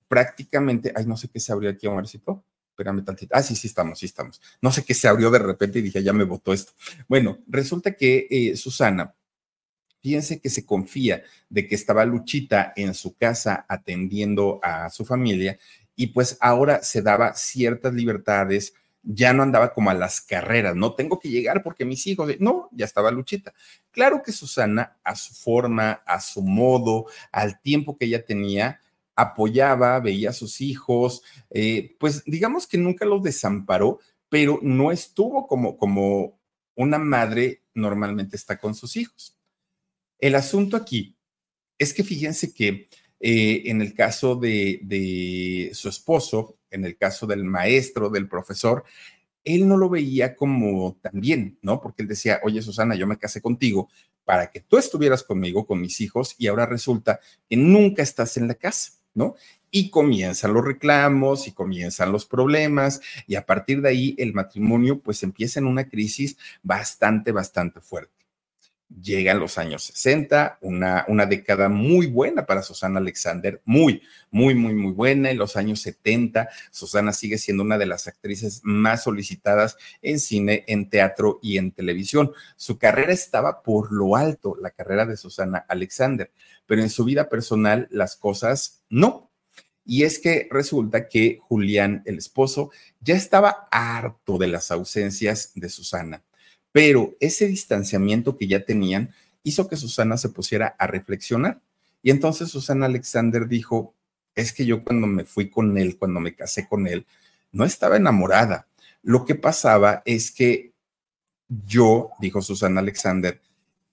prácticamente, 0.07 0.93
ay, 0.95 1.05
no 1.05 1.17
sé 1.17 1.27
qué 1.27 1.41
se 1.41 1.51
abrió 1.51 1.69
aquí, 1.69 1.85
Omarcito. 1.85 2.45
Espérame 2.69 3.03
tantito. 3.03 3.35
Ah, 3.35 3.43
sí, 3.43 3.57
sí 3.57 3.67
estamos, 3.67 3.99
sí 3.99 4.05
estamos. 4.05 4.41
No 4.61 4.71
sé 4.71 4.85
qué 4.85 4.93
se 4.93 5.09
abrió 5.09 5.29
de 5.29 5.39
repente 5.39 5.79
y 5.79 5.81
dije, 5.81 6.01
ya 6.01 6.13
me 6.13 6.23
votó 6.23 6.53
esto. 6.53 6.71
Bueno, 7.09 7.39
resulta 7.45 7.91
que 7.91 8.27
eh, 8.29 8.55
Susana, 8.55 9.13
fíjense 10.01 10.39
que 10.39 10.49
se 10.49 10.65
confía 10.65 11.23
de 11.49 11.67
que 11.67 11.75
estaba 11.75 12.05
Luchita 12.05 12.71
en 12.73 12.93
su 12.93 13.17
casa 13.17 13.65
atendiendo 13.67 14.61
a 14.63 14.89
su 14.89 15.03
familia 15.03 15.59
y 15.93 16.07
pues 16.07 16.37
ahora 16.39 16.81
se 16.83 17.01
daba 17.01 17.33
ciertas 17.33 17.93
libertades, 17.93 18.75
ya 19.03 19.33
no 19.33 19.43
andaba 19.43 19.73
como 19.73 19.89
a 19.89 19.93
las 19.93 20.21
carreras, 20.21 20.75
no 20.75 20.93
tengo 20.93 21.19
que 21.19 21.29
llegar 21.29 21.63
porque 21.63 21.85
mis 21.85 22.05
hijos, 22.07 22.31
no, 22.39 22.69
ya 22.71 22.85
estaba 22.85 23.11
Luchita. 23.11 23.53
Claro 23.91 24.21
que 24.23 24.31
Susana, 24.31 24.97
a 25.03 25.15
su 25.15 25.33
forma, 25.33 26.03
a 26.05 26.21
su 26.21 26.41
modo, 26.43 27.05
al 27.31 27.61
tiempo 27.61 27.97
que 27.97 28.05
ella 28.05 28.25
tenía, 28.25 28.79
apoyaba, 29.15 29.99
veía 29.99 30.29
a 30.29 30.33
sus 30.33 30.61
hijos, 30.61 31.23
eh, 31.49 31.95
pues 31.99 32.23
digamos 32.25 32.67
que 32.67 32.77
nunca 32.77 33.05
los 33.05 33.23
desamparó, 33.23 33.99
pero 34.29 34.59
no 34.61 34.91
estuvo 34.91 35.47
como, 35.47 35.77
como 35.77 36.39
una 36.75 36.97
madre 36.97 37.63
normalmente 37.73 38.35
está 38.35 38.59
con 38.59 38.75
sus 38.75 38.95
hijos. 38.95 39.37
El 40.19 40.35
asunto 40.35 40.77
aquí 40.77 41.17
es 41.77 41.93
que 41.93 42.03
fíjense 42.03 42.53
que 42.53 42.87
eh, 43.19 43.63
en 43.65 43.81
el 43.81 43.93
caso 43.93 44.35
de, 44.35 44.79
de 44.83 45.71
su 45.73 45.89
esposo, 45.89 46.57
en 46.71 46.85
el 46.85 46.97
caso 46.97 47.27
del 47.27 47.43
maestro, 47.43 48.09
del 48.09 48.27
profesor, 48.27 48.83
él 49.43 49.67
no 49.67 49.77
lo 49.77 49.89
veía 49.89 50.35
como 50.35 50.97
tan 51.01 51.19
bien, 51.19 51.57
¿no? 51.61 51.81
Porque 51.81 52.01
él 52.01 52.07
decía, 52.07 52.39
oye, 52.43 52.61
Susana, 52.61 52.95
yo 52.95 53.07
me 53.07 53.17
casé 53.17 53.41
contigo 53.41 53.89
para 54.23 54.51
que 54.51 54.59
tú 54.61 54.77
estuvieras 54.77 55.23
conmigo, 55.23 55.65
con 55.65 55.81
mis 55.81 55.99
hijos, 56.01 56.35
y 56.37 56.47
ahora 56.47 56.65
resulta 56.65 57.19
que 57.49 57.57
nunca 57.57 58.03
estás 58.03 58.37
en 58.37 58.47
la 58.47 58.53
casa, 58.53 58.93
¿no? 59.13 59.35
Y 59.71 59.89
comienzan 59.89 60.53
los 60.53 60.63
reclamos 60.63 61.47
y 61.47 61.53
comienzan 61.53 62.11
los 62.11 62.25
problemas, 62.25 63.01
y 63.25 63.35
a 63.35 63.45
partir 63.45 63.81
de 63.81 63.89
ahí 63.89 64.15
el 64.17 64.33
matrimonio 64.33 64.99
pues 64.99 65.23
empieza 65.23 65.59
en 65.59 65.65
una 65.65 65.89
crisis 65.89 66.37
bastante, 66.61 67.31
bastante 67.31 67.81
fuerte. 67.81 68.20
Llegan 68.99 69.39
los 69.39 69.57
años 69.57 69.85
60, 69.85 70.57
una, 70.61 71.05
una 71.07 71.25
década 71.25 71.69
muy 71.69 72.07
buena 72.07 72.45
para 72.45 72.61
Susana 72.61 72.99
Alexander, 72.99 73.61
muy, 73.63 74.01
muy, 74.31 74.53
muy, 74.53 74.73
muy 74.73 74.91
buena. 74.91 75.31
En 75.31 75.37
los 75.37 75.55
años 75.55 75.79
70, 75.81 76.49
Susana 76.71 77.13
sigue 77.13 77.37
siendo 77.37 77.63
una 77.63 77.77
de 77.77 77.85
las 77.85 78.07
actrices 78.07 78.59
más 78.63 79.03
solicitadas 79.03 79.77
en 80.01 80.19
cine, 80.19 80.65
en 80.67 80.89
teatro 80.89 81.39
y 81.41 81.57
en 81.57 81.71
televisión. 81.71 82.33
Su 82.57 82.77
carrera 82.77 83.13
estaba 83.13 83.63
por 83.63 83.93
lo 83.93 84.17
alto, 84.17 84.57
la 84.59 84.71
carrera 84.71 85.05
de 85.05 85.15
Susana 85.15 85.65
Alexander, 85.69 86.29
pero 86.65 86.81
en 86.81 86.89
su 86.89 87.05
vida 87.05 87.29
personal 87.29 87.87
las 87.91 88.17
cosas 88.17 88.83
no. 88.89 89.31
Y 89.85 90.03
es 90.03 90.19
que 90.19 90.47
resulta 90.51 91.07
que 91.07 91.39
Julián, 91.41 92.03
el 92.05 92.17
esposo, 92.17 92.71
ya 92.99 93.15
estaba 93.15 93.67
harto 93.71 94.37
de 94.37 94.47
las 94.47 94.69
ausencias 94.69 95.53
de 95.55 95.69
Susana 95.69 96.23
pero 96.71 97.15
ese 97.19 97.47
distanciamiento 97.47 98.37
que 98.37 98.47
ya 98.47 98.63
tenían 98.65 99.13
hizo 99.43 99.67
que 99.67 99.75
Susana 99.75 100.17
se 100.17 100.29
pusiera 100.29 100.75
a 100.79 100.87
reflexionar. 100.87 101.61
Y 102.01 102.11
entonces 102.11 102.49
Susana 102.49 102.85
Alexander 102.85 103.47
dijo, 103.47 103.93
es 104.35 104.53
que 104.53 104.65
yo 104.65 104.83
cuando 104.83 105.07
me 105.07 105.25
fui 105.25 105.49
con 105.49 105.77
él, 105.77 105.97
cuando 105.97 106.19
me 106.19 106.35
casé 106.35 106.67
con 106.67 106.87
él, 106.87 107.05
no 107.51 107.65
estaba 107.65 107.97
enamorada. 107.97 108.67
Lo 109.03 109.25
que 109.25 109.35
pasaba 109.35 110.01
es 110.05 110.31
que 110.31 110.71
yo, 111.65 112.11
dijo 112.19 112.41
Susana 112.41 112.79
Alexander, 112.79 113.41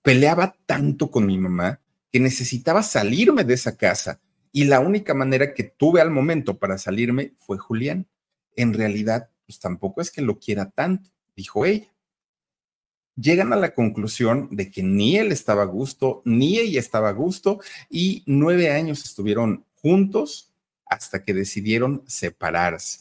peleaba 0.03 0.55
tanto 0.67 1.11
con 1.11 1.27
mi 1.27 1.39
mamá 1.39 1.81
que 2.13 2.21
necesitaba 2.21 2.83
salirme 2.83 3.45
de 3.45 3.55
esa 3.55 3.77
casa. 3.77 4.21
Y 4.53 4.65
la 4.65 4.81
única 4.81 5.13
manera 5.13 5.53
que 5.55 5.65
tuve 5.65 6.01
al 6.01 6.11
momento 6.11 6.59
para 6.59 6.79
salirme 6.79 7.33
fue 7.37 7.59
Julián. 7.59 8.07
En 8.55 8.73
realidad, 8.73 9.29
pues 9.47 9.59
tampoco 9.59 10.01
es 10.01 10.11
que 10.11 10.23
lo 10.23 10.39
quiera 10.39 10.71
tanto, 10.71 11.11
dijo 11.35 11.67
ella 11.67 11.89
llegan 13.21 13.53
a 13.53 13.57
la 13.57 13.75
conclusión 13.75 14.49
de 14.51 14.71
que 14.71 14.83
ni 14.83 15.17
él 15.17 15.33
estaba 15.33 15.63
a 15.63 15.67
gusto, 15.67 16.23
ni 16.25 16.59
ella 16.59 16.81
estaba 16.81 17.09
a 17.09 17.13
gusto, 17.13 17.61
y 17.91 18.23
nueve 18.27 18.71
años 18.71 19.05
estuvieron 19.05 19.65
juntos 19.75 20.53
hasta 20.87 21.23
que 21.25 21.35
decidieron 21.35 22.03
separarse. 22.07 23.01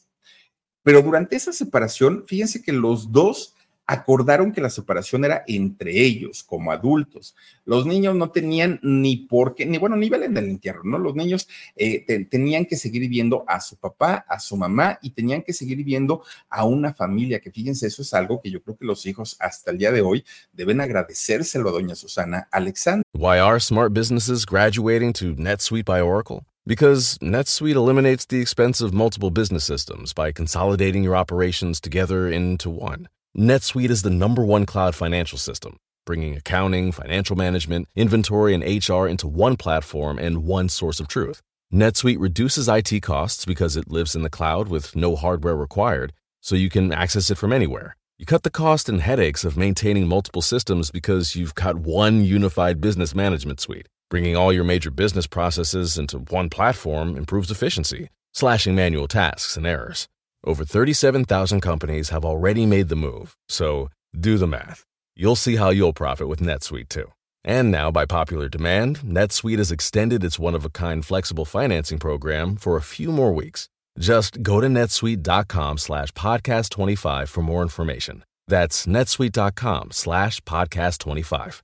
Pero 0.84 1.02
durante 1.02 1.36
esa 1.36 1.52
separación, 1.52 2.24
fíjense 2.28 2.62
que 2.62 2.72
los 2.72 3.12
dos 3.12 3.56
acordaron 3.88 4.52
que 4.52 4.60
la 4.60 4.70
separación 4.70 5.24
era 5.24 5.44
entre 5.48 6.00
ellos, 6.00 6.44
como 6.44 6.72
adultos. 6.72 7.36
Los 7.66 7.86
niños 7.86 8.16
no 8.16 8.30
tenían 8.32 8.80
ni 8.84 9.16
por 9.16 9.56
qué, 9.56 9.66
ni 9.66 9.78
bueno, 9.78 9.96
ni 9.96 10.10
valen 10.10 10.34
del 10.34 10.50
entierro, 10.50 10.84
¿no? 10.84 10.98
Los 10.98 11.16
niños 11.16 11.48
eh, 11.76 12.26
tenían 12.26 12.66
que 12.66 12.76
seguir 12.76 13.08
viendo 13.10 13.46
a 13.48 13.62
su 13.62 13.78
papá, 13.78 14.26
a 14.28 14.40
su 14.40 14.58
mamá 14.58 15.00
y 15.02 15.12
tenían 15.12 15.42
que 15.42 15.54
seguir 15.54 15.84
viendo 15.84 16.24
a 16.50 16.66
una 16.66 16.94
familia, 16.94 17.40
que 17.40 17.50
fíjense, 17.50 17.88
eso 17.88 18.02
es 18.02 18.14
algo 18.14 18.42
que 18.42 18.52
yo 18.52 18.62
creo 18.62 18.76
que 18.76 18.86
los 18.86 19.06
hijos 19.06 19.38
hasta 19.40 19.72
el 19.72 19.78
día 19.78 19.92
de 19.92 20.02
hoy 20.02 20.26
deben 20.52 20.82
agradecérselo 20.82 21.70
a 21.70 21.72
doña 21.72 21.96
Susana 21.96 22.50
Alexander. 22.52 23.04
Why 23.14 23.40
are 23.40 23.60
smart 23.60 23.94
businesses 23.94 24.46
graduating 24.46 25.14
to 25.14 25.34
NetSuite 25.36 25.86
by 25.86 26.02
Oracle? 26.02 26.44
Because 26.66 27.18
NetSuite 27.20 27.76
eliminates 27.76 28.26
the 28.26 28.42
expense 28.42 28.82
of 28.82 28.94
multiple 28.94 29.32
business 29.32 29.64
systems 29.64 30.14
by 30.14 30.34
consolidating 30.34 31.04
your 31.04 31.16
operations 31.16 31.80
together 31.80 32.28
into 32.28 32.70
one. 32.70 33.08
NetSuite 33.38 33.92
is 33.92 34.02
the 34.02 34.10
number 34.10 34.44
one 34.44 34.66
cloud 34.66 34.96
financial 34.96 35.38
system, 35.38 35.78
bringing 36.08 36.36
accounting, 36.36 36.92
financial 36.92 37.36
management, 37.36 37.88
inventory, 37.96 38.56
and 38.56 38.64
HR 38.64 39.06
into 39.06 39.28
one 39.28 39.56
platform 39.56 40.18
and 40.18 40.44
one 40.44 40.68
source 40.70 41.00
of 41.00 41.08
truth. 41.08 41.44
NetSuite 41.72 42.20
reduces 42.20 42.68
IT 42.68 43.04
costs 43.04 43.46
because 43.46 43.78
it 43.78 43.92
lives 43.92 44.16
in 44.16 44.24
the 44.24 44.30
cloud 44.32 44.70
with 44.70 44.96
no 44.96 45.16
hardware 45.16 45.56
required, 45.56 46.14
so 46.42 46.56
you 46.56 46.72
can 46.72 46.92
access 46.92 47.30
it 47.30 47.38
from 47.38 47.54
anywhere. 47.54 47.96
You 48.18 48.26
cut 48.26 48.42
the 48.42 48.50
cost 48.50 48.90
and 48.90 49.02
headaches 49.02 49.46
of 49.46 49.56
maintaining 49.56 50.08
multiple 50.08 50.42
systems 50.42 50.90
because 50.90 51.36
you've 51.36 51.54
got 51.54 51.76
one 51.76 52.24
unified 52.24 52.82
business 52.82 53.14
management 53.14 53.60
suite. 53.60 53.88
Bringing 54.10 54.36
all 54.36 54.52
your 54.52 54.64
major 54.64 54.90
business 54.90 55.28
processes 55.28 56.00
into 56.00 56.18
one 56.18 56.50
platform 56.50 57.16
improves 57.16 57.52
efficiency, 57.52 58.10
slashing 58.34 58.74
manual 58.74 59.08
tasks 59.08 59.58
and 59.58 59.68
errors. 59.68 60.08
Over 60.48 60.64
37,000 60.64 61.60
companies 61.60 62.08
have 62.08 62.24
already 62.24 62.66
made 62.66 62.88
the 62.88 62.96
move, 62.96 63.36
so 63.50 63.90
do 64.18 64.38
the 64.38 64.48
math. 64.48 64.86
You'll 65.14 65.36
see 65.36 65.58
how 65.58 65.72
you'll 65.72 65.92
profit 65.92 66.30
with 66.30 66.40
NetSuite 66.40 66.88
too. 66.88 67.12
And 67.44 67.70
now, 67.70 67.92
by 67.92 68.06
popular 68.06 68.48
demand, 68.48 69.00
NetSuite 69.02 69.58
has 69.58 69.74
extended 69.74 70.24
its 70.24 70.40
one 70.40 70.56
of 70.56 70.64
a 70.64 70.70
kind 70.70 71.06
flexible 71.06 71.44
financing 71.44 72.00
program 72.00 72.56
for 72.56 72.78
a 72.78 72.82
few 72.82 73.12
more 73.12 73.34
weeks. 73.34 73.68
Just 74.00 74.42
go 74.42 74.62
to 74.62 74.68
netsuite.com 74.68 75.80
slash 75.80 76.14
podcast 76.14 76.70
25 76.70 77.30
for 77.30 77.42
more 77.42 77.62
information. 77.62 78.24
That's 78.48 78.86
netsuite.com 78.86 79.92
slash 79.92 80.40
podcast 80.42 81.00
25. 81.00 81.62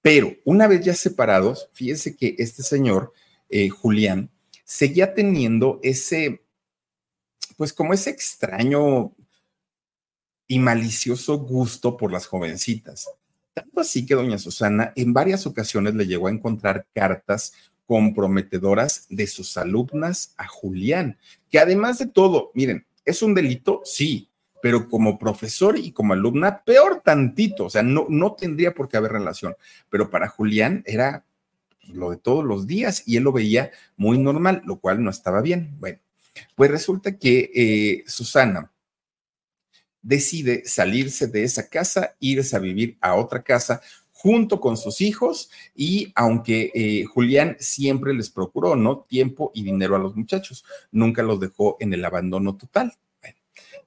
Pero 0.00 0.34
una 0.46 0.66
vez 0.66 0.82
ya 0.82 0.94
separados, 0.94 1.68
fíjense 1.74 2.16
que 2.16 2.36
este 2.38 2.62
señor, 2.62 3.12
eh, 3.50 3.68
Julián, 3.68 4.30
seguía 4.64 5.12
teniendo 5.12 5.78
ese 5.82 6.45
pues 7.56 7.72
como 7.72 7.92
ese 7.92 8.10
extraño 8.10 9.12
y 10.46 10.58
malicioso 10.58 11.38
gusto 11.38 11.96
por 11.96 12.12
las 12.12 12.26
jovencitas. 12.26 13.10
Tanto 13.54 13.80
así 13.80 14.04
que 14.04 14.14
doña 14.14 14.38
Susana 14.38 14.92
en 14.96 15.12
varias 15.12 15.46
ocasiones 15.46 15.94
le 15.94 16.06
llegó 16.06 16.28
a 16.28 16.30
encontrar 16.30 16.86
cartas 16.94 17.52
comprometedoras 17.86 19.06
de 19.08 19.26
sus 19.26 19.56
alumnas 19.56 20.34
a 20.36 20.46
Julián, 20.46 21.18
que 21.50 21.58
además 21.58 21.98
de 21.98 22.06
todo, 22.06 22.50
miren, 22.54 22.84
es 23.04 23.22
un 23.22 23.34
delito, 23.34 23.80
sí, 23.84 24.28
pero 24.60 24.88
como 24.88 25.18
profesor 25.18 25.78
y 25.78 25.92
como 25.92 26.12
alumna, 26.12 26.64
peor 26.64 27.00
tantito, 27.04 27.66
o 27.66 27.70
sea, 27.70 27.82
no, 27.82 28.06
no 28.08 28.32
tendría 28.34 28.74
por 28.74 28.88
qué 28.88 28.96
haber 28.96 29.12
relación, 29.12 29.54
pero 29.88 30.10
para 30.10 30.28
Julián 30.28 30.82
era 30.86 31.24
lo 31.88 32.10
de 32.10 32.16
todos 32.16 32.44
los 32.44 32.66
días 32.66 33.04
y 33.06 33.16
él 33.16 33.22
lo 33.22 33.32
veía 33.32 33.70
muy 33.96 34.18
normal, 34.18 34.62
lo 34.66 34.80
cual 34.80 35.02
no 35.02 35.10
estaba 35.10 35.40
bien. 35.40 35.76
Bueno, 35.78 36.00
pues 36.54 36.70
resulta 36.70 37.16
que 37.18 37.50
eh, 37.54 38.04
Susana 38.06 38.72
decide 40.02 40.62
salirse 40.66 41.26
de 41.26 41.42
esa 41.44 41.68
casa, 41.68 42.14
irse 42.20 42.56
a 42.56 42.60
vivir 42.60 42.96
a 43.00 43.16
otra 43.16 43.42
casa 43.42 43.80
junto 44.12 44.60
con 44.60 44.76
sus 44.76 45.00
hijos 45.00 45.50
y 45.74 46.12
aunque 46.14 46.70
eh, 46.74 47.04
Julián 47.04 47.56
siempre 47.58 48.14
les 48.14 48.30
procuró, 48.30 48.76
¿no? 48.76 49.00
Tiempo 49.00 49.50
y 49.54 49.62
dinero 49.62 49.96
a 49.96 49.98
los 49.98 50.16
muchachos, 50.16 50.64
nunca 50.90 51.22
los 51.22 51.38
dejó 51.38 51.76
en 51.80 51.92
el 51.92 52.04
abandono 52.04 52.56
total. 52.56 52.92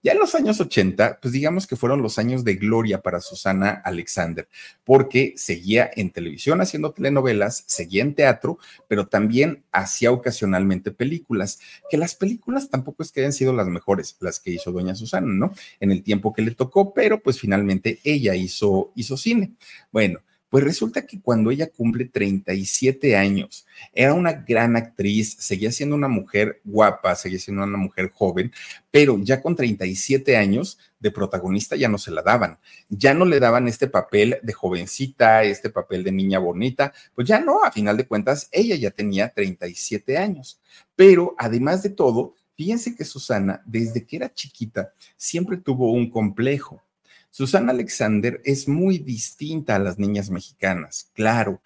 Ya 0.02 0.14
en 0.14 0.20
los 0.20 0.34
años 0.34 0.62
80, 0.62 1.20
pues 1.22 1.34
digamos 1.34 1.68
que 1.68 1.76
fueron 1.76 2.02
los 2.02 2.20
años 2.20 2.46
de 2.46 2.56
gloria 2.56 3.02
para 3.02 3.20
Susana 3.20 3.82
Alexander, 3.84 4.48
porque 4.86 5.34
seguía 5.36 5.92
en 5.94 6.12
televisión 6.12 6.62
haciendo 6.62 6.94
telenovelas, 6.94 7.66
seguía 7.68 8.04
en 8.04 8.16
teatro, 8.16 8.60
pero 8.88 9.08
también 9.08 9.66
hacía 9.74 10.14
ocasionalmente 10.14 10.92
películas, 10.92 11.60
que 11.90 11.98
las 11.98 12.16
películas 12.16 12.70
tampoco 12.70 13.04
es 13.04 13.12
que 13.12 13.20
hayan 13.20 13.34
sido 13.34 13.52
las 13.52 13.68
mejores, 13.68 14.16
las 14.22 14.40
que 14.40 14.52
hizo 14.52 14.72
doña 14.72 14.96
Susana, 14.96 15.28
¿no? 15.28 15.54
En 15.82 15.92
el 15.92 16.02
tiempo 16.02 16.32
que 16.32 16.44
le 16.44 16.52
tocó, 16.52 16.94
pero 16.94 17.22
pues 17.22 17.38
finalmente 17.38 18.00
ella 18.06 18.36
hizo, 18.36 18.94
hizo 18.96 19.18
cine. 19.18 19.52
Bueno, 19.92 20.22
pues 20.50 20.64
resulta 20.64 21.06
que 21.06 21.22
cuando 21.22 21.52
ella 21.52 21.70
cumple 21.70 22.06
37 22.06 23.16
años, 23.16 23.66
era 23.94 24.14
una 24.14 24.34
gran 24.34 24.76
actriz, 24.76 25.38
seguía 25.40 25.72
siendo 25.72 25.96
una 25.96 26.08
mujer 26.08 26.60
guapa, 26.64 27.16
seguía 27.16 27.40
siendo 27.40 27.64
una 27.64 27.78
mujer 27.78 28.12
joven, 28.12 28.52
pero 28.90 29.20
ya 29.22 29.42
con 29.42 29.56
37 29.56 30.36
años 30.36 30.80
de 31.00 31.12
protagonista 31.12 31.76
ya 31.76 31.88
no 31.88 31.98
se 31.98 32.12
la 32.12 32.24
daban, 32.24 32.60
ya 32.90 33.14
no 33.14 33.26
le 33.26 33.40
daban 33.40 33.68
este 33.68 33.88
papel 33.88 34.40
de 34.42 34.54
jovencita, 34.54 35.44
este 35.44 35.70
papel 35.70 36.04
de 36.04 36.12
niña 36.12 36.40
bonita, 36.40 36.94
pues 37.14 37.28
ya 37.28 37.40
no, 37.40 37.64
a 37.64 37.72
final 37.72 37.96
de 37.96 38.08
cuentas, 38.08 38.50
ella 38.52 38.76
ya 38.76 38.92
tenía 38.92 39.30
37 39.30 40.18
años. 40.18 40.60
Pero 40.96 41.36
además 41.38 41.84
de 41.84 41.92
todo, 41.92 42.34
fíjense 42.56 42.96
que 42.96 43.06
Susana, 43.06 43.62
desde 43.66 44.06
que 44.06 44.18
era 44.18 44.34
chiquita, 44.34 44.94
siempre 45.16 45.58
tuvo 45.58 45.92
un 45.92 46.10
complejo 46.10 46.82
Susana 47.30 47.72
Alexander 47.72 48.42
es 48.44 48.68
muy 48.68 48.98
distinta 48.98 49.76
a 49.76 49.80
las 49.80 50.00
niñas 50.00 50.30
mexicanas, 50.30 51.10
claro. 51.14 51.62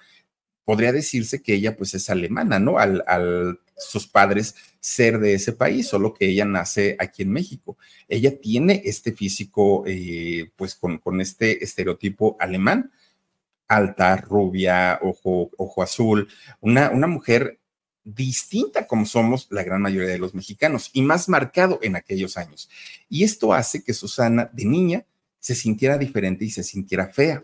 Podría 0.66 0.94
decirse 0.94 1.42
que 1.42 1.56
ella 1.56 1.76
pues 1.76 1.94
es 1.94 2.10
alemana, 2.10 2.58
¿no? 2.60 2.78
Al, 2.78 3.60
sus 3.76 4.08
padres 4.08 4.56
ser 4.80 5.20
de 5.20 5.34
ese 5.34 5.52
país, 5.52 5.88
solo 5.88 6.14
que 6.14 6.28
ella 6.28 6.46
nace 6.46 6.96
aquí 7.00 7.24
en 7.24 7.32
México. 7.32 7.78
Ella 8.08 8.40
tiene 8.40 8.82
este 8.86 9.12
físico 9.12 9.84
eh, 9.86 10.52
pues 10.56 10.76
con, 10.76 11.02
este 11.20 11.64
estereotipo 11.64 12.38
alemán, 12.40 12.92
alta, 13.68 14.16
rubia, 14.16 15.00
ojo, 15.02 15.50
azul, 15.82 16.30
una 16.62 17.08
mujer 17.08 17.60
distinta 18.04 18.86
como 18.86 19.06
somos 19.06 19.48
la 19.50 19.64
gran 19.64 19.82
mayoría 19.82 20.10
de 20.10 20.20
los 20.20 20.34
mexicanos 20.34 20.90
y 20.94 21.02
más 21.02 21.30
marcado 21.30 21.80
en 21.82 21.96
aquellos 21.96 22.38
años. 22.38 22.70
Y 23.10 23.24
esto 23.24 23.54
hace 23.54 23.84
que 23.84 23.94
Susana 23.94 24.50
de 24.54 24.66
niña 24.66 25.06
se 25.44 25.56
sintiera 25.56 25.98
diferente 25.98 26.46
y 26.46 26.50
se 26.50 26.64
sintiera 26.64 27.10
fea. 27.10 27.44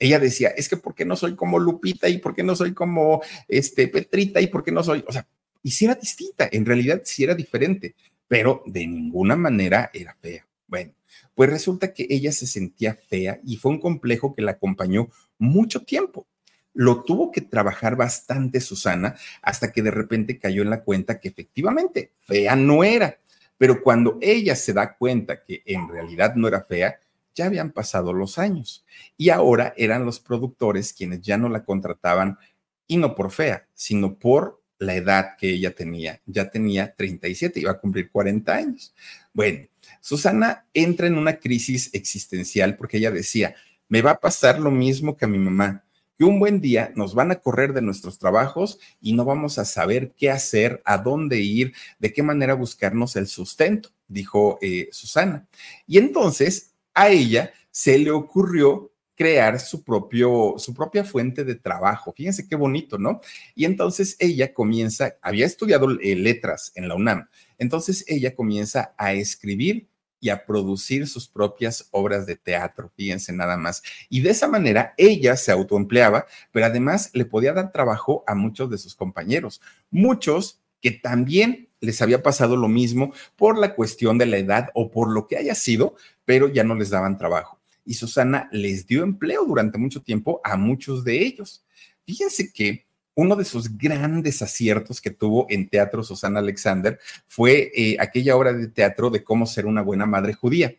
Ella 0.00 0.18
decía, 0.18 0.48
es 0.48 0.68
que 0.68 0.76
¿por 0.76 0.96
qué 0.96 1.04
no 1.04 1.14
soy 1.14 1.36
como 1.36 1.60
Lupita 1.60 2.08
y 2.08 2.18
por 2.18 2.34
qué 2.34 2.42
no 2.42 2.56
soy 2.56 2.74
como 2.74 3.22
este 3.46 3.86
Petrita 3.86 4.40
y 4.40 4.48
por 4.48 4.64
qué 4.64 4.72
no 4.72 4.82
soy, 4.82 5.04
o 5.06 5.12
sea, 5.12 5.24
y 5.62 5.70
si 5.70 5.84
era 5.84 5.94
distinta, 5.94 6.48
en 6.50 6.66
realidad 6.66 7.02
sí 7.04 7.22
era 7.22 7.36
diferente, 7.36 7.94
pero 8.26 8.64
de 8.66 8.84
ninguna 8.88 9.36
manera 9.36 9.92
era 9.94 10.16
fea. 10.20 10.44
Bueno, 10.66 10.92
pues 11.36 11.50
resulta 11.50 11.94
que 11.94 12.04
ella 12.10 12.32
se 12.32 12.48
sentía 12.48 12.94
fea 12.94 13.38
y 13.44 13.58
fue 13.58 13.70
un 13.70 13.80
complejo 13.80 14.34
que 14.34 14.42
la 14.42 14.50
acompañó 14.50 15.08
mucho 15.38 15.84
tiempo. 15.84 16.26
Lo 16.72 17.04
tuvo 17.04 17.30
que 17.30 17.42
trabajar 17.42 17.94
bastante 17.94 18.60
Susana 18.60 19.14
hasta 19.40 19.70
que 19.70 19.82
de 19.82 19.92
repente 19.92 20.40
cayó 20.40 20.62
en 20.62 20.70
la 20.70 20.82
cuenta 20.82 21.20
que 21.20 21.28
efectivamente 21.28 22.10
fea 22.22 22.56
no 22.56 22.82
era. 22.82 23.20
Pero 23.56 23.80
cuando 23.84 24.18
ella 24.20 24.56
se 24.56 24.72
da 24.72 24.96
cuenta 24.96 25.44
que 25.44 25.62
en 25.64 25.88
realidad 25.88 26.34
no 26.34 26.48
era 26.48 26.64
fea, 26.64 26.98
ya 27.34 27.46
habían 27.46 27.70
pasado 27.70 28.12
los 28.12 28.38
años 28.38 28.84
y 29.16 29.30
ahora 29.30 29.74
eran 29.76 30.04
los 30.04 30.20
productores 30.20 30.92
quienes 30.92 31.20
ya 31.22 31.36
no 31.36 31.48
la 31.48 31.64
contrataban 31.64 32.38
y 32.86 32.96
no 32.96 33.14
por 33.14 33.30
fea, 33.30 33.66
sino 33.74 34.18
por 34.18 34.62
la 34.78 34.94
edad 34.94 35.36
que 35.38 35.50
ella 35.50 35.74
tenía. 35.74 36.20
Ya 36.26 36.50
tenía 36.50 36.94
37, 36.94 37.60
iba 37.60 37.72
a 37.72 37.78
cumplir 37.78 38.10
40 38.10 38.54
años. 38.54 38.94
Bueno, 39.32 39.66
Susana 40.00 40.66
entra 40.74 41.06
en 41.06 41.16
una 41.16 41.38
crisis 41.38 41.90
existencial 41.94 42.76
porque 42.76 42.98
ella 42.98 43.10
decía, 43.10 43.54
me 43.88 44.02
va 44.02 44.12
a 44.12 44.20
pasar 44.20 44.58
lo 44.60 44.70
mismo 44.70 45.16
que 45.16 45.24
a 45.24 45.28
mi 45.28 45.38
mamá 45.38 45.84
que 46.16 46.24
un 46.24 46.38
buen 46.38 46.60
día 46.60 46.92
nos 46.94 47.14
van 47.14 47.30
a 47.30 47.40
correr 47.40 47.72
de 47.72 47.82
nuestros 47.82 48.18
trabajos 48.18 48.78
y 49.00 49.14
no 49.14 49.24
vamos 49.24 49.58
a 49.58 49.64
saber 49.64 50.12
qué 50.16 50.30
hacer, 50.30 50.82
a 50.84 50.98
dónde 50.98 51.40
ir, 51.40 51.74
de 51.98 52.12
qué 52.12 52.22
manera 52.22 52.54
buscarnos 52.54 53.16
el 53.16 53.26
sustento, 53.26 53.90
dijo 54.06 54.58
eh, 54.62 54.88
Susana. 54.92 55.46
Y 55.86 55.98
entonces 55.98 56.73
a 56.94 57.08
ella 57.10 57.52
se 57.70 57.98
le 57.98 58.10
ocurrió 58.10 58.92
crear 59.16 59.60
su, 59.60 59.84
propio, 59.84 60.54
su 60.58 60.74
propia 60.74 61.04
fuente 61.04 61.44
de 61.44 61.54
trabajo. 61.54 62.12
Fíjense 62.16 62.48
qué 62.48 62.56
bonito, 62.56 62.98
¿no? 62.98 63.20
Y 63.54 63.64
entonces 63.64 64.16
ella 64.18 64.52
comienza, 64.52 65.16
había 65.22 65.46
estudiado 65.46 65.88
eh, 66.00 66.16
letras 66.16 66.72
en 66.74 66.88
la 66.88 66.94
UNAM, 66.94 67.28
entonces 67.58 68.04
ella 68.08 68.34
comienza 68.34 68.94
a 68.98 69.12
escribir 69.12 69.88
y 70.20 70.30
a 70.30 70.46
producir 70.46 71.06
sus 71.06 71.28
propias 71.28 71.86
obras 71.90 72.24
de 72.24 72.36
teatro, 72.36 72.90
fíjense 72.96 73.30
nada 73.32 73.58
más. 73.58 73.82
Y 74.08 74.22
de 74.22 74.30
esa 74.30 74.48
manera 74.48 74.94
ella 74.96 75.36
se 75.36 75.52
autoempleaba, 75.52 76.26
pero 76.50 76.64
además 76.64 77.10
le 77.12 77.26
podía 77.26 77.52
dar 77.52 77.72
trabajo 77.72 78.24
a 78.26 78.34
muchos 78.34 78.70
de 78.70 78.78
sus 78.78 78.94
compañeros, 78.94 79.60
muchos 79.90 80.62
que 80.80 80.92
también 80.92 81.68
les 81.80 82.00
había 82.00 82.22
pasado 82.22 82.56
lo 82.56 82.68
mismo 82.68 83.12
por 83.36 83.58
la 83.58 83.74
cuestión 83.74 84.16
de 84.16 84.26
la 84.26 84.38
edad 84.38 84.70
o 84.74 84.90
por 84.90 85.10
lo 85.10 85.26
que 85.26 85.36
haya 85.36 85.54
sido, 85.54 85.96
pero 86.24 86.48
ya 86.48 86.64
no 86.64 86.74
les 86.74 86.90
daban 86.90 87.18
trabajo. 87.18 87.60
Y 87.84 87.94
Susana 87.94 88.48
les 88.52 88.86
dio 88.86 89.02
empleo 89.02 89.44
durante 89.44 89.78
mucho 89.78 90.02
tiempo 90.02 90.40
a 90.42 90.56
muchos 90.56 91.04
de 91.04 91.22
ellos. 91.22 91.64
Fíjense 92.04 92.52
que 92.52 92.86
uno 93.14 93.36
de 93.36 93.44
sus 93.44 93.76
grandes 93.76 94.42
aciertos 94.42 95.00
que 95.00 95.10
tuvo 95.10 95.46
en 95.48 95.68
teatro 95.68 96.02
Susana 96.02 96.40
Alexander 96.40 96.98
fue 97.26 97.70
eh, 97.74 97.96
aquella 98.00 98.36
obra 98.36 98.52
de 98.52 98.68
teatro 98.68 99.10
de 99.10 99.22
cómo 99.22 99.46
ser 99.46 99.66
una 99.66 99.82
buena 99.82 100.06
madre 100.06 100.34
judía. 100.34 100.74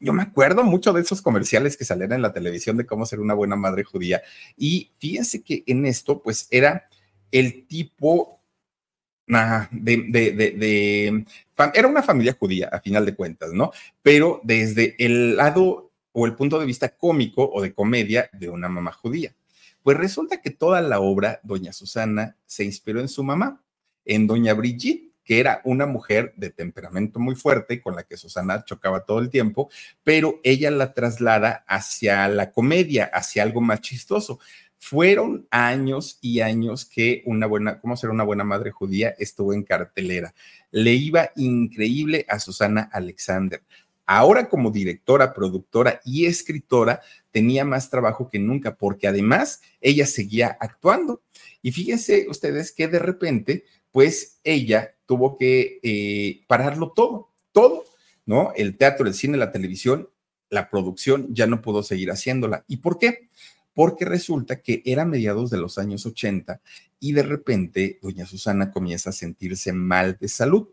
Yo 0.00 0.12
me 0.12 0.22
acuerdo 0.22 0.64
mucho 0.64 0.92
de 0.92 1.00
esos 1.00 1.22
comerciales 1.22 1.76
que 1.76 1.84
salían 1.84 2.12
en 2.12 2.22
la 2.22 2.32
televisión 2.32 2.76
de 2.76 2.84
cómo 2.84 3.06
ser 3.06 3.20
una 3.20 3.34
buena 3.34 3.56
madre 3.56 3.84
judía. 3.84 4.22
Y 4.56 4.92
fíjense 4.98 5.42
que 5.42 5.62
en 5.66 5.86
esto, 5.86 6.20
pues 6.20 6.48
era 6.50 6.88
el 7.30 7.66
tipo 7.66 8.42
era 9.26 9.68
una 11.88 12.02
familia 12.02 12.36
judía, 12.38 12.68
a 12.70 12.80
final 12.80 13.06
de 13.06 13.14
cuentas, 13.14 13.52
¿no? 13.52 13.72
Pero 14.02 14.40
desde 14.44 14.94
el 14.98 15.36
lado 15.36 15.90
o 16.12 16.26
el 16.26 16.34
punto 16.34 16.58
de 16.58 16.66
vista 16.66 16.96
cómico 16.96 17.50
o 17.52 17.60
de 17.60 17.74
comedia 17.74 18.30
de 18.32 18.48
una 18.48 18.68
mamá 18.68 18.92
judía. 18.92 19.34
Pues 19.82 19.98
resulta 19.98 20.40
que 20.40 20.50
toda 20.50 20.80
la 20.80 21.00
obra, 21.00 21.40
doña 21.42 21.72
Susana, 21.72 22.36
se 22.46 22.64
inspiró 22.64 23.00
en 23.00 23.08
su 23.08 23.22
mamá, 23.22 23.62
en 24.04 24.26
doña 24.26 24.54
Brigitte, 24.54 25.14
que 25.24 25.40
era 25.40 25.60
una 25.64 25.86
mujer 25.86 26.34
de 26.36 26.50
temperamento 26.50 27.18
muy 27.18 27.34
fuerte, 27.34 27.82
con 27.82 27.96
la 27.96 28.04
que 28.04 28.16
Susana 28.16 28.64
chocaba 28.64 29.04
todo 29.04 29.18
el 29.18 29.30
tiempo, 29.30 29.70
pero 30.04 30.40
ella 30.44 30.70
la 30.70 30.92
traslada 30.92 31.64
hacia 31.66 32.28
la 32.28 32.52
comedia, 32.52 33.06
hacia 33.06 33.42
algo 33.42 33.60
más 33.60 33.80
chistoso. 33.80 34.38
Fueron 34.86 35.48
años 35.50 36.18
y 36.20 36.40
años 36.40 36.84
que 36.84 37.22
una 37.24 37.46
buena, 37.46 37.80
¿cómo 37.80 37.96
ser 37.96 38.10
una 38.10 38.22
buena 38.22 38.44
madre 38.44 38.70
judía? 38.70 39.14
Estuvo 39.18 39.54
en 39.54 39.62
cartelera. 39.62 40.34
Le 40.72 40.92
iba 40.92 41.30
increíble 41.36 42.26
a 42.28 42.38
Susana 42.38 42.90
Alexander. 42.92 43.62
Ahora 44.04 44.46
como 44.50 44.70
directora, 44.70 45.32
productora 45.32 46.02
y 46.04 46.26
escritora, 46.26 47.00
tenía 47.30 47.64
más 47.64 47.88
trabajo 47.88 48.28
que 48.28 48.38
nunca 48.38 48.76
porque 48.76 49.08
además 49.08 49.62
ella 49.80 50.04
seguía 50.04 50.54
actuando. 50.60 51.22
Y 51.62 51.72
fíjense 51.72 52.26
ustedes 52.28 52.70
que 52.70 52.86
de 52.86 52.98
repente, 52.98 53.64
pues 53.90 54.38
ella 54.44 54.96
tuvo 55.06 55.38
que 55.38 55.80
eh, 55.82 56.42
pararlo 56.46 56.92
todo, 56.94 57.30
todo, 57.52 57.84
¿no? 58.26 58.52
El 58.54 58.76
teatro, 58.76 59.06
el 59.06 59.14
cine, 59.14 59.38
la 59.38 59.50
televisión, 59.50 60.10
la 60.50 60.68
producción, 60.68 61.34
ya 61.34 61.46
no 61.46 61.62
pudo 61.62 61.82
seguir 61.82 62.10
haciéndola. 62.10 62.66
¿Y 62.68 62.76
por 62.76 62.98
qué? 62.98 63.30
Porque 63.74 64.04
resulta 64.04 64.62
que 64.62 64.82
era 64.84 65.04
mediados 65.04 65.50
de 65.50 65.58
los 65.58 65.78
años 65.78 66.06
80 66.06 66.60
y 67.00 67.12
de 67.12 67.22
repente 67.22 67.98
doña 68.00 68.24
Susana 68.24 68.70
comienza 68.70 69.10
a 69.10 69.12
sentirse 69.12 69.72
mal 69.72 70.16
de 70.20 70.28
salud. 70.28 70.68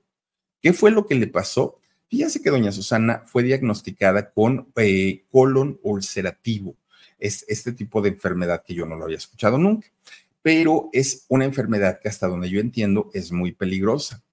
¿Qué 0.61 0.71
fue 0.73 0.91
lo 0.91 1.07
que 1.07 1.15
le 1.15 1.27
pasó? 1.27 1.79
Fíjense 2.07 2.41
que 2.41 2.49
doña 2.49 2.71
Susana 2.71 3.23
fue 3.25 3.43
diagnosticada 3.43 4.31
con 4.31 4.71
eh, 4.75 5.25
colon 5.31 5.79
ulcerativo. 5.81 6.75
Es 7.17 7.45
este 7.47 7.71
tipo 7.71 8.01
de 8.01 8.09
enfermedad 8.09 8.63
que 8.65 8.73
yo 8.73 8.85
no 8.85 8.95
lo 8.95 9.05
había 9.05 9.17
escuchado 9.17 9.57
nunca, 9.57 9.87
pero 10.41 10.89
es 10.93 11.25
una 11.29 11.45
enfermedad 11.45 11.99
que 12.01 12.09
hasta 12.09 12.27
donde 12.27 12.49
yo 12.49 12.59
entiendo 12.59 13.09
es 13.13 13.31
muy 13.31 13.51
peligrosa. 13.51 14.23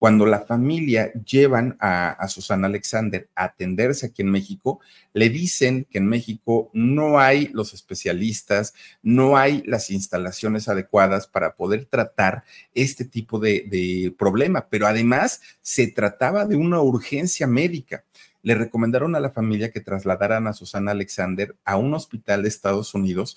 Cuando 0.00 0.24
la 0.24 0.40
familia 0.40 1.12
llevan 1.12 1.76
a, 1.78 2.26
Susana 2.26 2.68
Alexander 2.68 3.28
a 3.34 3.44
atenderse 3.44 4.06
aquí 4.06 4.22
en 4.22 4.30
México, 4.30 4.80
le 5.12 5.28
dicen 5.28 5.86
que 5.90 5.98
en 5.98 6.06
México 6.06 6.70
no 6.72 7.20
hay 7.20 7.48
los 7.48 7.74
especialistas, 7.74 8.72
no 9.02 9.36
hay 9.36 9.62
las 9.66 9.90
instalaciones 9.90 10.70
adecuadas 10.70 11.26
para 11.26 11.54
poder 11.54 11.84
tratar 11.84 12.44
este 12.72 13.04
tipo 13.04 13.38
de, 13.38 13.66
de 13.68 14.14
problema, 14.18 14.68
pero 14.70 14.86
además 14.86 15.42
se 15.60 15.88
trataba 15.88 16.46
de 16.46 16.56
una 16.56 16.80
urgencia 16.80 17.46
médica. 17.46 18.02
Le 18.40 18.54
recomendaron 18.54 19.14
a 19.16 19.20
la 19.20 19.32
familia 19.32 19.70
que 19.70 19.80
trasladaran 19.80 20.46
a 20.46 20.54
Susana 20.54 20.92
Alexander 20.92 21.54
a 21.62 21.76
un 21.76 21.92
hospital 21.92 22.42
de 22.42 22.48
Estados 22.48 22.94
Unidos 22.94 23.36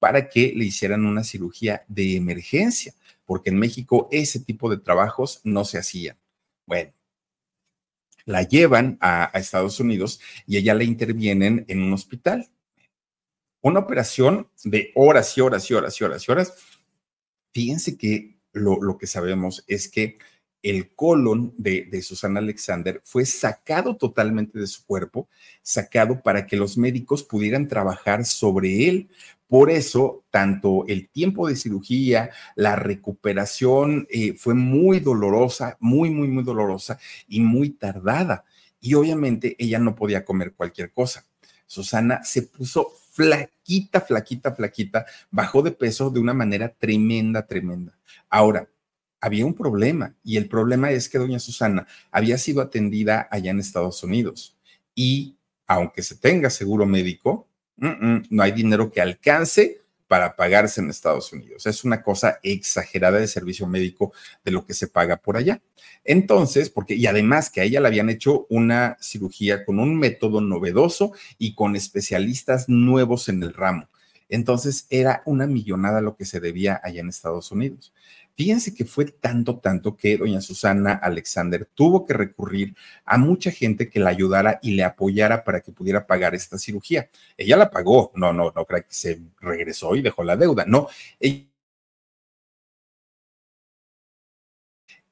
para 0.00 0.28
que 0.28 0.52
le 0.56 0.64
hicieran 0.64 1.06
una 1.06 1.22
cirugía 1.22 1.84
de 1.86 2.16
emergencia 2.16 2.92
porque 3.32 3.48
en 3.48 3.58
México 3.58 4.10
ese 4.12 4.40
tipo 4.40 4.68
de 4.68 4.76
trabajos 4.76 5.40
no 5.42 5.64
se 5.64 5.78
hacían. 5.78 6.18
Bueno, 6.66 6.92
la 8.26 8.42
llevan 8.42 8.98
a, 9.00 9.30
Estados 9.32 9.80
Unidos 9.80 10.20
y 10.46 10.58
ella 10.58 10.74
le 10.74 10.84
intervienen 10.84 11.64
en 11.66 11.80
un 11.80 11.94
hospital. 11.94 12.50
Una 13.62 13.80
operación 13.80 14.50
de 14.64 14.92
horas 14.94 15.38
y 15.38 15.40
horas 15.40 15.70
y 15.70 15.72
horas 15.72 15.98
y 15.98 16.04
horas 16.04 16.28
y 16.28 16.30
horas. 16.30 16.54
Fíjense 17.54 17.96
que 17.96 18.38
lo, 18.52 18.82
lo 18.82 18.98
que 18.98 19.06
sabemos 19.06 19.64
es 19.66 19.88
que 19.88 20.18
el 20.60 20.94
colon 20.94 21.54
de, 21.56 21.86
de, 21.90 22.02
Susana 22.02 22.40
Alexander 22.40 23.00
fue 23.02 23.24
sacado 23.24 23.96
totalmente 23.96 24.58
de 24.58 24.66
su 24.66 24.84
cuerpo, 24.84 25.30
sacado 25.62 26.22
para 26.22 26.46
que 26.46 26.58
los 26.58 26.76
médicos 26.76 27.22
pudieran 27.22 27.66
trabajar 27.66 28.26
sobre 28.26 28.90
él. 28.90 29.08
Por 29.52 29.68
eso, 29.68 30.24
tanto 30.30 30.86
el 30.88 31.10
tiempo 31.10 31.46
de 31.46 31.56
cirugía, 31.56 32.30
la 32.56 32.74
recuperación 32.74 34.06
eh, 34.08 34.32
fue 34.32 34.54
muy 34.54 34.98
dolorosa, 34.98 35.76
muy, 35.78 36.08
muy, 36.08 36.28
muy 36.28 36.42
dolorosa 36.42 36.98
y 37.28 37.40
muy 37.40 37.68
tardada. 37.68 38.46
Y 38.80 38.94
obviamente 38.94 39.54
ella 39.58 39.78
no 39.78 39.94
podía 39.94 40.24
comer 40.24 40.54
cualquier 40.54 40.90
cosa. 40.90 41.26
Susana 41.66 42.24
se 42.24 42.44
puso 42.44 42.94
flaquita, 43.10 44.00
flaquita, 44.00 44.54
flaquita, 44.54 45.04
bajó 45.30 45.60
de 45.60 45.72
peso 45.72 46.08
de 46.08 46.20
una 46.20 46.32
manera 46.32 46.70
tremenda, 46.70 47.46
tremenda. 47.46 47.92
Ahora, 48.30 48.70
había 49.20 49.44
un 49.44 49.52
problema 49.52 50.14
y 50.24 50.38
el 50.38 50.48
problema 50.48 50.92
es 50.92 51.10
que 51.10 51.18
doña 51.18 51.38
Susana 51.38 51.86
había 52.10 52.38
sido 52.38 52.62
atendida 52.62 53.28
allá 53.30 53.50
en 53.50 53.60
Estados 53.60 54.02
Unidos 54.02 54.56
y 54.94 55.36
aunque 55.66 56.02
se 56.02 56.16
tenga 56.16 56.48
seguro 56.48 56.86
médico, 56.86 57.51
no 57.82 58.42
hay 58.42 58.52
dinero 58.52 58.90
que 58.90 59.00
alcance 59.00 59.82
para 60.06 60.36
pagarse 60.36 60.80
en 60.80 60.90
Estados 60.90 61.32
Unidos. 61.32 61.66
Es 61.66 61.84
una 61.84 62.02
cosa 62.02 62.38
exagerada 62.42 63.18
de 63.18 63.26
servicio 63.26 63.66
médico 63.66 64.12
de 64.44 64.50
lo 64.50 64.66
que 64.66 64.74
se 64.74 64.86
paga 64.86 65.16
por 65.16 65.36
allá. 65.36 65.62
Entonces, 66.04 66.68
porque, 66.68 66.94
y 66.94 67.06
además 67.06 67.48
que 67.48 67.60
a 67.60 67.64
ella 67.64 67.80
le 67.80 67.88
habían 67.88 68.10
hecho 68.10 68.46
una 68.50 68.98
cirugía 69.00 69.64
con 69.64 69.78
un 69.78 69.98
método 69.98 70.40
novedoso 70.40 71.12
y 71.38 71.54
con 71.54 71.76
especialistas 71.76 72.68
nuevos 72.68 73.28
en 73.28 73.42
el 73.42 73.54
ramo. 73.54 73.88
Entonces, 74.28 74.86
era 74.90 75.22
una 75.24 75.46
millonada 75.46 76.00
lo 76.00 76.14
que 76.14 76.24
se 76.24 76.40
debía 76.40 76.80
allá 76.84 77.00
en 77.00 77.08
Estados 77.08 77.50
Unidos. 77.50 77.92
Fíjense 78.36 78.74
que 78.74 78.84
fue 78.84 79.06
tanto, 79.06 79.58
tanto 79.58 79.96
que 79.96 80.16
doña 80.16 80.40
Susana 80.40 80.94
Alexander 80.94 81.68
tuvo 81.74 82.06
que 82.06 82.14
recurrir 82.14 82.74
a 83.04 83.18
mucha 83.18 83.50
gente 83.50 83.88
que 83.88 84.00
la 84.00 84.10
ayudara 84.10 84.58
y 84.62 84.72
le 84.72 84.84
apoyara 84.84 85.44
para 85.44 85.60
que 85.60 85.72
pudiera 85.72 86.06
pagar 86.06 86.34
esta 86.34 86.58
cirugía. 86.58 87.08
Ella 87.36 87.56
la 87.56 87.70
pagó, 87.70 88.10
no, 88.14 88.32
no, 88.32 88.52
no 88.54 88.64
creo 88.64 88.82
que 88.82 88.94
se 88.94 89.20
regresó 89.40 89.94
y 89.96 90.02
dejó 90.02 90.24
la 90.24 90.36
deuda, 90.36 90.64
no. 90.66 90.88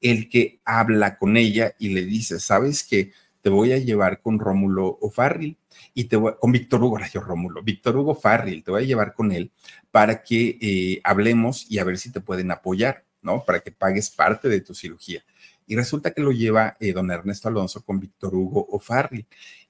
el 0.01 0.29
que 0.29 0.59
habla 0.65 1.17
con 1.17 1.37
ella 1.37 1.75
y 1.79 1.89
le 1.89 2.05
dice, 2.05 2.39
sabes 2.39 2.83
que 2.83 3.11
te 3.41 3.49
voy 3.49 3.71
a 3.71 3.77
llevar 3.77 4.21
con 4.21 4.39
Rómulo 4.39 4.97
O'Farrill 5.01 5.57
y 5.93 6.05
te 6.05 6.15
voy, 6.15 6.33
con 6.39 6.51
Víctor 6.51 6.83
Hugo, 6.83 6.99
yo 7.13 7.21
Rómulo, 7.21 7.63
Víctor 7.63 7.97
Hugo 7.97 8.15
Farril, 8.15 8.63
te 8.63 8.71
voy 8.71 8.83
a 8.83 8.87
llevar 8.87 9.13
con 9.13 9.31
él 9.31 9.51
para 9.91 10.23
que 10.23 10.57
eh, 10.61 11.01
hablemos 11.03 11.69
y 11.69 11.79
a 11.79 11.83
ver 11.83 11.97
si 11.97 12.11
te 12.11 12.21
pueden 12.21 12.51
apoyar, 12.51 13.05
¿no? 13.21 13.43
Para 13.43 13.59
que 13.59 13.71
pagues 13.71 14.09
parte 14.09 14.49
de 14.49 14.61
tu 14.61 14.73
cirugía. 14.73 15.23
Y 15.67 15.75
resulta 15.75 16.11
que 16.11 16.21
lo 16.21 16.31
lleva 16.31 16.75
eh, 16.79 16.93
don 16.93 17.11
Ernesto 17.11 17.47
Alonso 17.47 17.83
con 17.83 17.99
Víctor 17.99 18.35
Hugo 18.35 18.67
O'Farrill. 18.69 19.25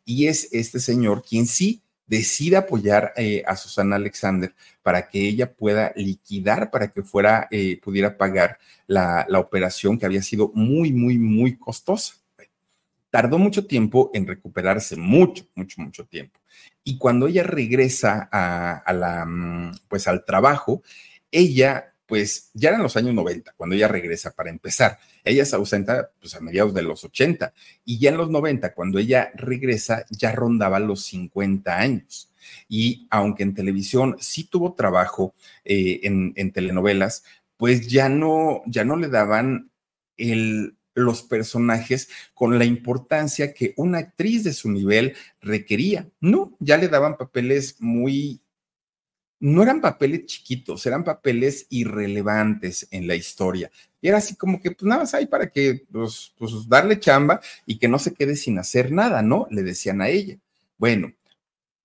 Y 0.06 0.28
es 0.28 0.50
este 0.52 0.80
señor 0.80 1.24
quien 1.24 1.46
sí 1.46 1.82
decide 2.08 2.58
apoyar 2.58 3.14
eh, 3.16 3.44
a 3.46 3.56
Susana 3.56 3.96
Alexander 3.96 4.54
para 4.82 5.08
que 5.08 5.28
ella 5.28 5.54
pueda 5.54 5.94
liquidar, 5.96 6.72
para 6.72 6.90
que 6.90 7.04
fuera, 7.04 7.48
pudiera 7.82 8.18
pagar 8.18 8.58
la, 8.88 9.26
la 9.30 9.40
operación 9.40 9.98
que 9.98 10.06
había 10.06 10.22
sido 10.22 10.52
muy, 10.54 10.92
muy, 10.92 11.18
muy 11.18 11.56
costosa 11.58 12.16
tardó 13.12 13.38
mucho 13.38 13.68
tiempo 13.68 14.10
en 14.14 14.26
recuperarse, 14.26 14.96
mucho, 14.96 15.46
mucho, 15.54 15.82
mucho 15.82 16.06
tiempo. 16.06 16.40
Y 16.84 16.98
cuando 16.98 17.28
ella 17.28 17.44
regresa 17.44 18.28
a, 18.32 18.94
la, 18.94 19.26
mm, 19.26 19.74
pues 19.88 20.08
al 20.08 20.26
trabajo, 20.26 20.82
ella, 21.30 21.91
pues 22.12 22.52
ya 22.54 22.68
eran 22.68 22.84
los 22.84 22.98
años 22.98 23.14
90, 23.14 23.54
cuando 23.56 23.74
ella 23.74 23.88
regresa 23.88 24.32
para 24.32 24.50
empezar. 24.50 25.00
Ella 25.24 25.46
se 25.46 25.56
ausenta 25.56 26.12
pues 26.20 26.36
a 26.36 26.42
mediados 26.42 26.74
de 26.74 26.82
los 26.82 27.06
80 27.06 27.54
y 27.86 28.00
ya 28.00 28.10
en 28.10 28.18
los 28.18 28.30
90, 28.30 28.74
cuando 28.74 29.00
ella 29.00 29.32
regresa, 29.34 30.06
ya 30.10 30.34
rondaba 30.34 30.82
los 30.82 31.06
50 31.06 31.74
años. 31.74 32.30
Y 32.68 33.08
aunque 33.12 33.44
en 33.44 33.54
televisión 33.54 34.18
sí 34.20 34.44
tuvo 34.44 34.74
trabajo 34.74 35.36
eh, 35.64 36.02
en, 36.04 36.34
en 36.36 36.52
telenovelas, 36.52 37.24
pues 37.56 37.88
ya 37.88 38.10
no, 38.10 38.62
ya 38.66 38.84
no 38.84 38.98
le 38.98 39.08
daban 39.08 39.72
los 40.94 41.24
personajes 41.24 42.10
con 42.34 42.60
la 42.60 42.66
importancia 42.66 43.54
que 43.54 43.74
una 43.78 44.00
actriz 44.00 44.44
de 44.44 44.52
su 44.52 44.70
nivel 44.70 45.16
requería. 45.40 46.10
No, 46.20 46.58
ya 46.60 46.76
le 46.76 46.90
daban 46.90 47.16
papeles 47.16 47.78
muy... 47.80 48.42
No 49.42 49.62
eran 49.64 49.82
papeles 49.82 50.28
chiquitos, 50.28 50.86
eran 50.86 51.04
papeles 51.04 51.68
irrelevantes 51.70 52.88
en 52.92 53.08
la 53.08 53.16
historia. 53.16 53.70
Y 54.00 54.08
era 54.08 54.20
así 54.20 54.36
como 54.36 54.62
que, 54.62 54.72
pues 54.72 54.84
nada 54.88 55.02
más 55.02 55.14
hay 55.14 55.26
para 55.26 55.50
que, 55.50 55.84
pues, 55.92 56.34
pues 56.38 56.70
darle 56.70 57.00
chamba 57.00 57.42
y 57.66 57.78
que 57.78 57.90
no 57.90 58.00
se 58.00 58.14
quede 58.14 58.36
sin 58.38 58.58
hacer 58.60 58.92
nada, 58.92 59.22
¿no? 59.22 59.48
Le 59.52 59.64
decían 59.64 60.02
a 60.02 60.10
ella. 60.10 60.38
Bueno, 60.78 61.12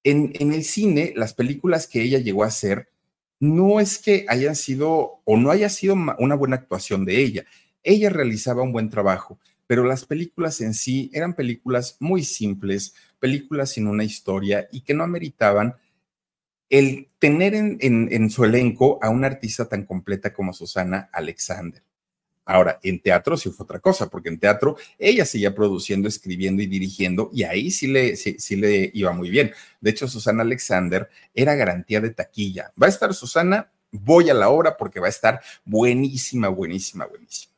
en, 0.05 0.33
en 0.39 0.53
el 0.53 0.63
cine, 0.63 1.13
las 1.17 1.35
películas 1.35 1.89
que 1.89 2.03
ella 2.03 2.19
llegó 2.19 2.45
a 2.45 2.49
hacer, 2.49 2.89
no 3.41 3.81
es 3.81 3.99
que 3.99 4.25
hayan 4.29 4.55
sido 4.55 5.21
o 5.25 5.37
no 5.37 5.51
haya 5.51 5.69
sido 5.69 5.97
una 6.19 6.35
buena 6.35 6.57
actuación 6.57 7.05
de 7.05 7.23
ella, 7.23 7.45
ella 7.83 8.11
realizaba 8.11 8.63
un 8.63 8.73
buen 8.73 8.91
trabajo, 8.91 9.39
pero 9.67 9.85
las 9.85 10.05
películas 10.05 10.61
en 10.61 10.75
sí 10.75 11.11
eran 11.13 11.35
películas 11.35 11.97
muy 12.01 12.23
simples, 12.23 12.95
películas 13.19 13.71
sin 13.71 13.87
una 13.87 14.05
historia 14.05 14.69
y 14.73 14.83
que 14.83 14.95
no 14.95 15.05
ameritaban 15.05 15.77
el 16.69 17.09
tener 17.19 17.55
en, 17.55 18.31
su 18.31 18.45
elenco 18.45 18.99
a 19.03 19.11
una 19.11 19.29
artista 19.29 19.69
tan 19.69 19.85
completa 19.85 20.33
como 20.33 20.53
Susana 20.53 21.09
Alexander. 21.12 21.83
Ahora, 22.45 22.79
en 22.83 23.01
teatro 23.01 23.37
sí 23.37 23.51
fue 23.51 23.64
otra 23.64 23.81
cosa, 23.81 24.09
porque 24.09 24.29
en 24.29 24.39
teatro 24.39 24.77
ella 24.99 25.25
seguía 25.25 25.55
produciendo, 25.55 26.09
escribiendo 26.09 26.62
y 26.62 26.67
dirigiendo, 26.67 27.31
y 27.33 27.43
ahí 27.43 27.71
sí 27.73 27.89
le, 27.89 28.14
sí 28.17 28.57
le 28.57 28.91
iba 28.95 29.12
muy 29.12 29.31
bien. 29.31 29.53
De 29.81 29.91
hecho, 29.91 30.07
Susana 30.07 30.43
Alexander 30.43 31.09
era 31.35 31.57
garantía 31.57 32.01
de 32.01 32.11
taquilla. 32.11 32.73
Va 32.81 32.87
a 32.87 32.91
estar 32.91 33.12
Susana, 33.14 33.73
voy 33.91 34.31
a 34.31 34.35
la 34.35 34.49
obra 34.49 34.77
porque 34.77 35.01
va 35.01 35.07
a 35.07 35.11
estar 35.11 35.41
buenísima, 35.64 36.49
buenísima, 36.49 37.07
buenísima. 37.07 37.56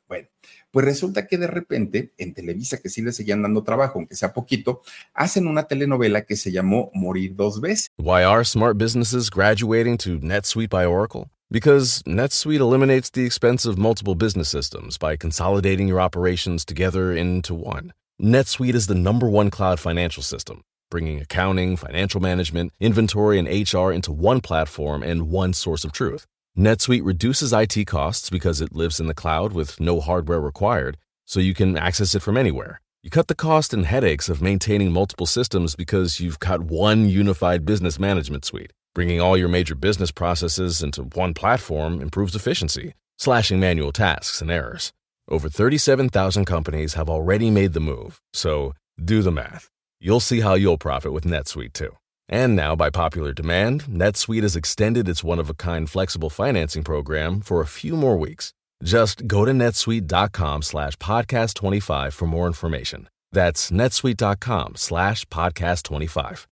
Pues 0.71 0.85
resulta 0.85 1.27
que 1.27 1.39
de 1.39 1.47
repente 1.47 2.13
en 2.19 2.35
Televisa, 2.35 2.79
que 2.79 2.91
sí 2.91 3.01
le 3.01 3.13
seguían 3.13 3.43
dando 3.43 3.63
trabajo, 3.63 3.99
aunque 3.99 4.17
sea 4.17 4.35
poquito, 4.35 4.83
hacen 5.15 5.47
una 5.47 5.63
telenovela 5.63 6.27
que 6.27 6.37
se 6.37 6.53
llamó 6.53 6.91
Morir 6.95 7.35
dos 7.35 7.61
veces. 7.61 7.89
Why 7.97 8.23
are 8.23 8.45
smart 8.45 8.77
businesses 8.77 9.31
graduating 9.31 9.97
to 9.99 10.19
NetSuite 10.21 10.69
by 10.69 10.85
Oracle? 10.85 11.31
Because 11.51 12.03
NetSuite 12.03 12.61
eliminates 12.61 13.11
the 13.11 13.25
expense 13.25 13.65
of 13.65 13.79
multiple 13.79 14.15
business 14.15 14.51
systems 14.51 14.99
by 14.99 15.17
consolidating 15.17 15.89
your 15.89 16.01
operations 16.01 16.67
together 16.67 17.17
into 17.17 17.55
one. 17.55 17.93
NetSuite 18.21 18.75
is 18.75 18.89
the 18.89 18.95
number 18.95 19.27
one 19.27 19.49
cloud 19.49 19.81
financial 19.81 20.23
system, 20.23 20.61
bringing 20.91 21.19
accounting, 21.21 21.77
financial 21.77 22.21
management, 22.21 22.73
inventory, 22.81 23.39
and 23.39 23.49
HR 23.49 23.91
into 23.91 24.13
one 24.13 24.43
platform 24.43 25.03
and 25.03 25.31
one 25.31 25.55
source 25.55 25.85
of 25.85 25.93
truth. 25.93 26.27
NetSuite 26.59 27.05
reduces 27.05 27.53
IT 27.53 27.87
costs 27.87 28.31
because 28.31 28.61
it 28.61 28.75
lives 28.75 28.99
in 28.99 29.07
the 29.07 29.15
cloud 29.15 29.53
with 29.53 29.79
no 29.79 30.01
hardware 30.01 30.41
required, 30.41 30.97
so 31.25 31.39
you 31.39 31.55
can 31.55 31.79
access 31.79 32.17
it 32.17 32.23
from 32.23 32.37
anywhere. 32.37 32.81
You 33.01 33.11
cut 33.11 33.29
the 33.29 33.37
cost 33.37 33.73
and 33.73 33.87
headaches 33.87 34.29
of 34.29 34.43
maintaining 34.43 34.91
multiple 34.91 35.27
systems 35.27 35.77
because 35.77 36.19
you've 36.19 36.41
got 36.41 36.63
one 36.63 37.09
unified 37.09 37.65
business 37.65 38.01
management 38.01 38.45
suite. 38.45 38.73
Bringing 38.93 39.21
all 39.21 39.37
your 39.37 39.47
major 39.47 39.77
business 39.77 40.11
processes 40.11 40.83
into 40.83 41.05
one 41.05 41.33
platform 41.33 42.03
improves 42.03 42.35
efficiency, 42.35 42.95
slashing 43.19 43.61
manual 43.61 43.93
tasks 43.93 44.43
and 44.43 44.51
errors. 44.51 44.93
Over 45.29 45.49
37,000 45.49 46.45
companies 46.45 46.95
have 46.95 47.09
already 47.09 47.53
made 47.53 47.73
the 47.73 47.79
move, 47.79 48.21
so 48.33 48.75
do 49.03 49.23
the 49.23 49.31
math. 49.31 49.71
You'll 50.01 50.19
see 50.19 50.41
how 50.41 50.55
you'll 50.55 50.77
profit 50.77 51.13
with 51.13 51.23
NetSuite 51.23 51.73
too. 51.73 51.95
And 52.29 52.55
now, 52.55 52.77
by 52.77 52.91
popular 52.91 53.33
demand, 53.33 53.85
NetSuite 53.85 54.43
has 54.43 54.55
extended 54.55 55.09
its 55.09 55.25
one 55.25 55.39
of 55.39 55.49
a 55.49 55.55
kind 55.55 55.89
flexible 55.89 56.29
financing 56.29 56.85
program 56.85 57.41
for 57.41 57.63
a 57.63 57.67
few 57.67 57.97
more 57.97 58.19
weeks. 58.19 58.53
Just 58.85 59.27
go 59.27 59.45
to 59.47 59.53
netsuite.com 59.53 60.63
slash 60.63 60.97
podcast 60.97 61.55
25 61.55 62.13
for 62.13 62.27
more 62.27 62.47
information. 62.47 63.09
That's 63.33 63.71
netsuite.com 63.71 64.77
slash 64.77 65.25
podcast 65.27 65.85
25. 65.85 66.47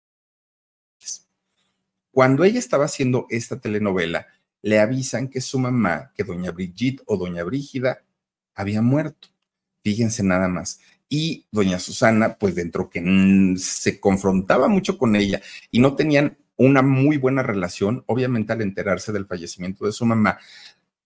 Cuando 2.12 2.45
ella 2.45 2.59
estaba 2.59 2.87
haciendo 2.87 3.27
esta 3.29 3.61
telenovela, 3.61 4.27
le 4.62 4.81
avisan 4.81 5.29
que 5.29 5.43
su 5.43 5.59
mamá, 5.59 6.11
que 6.16 6.24
doña 6.24 6.51
Brigitte 6.51 7.03
o 7.07 7.18
doña 7.18 7.45
Brígida, 7.45 8.03
había 8.55 8.81
muerto. 8.81 9.29
Fíjense 9.85 10.22
nada 10.22 10.49
más 10.49 10.81
y 11.09 11.47
doña 11.51 11.79
Susana, 11.79 12.37
pues 12.39 12.55
dentro 12.55 12.91
que 12.91 13.55
se 13.59 14.01
confrontaba 14.01 14.69
mucho 14.69 14.99
con 14.99 15.17
ella 15.17 15.41
y 15.71 15.81
no 15.81 15.95
tenían 15.95 16.39
una 16.57 16.83
muy 16.83 17.17
buena 17.19 17.43
relación, 17.43 18.03
obviamente 18.07 18.53
al 18.53 18.63
enterarse 18.63 19.13
del 19.13 19.27
fallecimiento 19.27 19.85
de 19.87 19.93
su 19.93 20.07
mamá, 20.07 20.39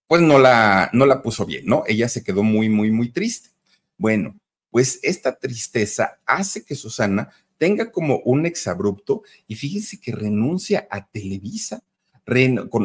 pues 0.07 0.21
no 0.21 0.39
la, 0.39 0.89
no 0.93 1.05
la 1.05 1.21
puso 1.21 1.45
bien, 1.45 1.65
¿no? 1.65 1.83
Ella 1.87 2.09
se 2.09 2.23
quedó 2.23 2.43
muy, 2.43 2.69
muy, 2.69 2.91
muy 2.91 3.11
triste. 3.11 3.49
Bueno, 3.97 4.37
pues 4.69 4.99
esta 5.03 5.37
tristeza 5.37 6.19
hace 6.25 6.63
que 6.65 6.75
Susana 6.75 7.29
tenga 7.57 7.91
como 7.91 8.19
un 8.25 8.45
exabrupto 8.45 9.23
y 9.47 9.55
fíjense 9.55 9.99
que 9.99 10.11
renuncia 10.13 10.87
a 10.89 11.07
Televisa, 11.07 11.83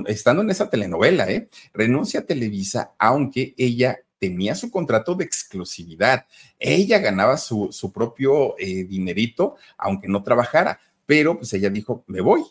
estando 0.07 0.43
en 0.43 0.51
esa 0.51 0.69
telenovela, 0.69 1.31
¿eh? 1.31 1.49
Renuncia 1.73 2.21
a 2.21 2.27
Televisa, 2.27 2.93
aunque 2.99 3.55
ella 3.57 3.99
tenía 4.19 4.55
su 4.55 4.71
contrato 4.71 5.15
de 5.15 5.25
exclusividad. 5.25 6.27
Ella 6.59 6.99
ganaba 6.99 7.37
su, 7.37 7.69
su 7.73 7.93
propio 7.93 8.59
eh, 8.59 8.85
dinerito, 8.85 9.57
aunque 9.77 10.09
no 10.09 10.23
trabajara, 10.23 10.81
pero 11.07 11.39
pues 11.39 11.53
ella 11.53 11.71
dijo, 11.71 12.05
me 12.07 12.21
voy. 12.21 12.43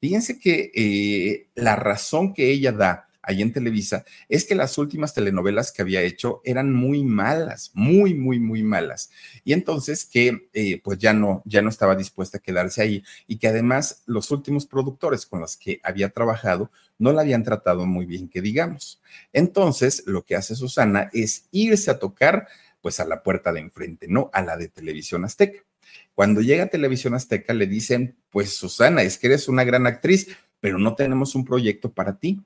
Fíjense 0.00 0.38
que 0.38 0.70
eh, 0.74 1.48
la 1.54 1.76
razón 1.76 2.34
que 2.34 2.50
ella 2.50 2.72
da 2.72 3.08
ahí 3.26 3.42
en 3.42 3.52
Televisa 3.52 4.04
es 4.28 4.44
que 4.44 4.54
las 4.54 4.78
últimas 4.78 5.12
telenovelas 5.12 5.72
que 5.72 5.82
había 5.82 6.00
hecho 6.02 6.40
eran 6.44 6.72
muy 6.72 7.02
malas, 7.02 7.72
muy, 7.74 8.14
muy, 8.14 8.38
muy 8.38 8.62
malas. 8.62 9.10
Y 9.44 9.52
entonces 9.52 10.04
que 10.04 10.48
eh, 10.52 10.80
pues 10.82 10.98
ya 10.98 11.12
no, 11.12 11.42
ya 11.44 11.60
no 11.60 11.68
estaba 11.68 11.96
dispuesta 11.96 12.38
a 12.38 12.40
quedarse 12.40 12.82
ahí 12.82 13.02
y 13.26 13.38
que 13.38 13.48
además 13.48 14.02
los 14.06 14.30
últimos 14.30 14.66
productores 14.66 15.26
con 15.26 15.40
los 15.40 15.56
que 15.56 15.80
había 15.82 16.10
trabajado 16.10 16.70
no 16.98 17.12
la 17.12 17.22
habían 17.22 17.42
tratado 17.42 17.86
muy 17.86 18.06
bien, 18.06 18.28
que 18.28 18.40
digamos. 18.40 19.00
Entonces 19.32 20.02
lo 20.06 20.24
que 20.24 20.36
hace 20.36 20.54
Susana 20.54 21.10
es 21.12 21.46
irse 21.50 21.90
a 21.90 21.98
tocar 21.98 22.48
pues 22.80 23.00
a 23.00 23.04
la 23.04 23.22
puerta 23.22 23.52
de 23.52 23.60
enfrente, 23.60 24.06
no 24.08 24.30
a 24.32 24.42
la 24.42 24.56
de 24.56 24.68
Televisión 24.68 25.24
Azteca. 25.24 25.58
Cuando 26.14 26.40
llega 26.40 26.64
a 26.64 26.68
Televisión 26.68 27.14
Azteca 27.14 27.52
le 27.52 27.66
dicen, 27.66 28.16
pues 28.30 28.54
Susana, 28.54 29.02
es 29.02 29.18
que 29.18 29.26
eres 29.26 29.48
una 29.48 29.64
gran 29.64 29.86
actriz, 29.86 30.28
pero 30.60 30.78
no 30.78 30.94
tenemos 30.94 31.34
un 31.34 31.44
proyecto 31.44 31.92
para 31.92 32.18
ti. 32.18 32.40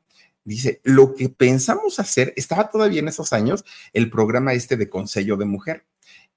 Dice, 0.44 0.80
lo 0.82 1.14
que 1.14 1.28
pensamos 1.28 2.01
hacer, 2.01 2.32
estaba 2.36 2.70
todavía 2.70 3.01
en 3.01 3.09
esos 3.09 3.32
años 3.32 3.64
el 3.92 4.11
programa 4.11 4.55
este 4.55 4.76
de 4.76 4.88
Consejo 4.88 5.36
de 5.36 5.44
Mujer. 5.44 5.84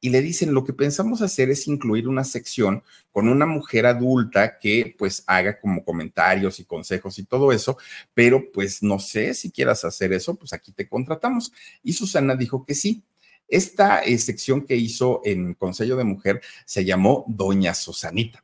Y 0.03 0.09
le 0.09 0.21
dicen, 0.21 0.53
lo 0.53 0.65
que 0.65 0.73
pensamos 0.73 1.21
hacer 1.21 1.49
es 1.49 1.65
incluir 1.65 2.09
una 2.09 2.25
sección 2.25 2.83
con 3.13 3.29
una 3.29 3.45
mujer 3.45 3.85
adulta 3.85 4.59
que 4.59 4.93
pues 4.99 5.23
haga 5.27 5.57
como 5.61 5.85
comentarios 5.85 6.59
y 6.59 6.65
consejos 6.65 7.19
y 7.19 7.23
todo 7.23 7.53
eso, 7.53 7.77
pero 8.13 8.51
pues 8.51 8.83
no 8.83 8.99
sé 8.99 9.33
si 9.33 9.49
quieras 9.49 9.85
hacer 9.85 10.11
eso, 10.11 10.35
pues 10.35 10.51
aquí 10.51 10.73
te 10.73 10.89
contratamos. 10.89 11.53
Y 11.83 11.93
Susana 11.93 12.35
dijo 12.35 12.65
que 12.65 12.75
sí. 12.75 13.01
Esta 13.47 14.03
eh, 14.03 14.17
sección 14.17 14.65
que 14.65 14.75
hizo 14.75 15.21
en 15.23 15.53
Consejo 15.53 15.95
de 15.95 16.03
Mujer 16.03 16.41
se 16.65 16.83
llamó 16.83 17.23
Doña 17.29 17.73
Susanita. 17.73 18.43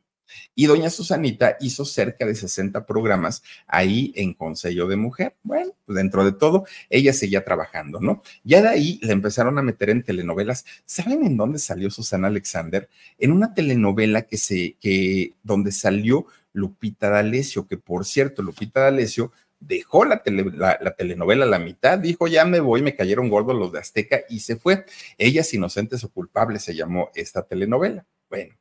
Y 0.54 0.66
doña 0.66 0.90
Susanita 0.90 1.56
hizo 1.60 1.84
cerca 1.84 2.26
de 2.26 2.34
60 2.34 2.86
programas 2.86 3.42
ahí 3.66 4.12
en 4.16 4.34
Consejo 4.34 4.86
de 4.86 4.96
Mujer. 4.96 5.36
Bueno, 5.42 5.72
pues 5.86 5.96
dentro 5.96 6.24
de 6.24 6.32
todo, 6.32 6.64
ella 6.88 7.12
seguía 7.12 7.44
trabajando, 7.44 8.00
¿no? 8.00 8.22
Ya 8.44 8.62
de 8.62 8.68
ahí 8.68 8.98
le 9.02 9.12
empezaron 9.12 9.58
a 9.58 9.62
meter 9.62 9.90
en 9.90 10.02
telenovelas. 10.02 10.64
¿Saben 10.84 11.24
en 11.24 11.36
dónde 11.36 11.58
salió 11.58 11.90
Susana 11.90 12.28
Alexander? 12.28 12.88
En 13.18 13.32
una 13.32 13.54
telenovela 13.54 14.22
que 14.22 14.36
se, 14.36 14.76
que, 14.80 15.34
donde 15.42 15.72
salió 15.72 16.26
Lupita 16.52 17.10
D'Alessio, 17.10 17.66
que 17.66 17.76
por 17.76 18.04
cierto, 18.04 18.42
Lupita 18.42 18.80
D'Alessio 18.80 19.32
dejó 19.60 20.04
la, 20.04 20.22
la, 20.56 20.94
telenovela 20.96 21.44
a 21.44 21.48
la 21.48 21.58
mitad, 21.58 21.98
dijo, 21.98 22.26
ya 22.26 22.44
me 22.46 22.60
voy, 22.60 22.82
me 22.82 22.96
cayeron 22.96 23.28
gordos 23.28 23.56
los 23.56 23.72
de 23.72 23.78
Azteca 23.78 24.20
y 24.28 24.40
se 24.40 24.56
fue. 24.56 24.84
Ellas 25.18 25.52
inocentes 25.52 26.02
o 26.02 26.10
culpables 26.10 26.62
se 26.62 26.74
llamó 26.74 27.10
esta 27.14 27.42
telenovela. 27.42 28.06
Bueno, 28.30 28.54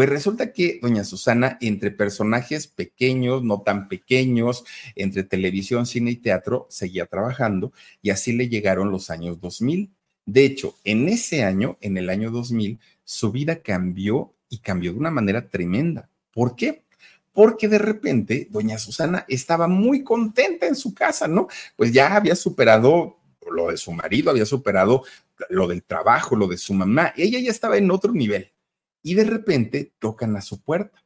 pues 0.00 0.08
resulta 0.08 0.54
que 0.54 0.78
doña 0.80 1.04
Susana, 1.04 1.58
entre 1.60 1.90
personajes 1.90 2.66
pequeños, 2.66 3.44
no 3.44 3.60
tan 3.60 3.86
pequeños, 3.86 4.64
entre 4.96 5.24
televisión, 5.24 5.84
cine 5.84 6.12
y 6.12 6.16
teatro, 6.16 6.66
seguía 6.70 7.04
trabajando 7.04 7.74
y 8.00 8.08
así 8.08 8.32
le 8.32 8.48
llegaron 8.48 8.90
los 8.90 9.10
años 9.10 9.42
2000. 9.42 9.90
De 10.24 10.46
hecho, 10.46 10.74
en 10.84 11.06
ese 11.10 11.44
año, 11.44 11.76
en 11.82 11.98
el 11.98 12.08
año 12.08 12.30
2000, 12.30 12.80
su 13.04 13.30
vida 13.30 13.60
cambió 13.60 14.32
y 14.48 14.60
cambió 14.60 14.94
de 14.94 14.98
una 15.00 15.10
manera 15.10 15.50
tremenda. 15.50 16.08
¿Por 16.32 16.56
qué? 16.56 16.82
Porque 17.30 17.68
de 17.68 17.76
repente 17.76 18.48
doña 18.50 18.78
Susana 18.78 19.26
estaba 19.28 19.68
muy 19.68 20.02
contenta 20.02 20.66
en 20.66 20.76
su 20.76 20.94
casa, 20.94 21.28
¿no? 21.28 21.46
Pues 21.76 21.92
ya 21.92 22.16
había 22.16 22.36
superado 22.36 23.18
lo 23.50 23.70
de 23.70 23.76
su 23.76 23.92
marido, 23.92 24.30
había 24.30 24.46
superado 24.46 25.04
lo 25.50 25.68
del 25.68 25.82
trabajo, 25.82 26.36
lo 26.36 26.46
de 26.46 26.56
su 26.56 26.72
mamá. 26.72 27.12
Ella 27.18 27.38
ya 27.38 27.50
estaba 27.50 27.76
en 27.76 27.90
otro 27.90 28.14
nivel 28.14 28.50
y 29.02 29.14
de 29.14 29.24
repente 29.24 29.92
tocan 29.98 30.36
a 30.36 30.40
su 30.40 30.60
puerta. 30.60 31.02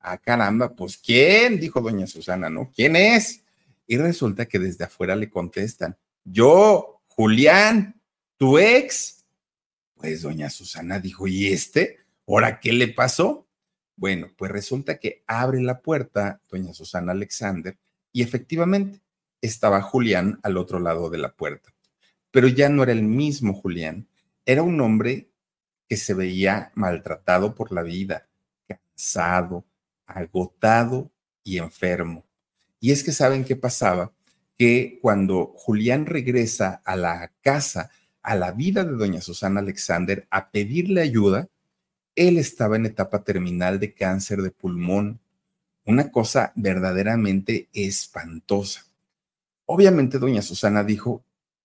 Ah, 0.00 0.18
caramba, 0.18 0.74
pues 0.74 0.96
¿quién? 0.96 1.60
Dijo 1.60 1.80
doña 1.80 2.06
Susana, 2.06 2.48
¿no? 2.48 2.70
¿Quién 2.74 2.96
es? 2.96 3.44
Y 3.86 3.98
resulta 3.98 4.46
que 4.46 4.58
desde 4.58 4.84
afuera 4.84 5.16
le 5.16 5.28
contestan, 5.28 5.96
yo, 6.24 7.02
Julián, 7.08 8.00
tu 8.36 8.58
ex. 8.58 9.24
Pues 9.94 10.22
doña 10.22 10.48
Susana 10.48 10.98
dijo, 10.98 11.26
¿y 11.26 11.48
este? 11.48 11.98
¿Ahora 12.26 12.60
qué 12.60 12.72
le 12.72 12.88
pasó? 12.88 13.46
Bueno, 13.96 14.28
pues 14.36 14.50
resulta 14.50 14.98
que 14.98 15.22
abre 15.26 15.60
la 15.60 15.80
puerta 15.80 16.40
doña 16.48 16.72
Susana 16.72 17.12
Alexander 17.12 17.76
y 18.12 18.22
efectivamente 18.22 19.02
estaba 19.42 19.82
Julián 19.82 20.38
al 20.42 20.56
otro 20.56 20.78
lado 20.78 21.10
de 21.10 21.18
la 21.18 21.34
puerta. 21.34 21.74
Pero 22.30 22.48
ya 22.48 22.68
no 22.68 22.82
era 22.82 22.92
el 22.92 23.02
mismo 23.02 23.52
Julián, 23.52 24.08
era 24.46 24.62
un 24.62 24.80
hombre 24.80 25.29
que 25.90 25.96
se 25.96 26.14
veía 26.14 26.70
maltratado 26.76 27.56
por 27.56 27.72
la 27.72 27.82
vida, 27.82 28.28
cansado, 28.68 29.66
agotado 30.06 31.10
y 31.42 31.58
enfermo. 31.58 32.24
Y 32.78 32.92
es 32.92 33.02
que 33.02 33.10
saben 33.10 33.44
qué 33.44 33.56
pasaba, 33.56 34.12
que 34.56 35.00
cuando 35.02 35.52
Julián 35.56 36.06
regresa 36.06 36.80
a 36.84 36.94
la 36.94 37.32
casa, 37.40 37.90
a 38.22 38.36
la 38.36 38.52
vida 38.52 38.84
de 38.84 38.92
doña 38.92 39.20
Susana 39.20 39.58
Alexander, 39.58 40.28
a 40.30 40.52
pedirle 40.52 41.00
ayuda, 41.00 41.48
él 42.14 42.38
estaba 42.38 42.76
en 42.76 42.86
etapa 42.86 43.24
terminal 43.24 43.80
de 43.80 43.92
cáncer 43.92 44.42
de 44.42 44.52
pulmón, 44.52 45.18
una 45.84 46.12
cosa 46.12 46.52
verdaderamente 46.54 47.68
espantosa. 47.72 48.86
Obviamente 49.66 50.20
doña 50.20 50.42
Susana 50.42 50.84
dijo, 50.84 51.24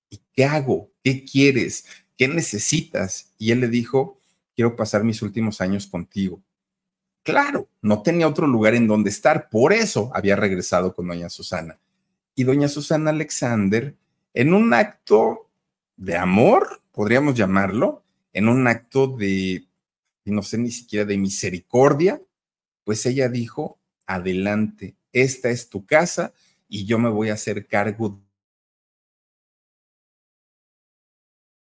¿y 0.10 0.20
qué 0.34 0.46
hago? 0.46 0.90
¿Qué 1.04 1.24
quieres? 1.24 1.86
¿Qué 2.18 2.28
necesitas? 2.28 3.34
Y 3.38 3.51
él 3.51 3.61
le 3.61 3.68
dijo, 3.68 4.20
quiero 4.55 4.76
pasar 4.76 5.03
mis 5.03 5.22
últimos 5.22 5.61
años 5.61 5.88
contigo. 5.88 6.41
Claro, 7.24 7.68
no 7.82 8.03
tenía 8.03 8.28
otro 8.28 8.47
lugar 8.47 8.76
en 8.76 8.88
donde 8.88 9.09
estar, 9.09 9.49
por 9.49 9.74
eso 9.74 10.11
había 10.13 10.36
regresado 10.36 10.93
con 10.93 11.07
doña 11.07 11.30
Susana. 11.30 11.80
Y 12.36 12.43
doña 12.43 12.68
Susana 12.68 13.09
Alexander, 13.09 13.95
en 14.34 14.53
un 14.53 14.74
acto 14.74 15.49
de 15.97 16.18
amor, 16.18 16.82
podríamos 16.91 17.36
llamarlo, 17.36 18.03
en 18.34 18.47
un 18.47 18.68
acto 18.68 19.07
de, 19.07 19.66
no 20.26 20.43
sé 20.43 20.57
ni 20.57 20.72
siquiera 20.72 21.05
de 21.05 21.18
misericordia, 21.18 22.22
pues 22.84 23.05
ella 23.05 23.30
dijo, 23.30 23.80
adelante, 24.05 24.95
esta 25.13 25.49
es 25.49 25.70
tu 25.70 25.86
casa 25.86 26.34
y 26.68 26.86
yo 26.86 26.99
me 26.99 27.09
voy 27.09 27.30
a 27.30 27.34
hacer 27.34 27.66
cargo 27.68 28.22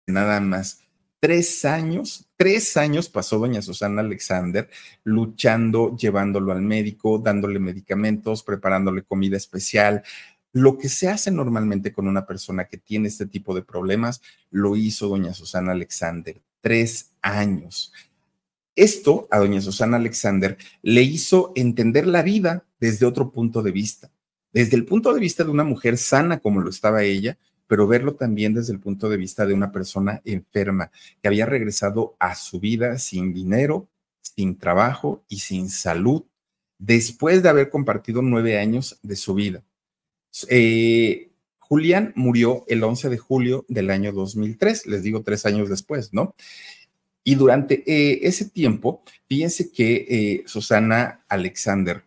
nada 0.07 0.41
más. 0.41 0.81
Tres 1.21 1.65
años, 1.65 2.29
tres 2.37 2.77
años 2.77 3.09
pasó 3.09 3.39
doña 3.39 3.63
Susana 3.63 4.03
Alexander 4.03 4.69
luchando, 5.05 5.97
llevándolo 5.97 6.53
al 6.53 6.61
médico, 6.61 7.19
dándole 7.19 7.59
medicamentos, 7.59 8.43
preparándole 8.43 9.05
comida 9.05 9.39
especial. 9.39 10.03
Lo 10.53 10.77
que 10.77 10.91
se 10.91 11.09
hace 11.09 11.31
normalmente 11.31 11.93
con 11.93 12.09
una 12.09 12.27
persona 12.27 12.67
que 12.67 12.77
tiene 12.77 13.09
este 13.09 13.27
tipo 13.27 13.55
de 13.55 13.63
problemas, 13.63 14.21
lo 14.51 14.77
hizo 14.77 15.09
doña 15.09 15.33
Susana 15.33 15.73
Alexander. 15.73 16.43
Tres 16.61 17.13
años. 17.23 17.93
Esto 18.77 19.27
a 19.31 19.39
doña 19.39 19.61
Susana 19.61 19.97
Alexander 19.97 20.59
le 20.83 21.03
hizo 21.03 21.53
entender 21.55 22.07
la 22.07 22.23
vida 22.23 22.67
desde 22.81 23.07
otro 23.07 23.31
punto 23.31 23.63
de 23.63 23.71
vista, 23.71 24.11
desde 24.53 24.77
el 24.77 24.85
punto 24.85 25.15
de 25.15 25.21
vista 25.21 25.43
de 25.43 25.51
una 25.51 25.65
mujer 25.65 25.97
sana 25.97 26.39
como 26.41 26.61
lo 26.61 26.71
estaba 26.71 27.03
ella, 27.03 27.39
pero 27.67 27.87
verlo 27.87 28.15
también 28.15 28.55
desde 28.55 28.73
el 28.73 28.81
punto 28.81 29.09
de 29.09 29.17
vista 29.17 29.47
de 29.47 29.55
una 29.55 29.73
persona 29.73 30.21
enferma 30.25 30.91
que 31.21 31.29
había 31.29 31.47
regresado 31.47 32.17
a 32.19 32.35
su 32.35 32.61
vida 32.61 32.99
sin 32.99 33.33
dinero, 33.33 33.89
sin 34.21 34.59
trabajo 34.59 35.25
y 35.29 35.39
sin 35.39 35.69
salud, 35.71 36.25
después 36.79 37.43
de 37.43 37.49
haber 37.49 37.71
compartido 37.71 38.23
nueve 38.23 38.59
años 38.59 38.99
de 39.03 39.17
su 39.17 39.35
vida. 39.35 39.63
Eh, 40.49 41.31
Julián 41.59 42.13
murió 42.15 42.65
el 42.69 42.83
11 42.83 43.09
de 43.09 43.19
julio 43.19 43.65
del 43.69 43.91
año 43.91 44.13
2003, 44.13 44.87
les 44.87 45.03
digo 45.03 45.23
tres 45.23 45.47
años 45.47 45.69
después, 45.69 46.13
¿no? 46.13 46.35
Y 47.25 47.37
durante 47.37 47.83
eh, 47.87 48.21
ese 48.23 48.51
tiempo, 48.51 49.03
fíjense 49.27 49.73
que 49.73 50.07
eh, 50.09 50.43
Susana 50.47 51.25
Alexander 51.27 52.05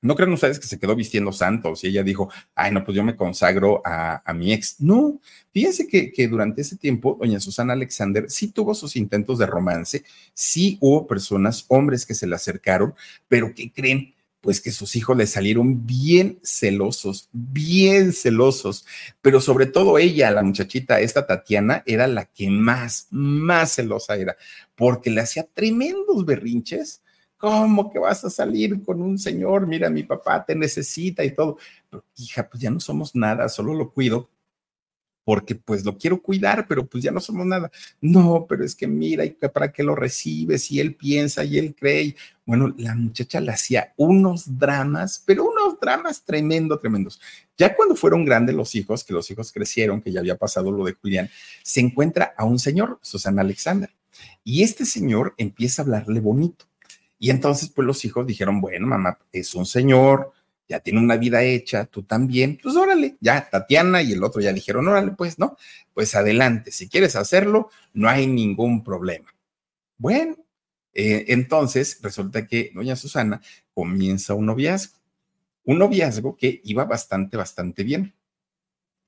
no 0.00 0.14
crean 0.14 0.32
ustedes 0.32 0.60
que 0.60 0.66
se 0.66 0.78
quedó 0.78 0.94
vistiendo 0.94 1.32
santos 1.32 1.82
y 1.82 1.88
ella 1.88 2.02
dijo, 2.02 2.30
ay, 2.54 2.72
no, 2.72 2.84
pues 2.84 2.96
yo 2.96 3.02
me 3.02 3.16
consagro 3.16 3.82
a, 3.84 4.22
mi 4.34 4.52
ex. 4.52 4.80
No, 4.80 5.20
fíjense 5.52 5.86
que, 5.88 6.12
que, 6.12 6.28
durante 6.28 6.62
ese 6.62 6.76
tiempo, 6.76 7.16
doña 7.20 7.40
Susana 7.40 7.72
Alexander 7.72 8.30
sí 8.30 8.48
tuvo 8.52 8.74
sus 8.74 8.94
intentos 8.96 9.38
de 9.38 9.46
romance, 9.46 10.04
sí 10.34 10.78
hubo 10.80 11.06
personas, 11.06 11.64
hombres 11.68 12.06
que 12.06 12.14
se 12.14 12.26
le 12.26 12.36
acercaron, 12.36 12.94
pero 13.26 13.52
¿qué 13.54 13.72
creen? 13.72 14.14
Pues 14.40 14.60
que 14.60 14.70
sus 14.70 14.94
hijos 14.94 15.16
le 15.16 15.26
salieron 15.26 15.84
bien 15.84 16.38
celosos, 16.44 17.28
bien 17.32 18.12
celosos, 18.12 18.86
pero 19.20 19.40
sobre 19.40 19.66
todo 19.66 19.98
ella, 19.98 20.30
la 20.30 20.44
muchachita, 20.44 21.00
esta 21.00 21.26
Tatiana, 21.26 21.82
era 21.86 22.06
la 22.06 22.26
que 22.26 22.48
más, 22.48 23.08
más 23.10 23.74
celosa 23.74 24.14
era, 24.14 24.36
porque 24.76 25.10
le 25.10 25.22
hacía 25.22 25.42
tremendos 25.42 26.24
berrinches 26.24 27.02
¿Cómo 27.38 27.90
que 27.90 27.98
vas 27.98 28.24
a 28.24 28.30
salir 28.30 28.82
con 28.82 29.00
un 29.00 29.18
señor? 29.18 29.66
Mira, 29.66 29.88
mi 29.90 30.02
papá 30.02 30.44
te 30.44 30.54
necesita 30.54 31.24
y 31.24 31.34
todo. 31.34 31.56
Pero, 31.88 32.04
hija, 32.16 32.48
pues 32.48 32.62
ya 32.62 32.70
no 32.70 32.80
somos 32.80 33.14
nada, 33.14 33.48
solo 33.48 33.74
lo 33.74 33.90
cuido 33.90 34.28
porque 35.28 35.54
pues 35.54 35.84
lo 35.84 35.98
quiero 35.98 36.22
cuidar, 36.22 36.66
pero 36.66 36.86
pues 36.86 37.04
ya 37.04 37.10
no 37.10 37.20
somos 37.20 37.44
nada. 37.44 37.70
No, 38.00 38.46
pero 38.48 38.64
es 38.64 38.74
que 38.74 38.86
mira, 38.86 39.26
¿y 39.26 39.32
para 39.32 39.70
qué 39.70 39.82
lo 39.82 39.94
recibes? 39.94 40.70
Y 40.70 40.80
él 40.80 40.94
piensa 40.94 41.44
y 41.44 41.58
él 41.58 41.74
cree. 41.78 42.16
Bueno, 42.46 42.74
la 42.78 42.94
muchacha 42.94 43.38
le 43.38 43.52
hacía 43.52 43.92
unos 43.98 44.58
dramas, 44.58 45.22
pero 45.26 45.44
unos 45.44 45.78
dramas 45.78 46.24
tremendo, 46.24 46.78
tremendos. 46.78 47.20
Ya 47.58 47.76
cuando 47.76 47.94
fueron 47.94 48.24
grandes 48.24 48.56
los 48.56 48.74
hijos, 48.74 49.04
que 49.04 49.12
los 49.12 49.30
hijos 49.30 49.52
crecieron, 49.52 50.00
que 50.00 50.10
ya 50.10 50.20
había 50.20 50.38
pasado 50.38 50.72
lo 50.72 50.82
de 50.82 50.94
Julián, 50.94 51.28
se 51.62 51.80
encuentra 51.80 52.32
a 52.34 52.46
un 52.46 52.58
señor, 52.58 52.98
Susana 53.02 53.42
Alexander, 53.42 53.90
y 54.44 54.62
este 54.62 54.86
señor 54.86 55.34
empieza 55.36 55.82
a 55.82 55.84
hablarle 55.84 56.20
bonito 56.20 56.64
y 57.18 57.30
entonces, 57.30 57.70
pues 57.70 57.86
los 57.86 58.04
hijos 58.04 58.26
dijeron, 58.26 58.60
bueno, 58.60 58.86
mamá, 58.86 59.18
es 59.32 59.54
un 59.54 59.66
señor, 59.66 60.32
ya 60.68 60.80
tiene 60.80 61.00
una 61.00 61.16
vida 61.16 61.42
hecha, 61.42 61.86
tú 61.86 62.02
también, 62.02 62.58
pues 62.62 62.76
órale, 62.76 63.16
ya 63.20 63.48
Tatiana 63.48 64.02
y 64.02 64.12
el 64.12 64.22
otro 64.22 64.40
ya 64.40 64.52
dijeron, 64.52 64.86
órale, 64.86 65.12
pues 65.12 65.38
no, 65.38 65.56
pues 65.94 66.14
adelante, 66.14 66.70
si 66.70 66.88
quieres 66.88 67.16
hacerlo, 67.16 67.70
no 67.92 68.08
hay 68.08 68.26
ningún 68.26 68.84
problema. 68.84 69.34
Bueno, 69.96 70.36
eh, 70.94 71.24
entonces 71.28 71.98
resulta 72.02 72.46
que 72.46 72.70
doña 72.74 72.96
Susana 72.96 73.40
comienza 73.74 74.34
un 74.34 74.46
noviazgo, 74.46 74.98
un 75.64 75.78
noviazgo 75.78 76.36
que 76.36 76.60
iba 76.64 76.84
bastante, 76.84 77.36
bastante 77.36 77.82
bien. 77.82 78.14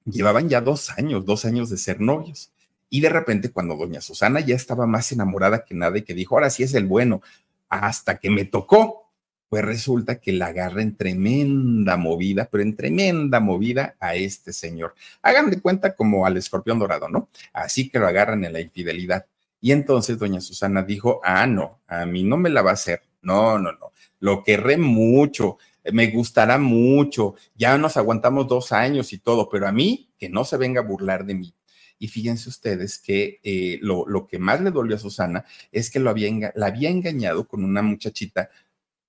Llevaban 0.05 0.49
ya 0.49 0.61
dos 0.61 0.91
años, 0.91 1.25
dos 1.25 1.45
años 1.45 1.71
de 1.71 1.77
ser 1.77 2.01
novios. 2.01 2.53
Y 2.89 3.01
de 3.01 3.09
repente, 3.09 3.51
cuando 3.51 3.77
doña 3.77 4.01
Susana 4.01 4.41
ya 4.41 4.57
estaba 4.57 4.87
más 4.87 5.13
enamorada 5.13 5.65
que 5.65 5.75
nada 5.75 5.97
y 5.99 6.03
que 6.03 6.15
dijo, 6.15 6.35
ahora 6.35 6.51
sí 6.51 6.63
es 6.63 6.75
el 6.75 6.87
bueno, 6.87 7.23
hasta 7.71 8.18
que 8.18 8.29
me 8.29 8.45
tocó. 8.45 9.07
Pues 9.49 9.64
resulta 9.64 10.21
que 10.21 10.33
la 10.33 10.47
agarra 10.47 10.81
en 10.81 10.97
tremenda 10.97 11.97
movida, 11.97 12.49
pero 12.51 12.62
en 12.62 12.77
tremenda 12.77 13.41
movida 13.41 13.97
a 13.99 14.14
este 14.14 14.53
señor. 14.53 14.95
Hagan 15.23 15.51
de 15.51 15.61
cuenta 15.61 15.97
como 15.97 16.25
al 16.25 16.37
escorpión 16.37 16.79
dorado, 16.79 17.09
¿no? 17.09 17.31
Así 17.53 17.89
que 17.89 17.99
lo 17.99 18.07
agarran 18.07 18.45
en 18.45 18.53
la 18.53 18.61
infidelidad. 18.61 19.27
Y 19.61 19.73
entonces 19.73 20.18
doña 20.18 20.41
Susana 20.41 20.83
dijo, 20.83 21.21
ah, 21.25 21.47
no, 21.49 21.81
a 21.89 22.07
mí 22.07 22.23
no 22.23 22.37
me 22.37 22.51
la 22.51 22.62
va 22.62 22.71
a 22.71 22.75
hacer. 22.75 23.03
no, 23.23 23.59
no, 23.59 23.73
no. 23.73 23.93
Lo 24.21 24.45
querré 24.45 24.77
mucho, 24.77 25.59
me 25.93 26.09
gustará 26.11 26.59
mucho, 26.59 27.35
ya 27.55 27.77
nos 27.79 27.97
aguantamos 27.97 28.47
dos 28.47 28.73
años 28.73 29.12
y 29.12 29.18
todo, 29.18 29.49
pero 29.49 29.66
a 29.66 29.73
mí 29.73 30.11
que 30.18 30.29
no 30.29 30.45
se 30.45 30.57
venga 30.57 30.81
a 30.81 30.85
burlar 30.85 31.25
de 31.25 31.35
mí. 31.35 31.55
Y 32.01 32.09
fíjense 32.09 32.48
ustedes 32.48 32.98
que 32.98 33.38
eh, 33.44 33.78
lo, 33.82 34.09
lo, 34.09 34.26
que 34.26 34.38
más 34.38 34.61
le 34.62 34.70
dolió 34.70 34.96
a 34.96 34.98
Susana 34.98 35.44
es 35.70 35.90
que 35.90 36.01
lo 36.01 36.09
había, 36.11 36.51
la 36.57 36.66
había 36.66 36.88
engañado 36.88 37.46
con 37.46 37.62
una 37.62 37.82
muchachita 37.82 38.51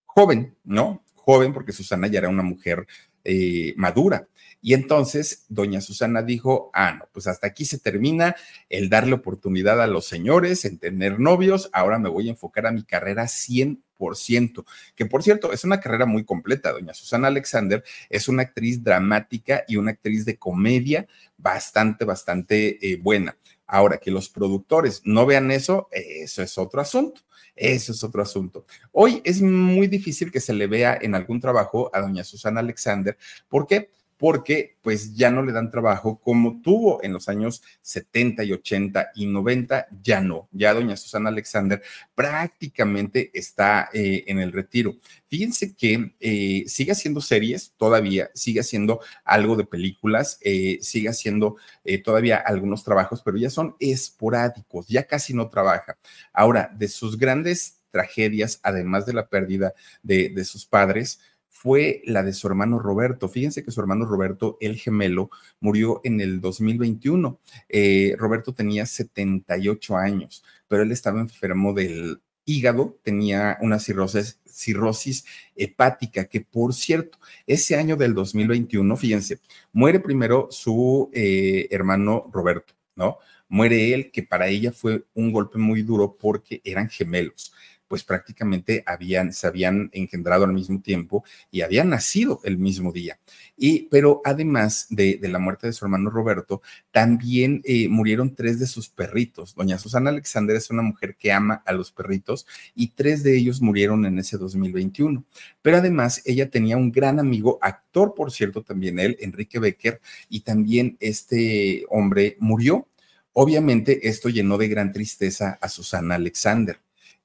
joven, 0.05 0.55
¿no? 0.65 1.03
Joven, 1.15 1.53
porque 1.53 1.71
Susana 1.71 2.07
ya 2.07 2.19
era 2.19 2.29
una 2.29 2.43
mujer 2.43 2.85
eh, 3.24 3.74
madura. 3.78 4.28
Y 4.61 4.76
entonces 4.76 5.45
doña 5.49 5.82
Susana 5.82 6.22
dijo, 6.22 6.69
ah, 6.74 6.93
no, 6.93 7.05
pues 7.11 7.26
hasta 7.26 7.47
aquí 7.47 7.65
se 7.65 7.80
termina 7.80 8.36
el 8.69 8.89
darle 8.89 9.13
oportunidad 9.13 9.82
a 9.82 9.88
los 9.88 10.05
señores 10.05 10.65
en 10.65 10.78
tener 10.78 11.19
novios, 11.19 11.69
ahora 11.74 11.97
me 11.97 12.09
voy 12.09 12.28
a 12.28 12.32
enfocar 12.32 12.67
a 12.67 12.72
mi 12.72 12.84
carrera 12.84 13.24
100%, 13.24 14.63
que 14.95 15.05
por 15.07 15.24
cierto 15.24 15.51
es 15.51 15.63
una 15.63 15.80
carrera 15.80 16.05
muy 16.05 16.24
completa. 16.26 16.72
Doña 16.72 16.93
Susana 16.93 17.28
Alexander 17.28 17.84
es 18.09 18.28
una 18.28 18.43
actriz 18.43 18.84
dramática 18.84 19.63
y 19.67 19.78
una 19.78 19.91
actriz 19.91 20.26
de 20.26 20.38
comedia 20.38 21.07
bastante, 21.38 22.05
bastante 22.05 22.78
eh, 22.88 22.97
buena. 22.97 23.36
Ahora, 23.74 23.99
que 23.99 24.11
los 24.11 24.28
productores 24.28 25.01
no 25.05 25.26
vean 25.26 25.49
eso, 25.49 25.88
eso 25.91 26.43
es 26.43 26.57
otro 26.57 26.82
asunto. 26.82 27.22
Eso 27.55 27.93
es 27.93 28.03
otro 28.03 28.22
asunto. 28.22 28.65
Hoy 28.91 29.22
es 29.24 29.41
muy 29.41 29.88
difícil 29.88 30.30
que 30.30 30.41
se 30.41 30.53
le 30.53 30.67
vea 30.67 30.97
en 31.01 31.15
algún 31.15 31.39
trabajo 31.39 31.89
a 31.93 32.01
doña 32.01 32.26
Susana 32.26 32.59
Alexander. 32.59 33.17
¿Por 33.47 33.67
qué? 33.67 33.89
Porque 34.22 34.78
pues 34.84 35.15
ya 35.15 35.32
no 35.32 35.41
le 35.41 35.51
dan 35.51 35.72
trabajo 35.72 36.22
como 36.22 36.61
tuvo 36.61 37.03
en 37.03 37.11
los 37.11 37.28
años 37.28 37.63
70 37.82 38.43
y 38.43 38.53
80 38.53 39.13
y 39.15 39.26
90, 39.26 39.88
ya 40.03 40.22
no, 40.22 40.47
ya 40.51 40.76
doña 40.76 40.95
Susana 40.95 41.30
Alexander 41.30 41.82
prácticamente 42.13 43.32
está 43.34 43.89
eh, 43.91 44.24
en 44.28 44.38
el 44.38 44.51
retiro. 44.51 44.93
Fíjense 45.28 45.76
que 45.76 46.13
eh, 46.19 46.65
sigue 46.67 46.91
haciendo 46.91 47.19
series 47.19 47.74
todavía, 47.78 48.30
sigue 48.36 48.59
haciendo 48.59 48.99
algo 49.26 49.55
de 49.55 49.65
películas, 49.65 50.38
eh, 50.41 50.78
sigue 50.82 51.09
haciendo 51.09 51.55
todavía 52.03 52.38
algunos 52.38 52.84
trabajos, 52.84 53.24
pero 53.26 53.38
ya 53.38 53.49
son 53.49 53.76
esporádicos, 53.80 54.88
ya 54.88 55.07
casi 55.07 55.34
no 55.34 55.49
trabaja. 55.49 55.97
Ahora, 56.32 56.72
de 56.78 56.89
sus 56.89 57.17
grandes 57.17 57.80
tragedias, 57.89 58.59
además 58.61 59.07
de 59.07 59.13
la 59.13 59.28
pérdida 59.28 59.74
de, 60.03 60.30
de 60.30 60.45
sus 60.45 60.67
padres, 60.67 61.19
fue 61.52 62.02
la 62.06 62.24
de 62.24 62.34
su 62.34 62.47
hermano 62.47 62.80
Roberto. 62.80 63.28
Fíjense 63.30 63.64
que 63.64 63.72
su 63.72 63.82
hermano 63.82 64.06
Roberto, 64.06 64.58
el 64.62 64.78
gemelo, 64.78 65.30
murió 65.60 66.02
en 66.04 66.22
el 66.22 66.39
2021. 66.41 67.39
Eh, 67.70 68.16
Roberto 68.18 68.54
tenía 68.54 68.86
78 68.86 69.97
años, 69.97 70.43
pero 70.68 70.82
él 70.82 70.91
estaba 70.91 71.20
enfermo 71.20 71.74
del 71.74 72.22
hígado, 72.45 72.97
tenía 73.04 73.58
una 73.62 73.78
cirrosis, 73.80 75.26
hepática, 75.56 76.26
que 76.26 76.41
por 76.41 76.74
cierto, 76.74 77.20
ese 77.45 77.76
año 77.76 77.95
del 77.95 78.16
2021, 78.16 78.97
fíjense, 78.97 79.39
muere 79.72 79.99
primero 79.99 80.47
su 80.49 81.12
eh, 81.14 81.68
hermano 81.70 82.30
Roberto, 82.34 82.74
¿no? 82.95 83.20
Muere 83.49 83.93
él, 83.93 84.12
que 84.12 84.24
para 84.24 84.47
ella 84.47 84.72
fue 84.72 85.04
un 85.14 85.32
golpe 85.32 85.60
muy 85.60 85.84
duro 85.84 86.18
porque 86.18 86.62
eran 86.64 86.89
gemelos 86.89 87.54
pues 87.91 88.05
prácticamente 88.05 88.85
habían, 88.85 89.33
se 89.33 89.47
habían 89.47 89.89
engendrado 89.91 90.45
al 90.45 90.53
mismo 90.53 90.79
tiempo 90.79 91.25
y 91.51 91.59
habían 91.59 91.89
nacido 91.89 92.39
el 92.45 92.57
mismo 92.57 92.93
día. 92.93 93.19
Y, 93.57 93.89
pero 93.91 94.21
además 94.23 94.87
de, 94.89 95.19
la 95.23 95.39
muerte 95.39 95.67
de 95.67 95.73
su 95.73 95.83
hermano 95.83 96.09
Roberto, 96.09 96.61
también 96.91 97.61
eh, 97.65 97.89
murieron 97.89 98.33
tres 98.33 98.61
de 98.61 98.65
sus 98.65 98.87
perritos. 98.87 99.55
Doña 99.55 99.77
Susana 99.77 100.09
Alexander 100.09 100.55
es 100.55 100.69
una 100.69 100.83
mujer 100.83 101.17
que 101.17 101.33
ama 101.33 101.63
a 101.65 101.73
los 101.73 101.91
perritos 101.91 102.47
y 102.73 102.91
tres 102.91 103.23
de 103.23 103.37
ellos 103.37 103.59
murieron 103.59 104.05
en 104.05 104.19
ese 104.19 104.37
2021. 104.37 105.25
Pero 105.61 105.75
además 105.75 106.21
ella 106.23 106.49
tenía 106.49 106.77
un 106.77 106.93
gran 106.93 107.19
amigo, 107.19 107.59
actor 107.61 108.13
por 108.15 108.31
cierto 108.31 108.63
también 108.63 108.99
él, 108.99 109.17
Enrique 109.19 109.59
Becker, 109.59 109.99
y 110.29 110.39
también 110.39 110.95
este 111.01 111.83
hombre 111.89 112.37
murió. 112.39 112.87
Obviamente 113.33 114.07
esto 114.07 114.29
llenó 114.29 114.57
de 114.57 114.69
gran 114.69 114.93
tristeza 114.93 115.59
a 115.59 115.67
Susana 115.67 116.15
Alexander 116.15 116.79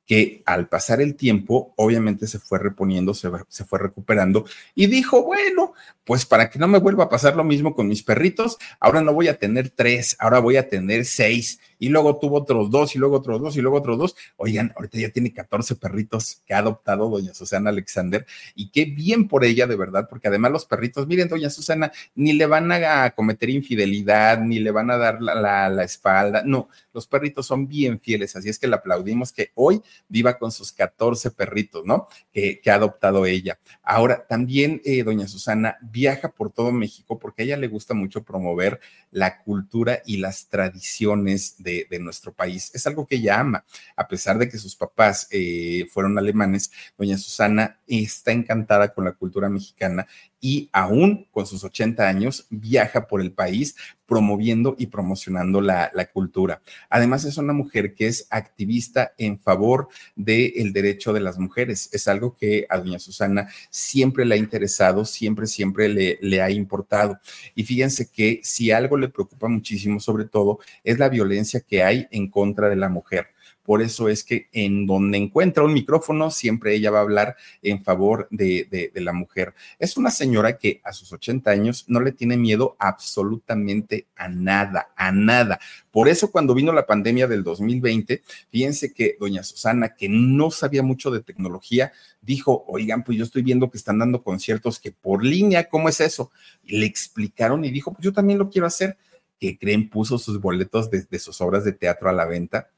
que 0.07 0.43
al 0.47 0.69
pasar 0.69 1.01
el 1.01 1.17
tiempo, 1.17 1.75
obviamente 1.77 2.27
se 2.29 2.39
fue 2.39 2.59
reponiendo, 2.59 3.13
se, 3.13 3.29
fue 3.65 3.79
recuperando 3.79 4.47
y 4.75 4.87
dijo, 4.87 5.25
bueno, 5.25 5.75
pues 6.05 6.25
para 6.25 6.49
que 6.49 6.61
no 6.61 6.69
me 6.69 6.79
vuelva 6.79 7.05
a 7.05 7.09
pasar 7.09 7.35
lo 7.35 7.43
mismo 7.43 7.75
con 7.75 7.89
mis 7.89 8.05
perritos, 8.05 8.57
ahora 8.79 9.01
no 9.01 9.13
voy 9.13 9.27
a 9.29 9.39
tener 9.39 9.71
tres, 9.71 10.17
ahora 10.21 10.39
voy 10.39 10.57
a 10.57 10.69
tener 10.69 11.05
seis 11.05 11.59
y 11.79 11.89
luego 11.89 12.19
tuvo 12.19 12.39
otros 12.39 12.71
dos 12.71 12.95
y 12.95 12.99
luego 12.99 13.17
otros 13.17 13.41
dos 13.41 13.57
y 13.57 13.61
luego 13.61 13.79
otros 13.79 13.99
dos. 13.99 14.17
Oigan, 14.37 14.73
ahorita 14.77 14.99
ya 14.99 15.11
tiene 15.11 15.33
14 15.33 15.77
perritos 15.77 16.43
que 16.47 16.55
ha 16.55 16.59
adoptado 16.59 17.09
doña 17.09 17.35
Susana 17.35 17.71
Alexander 17.71 18.27
y 18.55 18.71
qué 18.71 18.85
bien 18.85 19.29
por 19.29 19.45
ella 19.45 19.67
de 19.67 19.77
verdad, 19.77 20.07
porque 20.09 20.29
además 20.29 20.53
los 20.53 20.65
perritos, 20.65 21.07
miren, 21.07 21.29
doña 21.29 21.51
Susana, 21.51 21.93
ni 22.15 22.33
le 22.33 22.47
van 22.47 22.71
a 22.73 23.11
cometer 23.11 23.51
infidelidad, 23.51 24.41
ni 24.41 24.59
le 24.59 24.71
van 24.71 24.91
a 24.91 24.97
dar 24.97 25.21
la, 25.23 25.69
la, 25.69 25.85
espalda, 25.85 26.43
no, 26.45 26.69
los 26.93 27.07
perritos 27.07 27.47
son 27.47 27.67
bien 27.69 28.01
fieles, 28.01 28.37
así 28.37 28.49
es 28.49 28.59
que 28.59 28.67
le 28.67 28.77
aplaudimos 28.77 29.33
que 29.33 29.51
hoy 29.55 29.83
viva 30.09 30.39
con 30.39 30.51
sus 30.51 30.73
14 30.73 31.31
perritos, 31.31 31.85
¿no? 31.85 32.09
Que, 32.33 32.61
ha 32.67 32.75
adoptado 32.75 33.27
ella. 33.27 33.61
Ahora, 33.83 34.27
también 34.27 34.83
eh, 34.85 35.05
doña 35.05 35.29
Susana 35.29 35.77
viaja 35.81 36.33
por 36.33 36.51
todo 36.51 36.73
México 36.73 37.17
porque 37.19 37.43
a 37.43 37.45
ella 37.45 37.57
le 37.57 37.69
gusta 37.69 37.95
mucho 37.95 38.25
promover 38.25 38.81
la 39.13 39.43
cultura 39.43 40.03
y 40.05 40.17
las 40.17 40.49
tradiciones 40.49 41.63
de, 41.67 41.99
nuestro 41.99 42.33
país. 42.33 42.71
Es 42.75 42.87
algo 42.87 43.07
que 43.07 43.17
ella 43.17 43.41
ama, 43.41 43.65
a 43.97 44.07
pesar 44.07 44.39
de 44.39 44.49
que 44.49 44.59
sus 44.59 44.77
papás 44.77 45.27
eh, 45.31 45.87
fueron 45.93 46.19
alemanes, 46.19 46.71
doña 46.97 47.19
Susana 47.19 47.81
está 47.87 48.33
encantada 48.33 48.95
con 48.95 49.05
la 49.05 49.13
cultura 49.13 49.49
mexicana 49.49 50.07
y 50.41 50.69
aún 50.73 51.27
con 51.31 51.47
sus 51.47 51.65
80 51.65 52.07
años 52.07 52.47
viaja 52.51 53.07
por 53.07 53.21
el 53.21 53.33
país 53.33 53.77
promoviendo 54.07 54.77
y 54.79 54.87
promocionando 54.87 55.61
la, 55.61 55.91
cultura. 56.13 56.63
Además 56.89 57.25
es 57.25 57.37
una 57.37 57.53
mujer 57.53 57.95
que 57.95 58.07
es 58.07 58.27
activista 58.31 59.13
en 59.19 59.39
favor 59.39 59.89
del 60.15 60.73
derecho 60.73 61.13
de 61.13 61.21
las 61.21 61.39
mujeres. 61.39 61.89
Es 61.93 62.07
algo 62.07 62.35
que 62.35 62.67
a 62.69 62.79
doña 62.79 62.99
Susana 62.99 63.49
siempre 63.71 64.25
le 64.25 64.37
ha 64.37 64.39
interesado, 64.39 65.05
siempre, 65.05 65.47
siempre 65.47 65.89
le, 65.89 66.19
le 66.23 66.41
ha 66.41 66.51
importado. 66.51 67.19
Y 67.55 67.65
fíjense 67.65 68.09
que 68.11 68.41
si 68.45 68.71
algo 68.71 68.97
le 68.97 69.09
preocupa 69.09 69.49
muchísimo, 69.49 69.99
sobre 69.99 70.27
todo, 70.27 70.61
es 70.85 70.99
la 70.99 71.09
violencia 71.09 71.61
que 71.61 71.83
hay 71.83 72.07
en 72.11 72.31
contra 72.31 72.69
de 72.69 72.77
la 72.77 72.89
mujer. 72.89 73.27
Por 73.67 73.83
eso 73.83 74.09
es 74.09 74.23
que 74.23 74.49
en 74.53 74.87
donde 74.87 75.19
encuentra 75.19 75.65
un 75.65 75.75
micrófono, 75.75 76.31
siempre 76.31 76.73
ella 76.73 76.93
va 76.93 76.99
a 76.99 77.03
hablar 77.03 77.37
en 77.63 77.83
favor 77.83 78.29
de, 78.31 78.93
la 78.95 79.13
mujer. 79.13 79.55
Es 79.81 79.97
una 79.97 80.13
señora 80.13 80.57
que 80.57 80.81
a 80.85 80.93
sus 80.93 81.13
80 81.13 81.51
años 81.51 81.85
no 81.89 82.01
le 82.01 82.13
tiene 82.13 82.37
miedo 82.37 82.77
absolutamente 82.79 84.07
a 84.15 84.29
nada, 84.29 84.93
a 84.97 85.11
nada. 85.11 85.59
Por 85.91 86.09
eso 86.09 86.31
cuando 86.31 86.55
vino 86.55 86.73
la 86.73 86.87
pandemia 86.87 87.27
del 87.27 87.43
2020, 87.43 88.23
fíjense 88.51 88.95
que 88.95 89.17
doña 89.19 89.43
Susana, 89.43 89.95
que 89.95 90.09
no 90.09 90.53
sabía 90.53 90.85
mucho 90.85 91.11
de 91.11 91.23
tecnología, 91.23 91.93
dijo, 92.21 92.65
oigan, 92.69 93.03
pues 93.03 93.19
yo 93.19 93.25
estoy 93.25 93.43
viendo 93.43 93.69
que 93.69 93.79
están 93.79 93.99
dando 93.99 94.23
conciertos 94.23 94.79
que 94.79 94.93
por 94.93 95.25
línea, 95.25 95.69
¿cómo 95.69 95.89
es 95.89 96.01
eso? 96.01 96.31
Le 96.63 96.87
explicaron 96.87 97.65
y 97.65 97.73
dijo, 97.73 97.93
pues 97.93 98.05
yo 98.05 98.13
también 98.13 98.39
lo 98.39 98.49
quiero 98.49 98.69
hacer. 98.69 98.97
Que 99.41 99.59
creen, 99.59 99.91
puso 99.91 100.17
sus 100.19 100.41
boletos 100.41 100.89
de 100.91 101.19
sus 101.19 101.43
obras 101.43 101.65
de 101.65 101.73
teatro 101.73 102.09
a 102.09 102.13
la 102.13 102.25
venta 102.25 102.71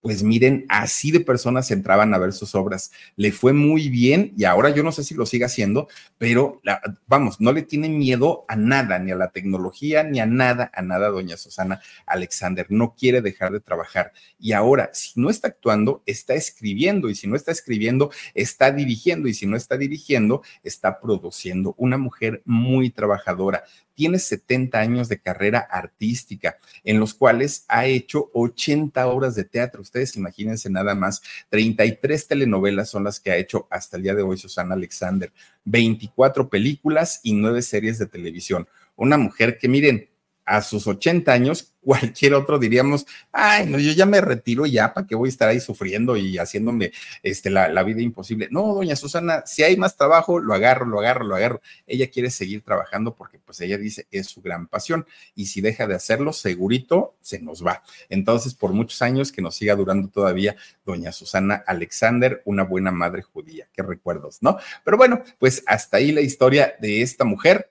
pues 0.00 0.22
miren, 0.22 0.64
así 0.68 1.10
de 1.10 1.20
personas 1.20 1.70
entraban 1.70 2.14
a 2.14 2.18
ver 2.18 2.32
sus 2.32 2.54
obras. 2.54 2.90
Le 3.16 3.32
fue 3.32 3.52
muy 3.52 3.88
bien 3.90 4.32
y 4.36 4.44
ahora 4.44 4.70
yo 4.70 4.82
no 4.82 4.92
sé 4.92 5.04
si 5.04 5.14
lo 5.14 5.26
sigue 5.26 5.44
haciendo, 5.44 5.88
pero 6.16 6.60
vamos, 7.06 7.40
no 7.40 7.52
le 7.52 7.62
tiene 7.62 7.88
miedo 7.88 8.44
a 8.48 8.56
nada, 8.56 8.98
ni 8.98 9.10
a 9.10 9.16
la 9.16 9.30
tecnología, 9.30 10.02
ni 10.02 10.20
a 10.20 10.26
nada, 10.26 10.70
a 10.74 10.82
nada, 10.82 11.08
doña 11.08 11.36
Susana 11.36 11.80
Alexander. 12.06 12.66
No 12.70 12.94
quiere 12.94 13.20
dejar 13.20 13.52
de 13.52 13.60
trabajar. 13.60 14.12
Y 14.38 14.52
ahora, 14.52 14.90
si 14.94 15.20
no 15.20 15.28
está 15.28 15.48
actuando, 15.48 16.02
está 16.06 16.34
escribiendo 16.34 17.10
y 17.10 17.14
si 17.14 17.26
no 17.26 17.36
está 17.36 17.52
escribiendo, 17.52 18.10
está 18.34 18.70
dirigiendo 18.70 19.28
y 19.28 19.34
si 19.34 19.46
no 19.46 19.56
está 19.56 19.76
dirigiendo, 19.76 20.42
está 20.62 21.00
produciendo. 21.00 21.74
Una 21.76 21.98
mujer 21.98 22.42
muy 22.46 22.90
trabajadora 22.90 23.64
tiene 24.00 24.18
70 24.18 24.78
años 24.78 25.10
de 25.10 25.20
carrera 25.20 25.58
artística, 25.58 26.56
en 26.84 26.98
los 26.98 27.12
cuales 27.12 27.66
ha 27.68 27.84
hecho 27.84 28.30
80 28.32 29.06
obras 29.06 29.34
de 29.34 29.44
teatro. 29.44 29.82
Ustedes 29.90 30.14
imagínense 30.14 30.70
nada 30.70 30.94
más, 30.94 31.20
33 31.48 32.28
telenovelas 32.28 32.88
son 32.88 33.02
las 33.02 33.18
que 33.18 33.32
ha 33.32 33.36
hecho 33.36 33.66
hasta 33.70 33.96
el 33.96 34.04
día 34.04 34.14
de 34.14 34.22
hoy 34.22 34.38
Susana 34.38 34.74
Alexander, 34.74 35.32
24 35.64 36.48
películas 36.48 37.18
y 37.24 37.32
9 37.32 37.60
series 37.60 37.98
de 37.98 38.06
televisión. 38.06 38.68
Una 38.94 39.18
mujer 39.18 39.58
que, 39.58 39.66
miren, 39.66 40.08
a 40.50 40.62
sus 40.62 40.88
80 40.88 41.32
años, 41.32 41.74
cualquier 41.80 42.34
otro 42.34 42.58
diríamos, 42.58 43.06
ay, 43.32 43.66
no, 43.66 43.78
yo 43.78 43.92
ya 43.92 44.04
me 44.04 44.20
retiro 44.20 44.66
ya, 44.66 44.92
¿para 44.92 45.06
qué 45.06 45.14
voy 45.14 45.28
a 45.28 45.30
estar 45.30 45.48
ahí 45.48 45.60
sufriendo 45.60 46.16
y 46.16 46.36
haciéndome 46.38 46.92
este, 47.22 47.50
la, 47.50 47.68
la, 47.68 47.84
vida 47.84 48.02
imposible? 48.02 48.48
No, 48.50 48.74
doña 48.74 48.96
Susana, 48.96 49.44
si 49.46 49.62
hay 49.62 49.76
más 49.76 49.96
trabajo, 49.96 50.40
lo 50.40 50.52
agarro, 50.52 50.84
lo 50.86 50.98
agarro, 50.98 51.24
lo 51.24 51.36
agarro. 51.36 51.62
Ella 51.86 52.10
quiere 52.10 52.30
seguir 52.30 52.62
trabajando 52.62 53.14
porque 53.14 53.38
pues 53.38 53.60
ella 53.60 53.78
dice 53.78 54.08
es 54.10 54.26
su 54.26 54.42
gran 54.42 54.66
pasión 54.66 55.06
y 55.34 55.46
si 55.46 55.60
deja 55.60 55.86
de 55.86 55.94
hacerlo, 55.94 56.32
segurito 56.32 57.14
se 57.20 57.38
nos 57.40 57.64
va. 57.64 57.82
Entonces, 58.08 58.54
por 58.54 58.72
muchos 58.72 59.00
años 59.02 59.32
que 59.32 59.40
nos 59.40 59.54
siga 59.54 59.76
durando 59.76 60.08
todavía 60.08 60.56
doña 60.84 61.12
Susana 61.12 61.62
Alexander, 61.66 62.42
una 62.44 62.64
buena 62.64 62.90
madre 62.90 63.22
judía. 63.22 63.68
Qué 63.72 63.82
recuerdos, 63.82 64.38
¿no? 64.42 64.58
Pero 64.84 64.96
bueno, 64.96 65.22
pues 65.38 65.62
hasta 65.66 65.98
ahí 65.98 66.12
la 66.12 66.20
historia 66.20 66.74
de 66.80 67.02
esta 67.02 67.24
mujer 67.24 67.70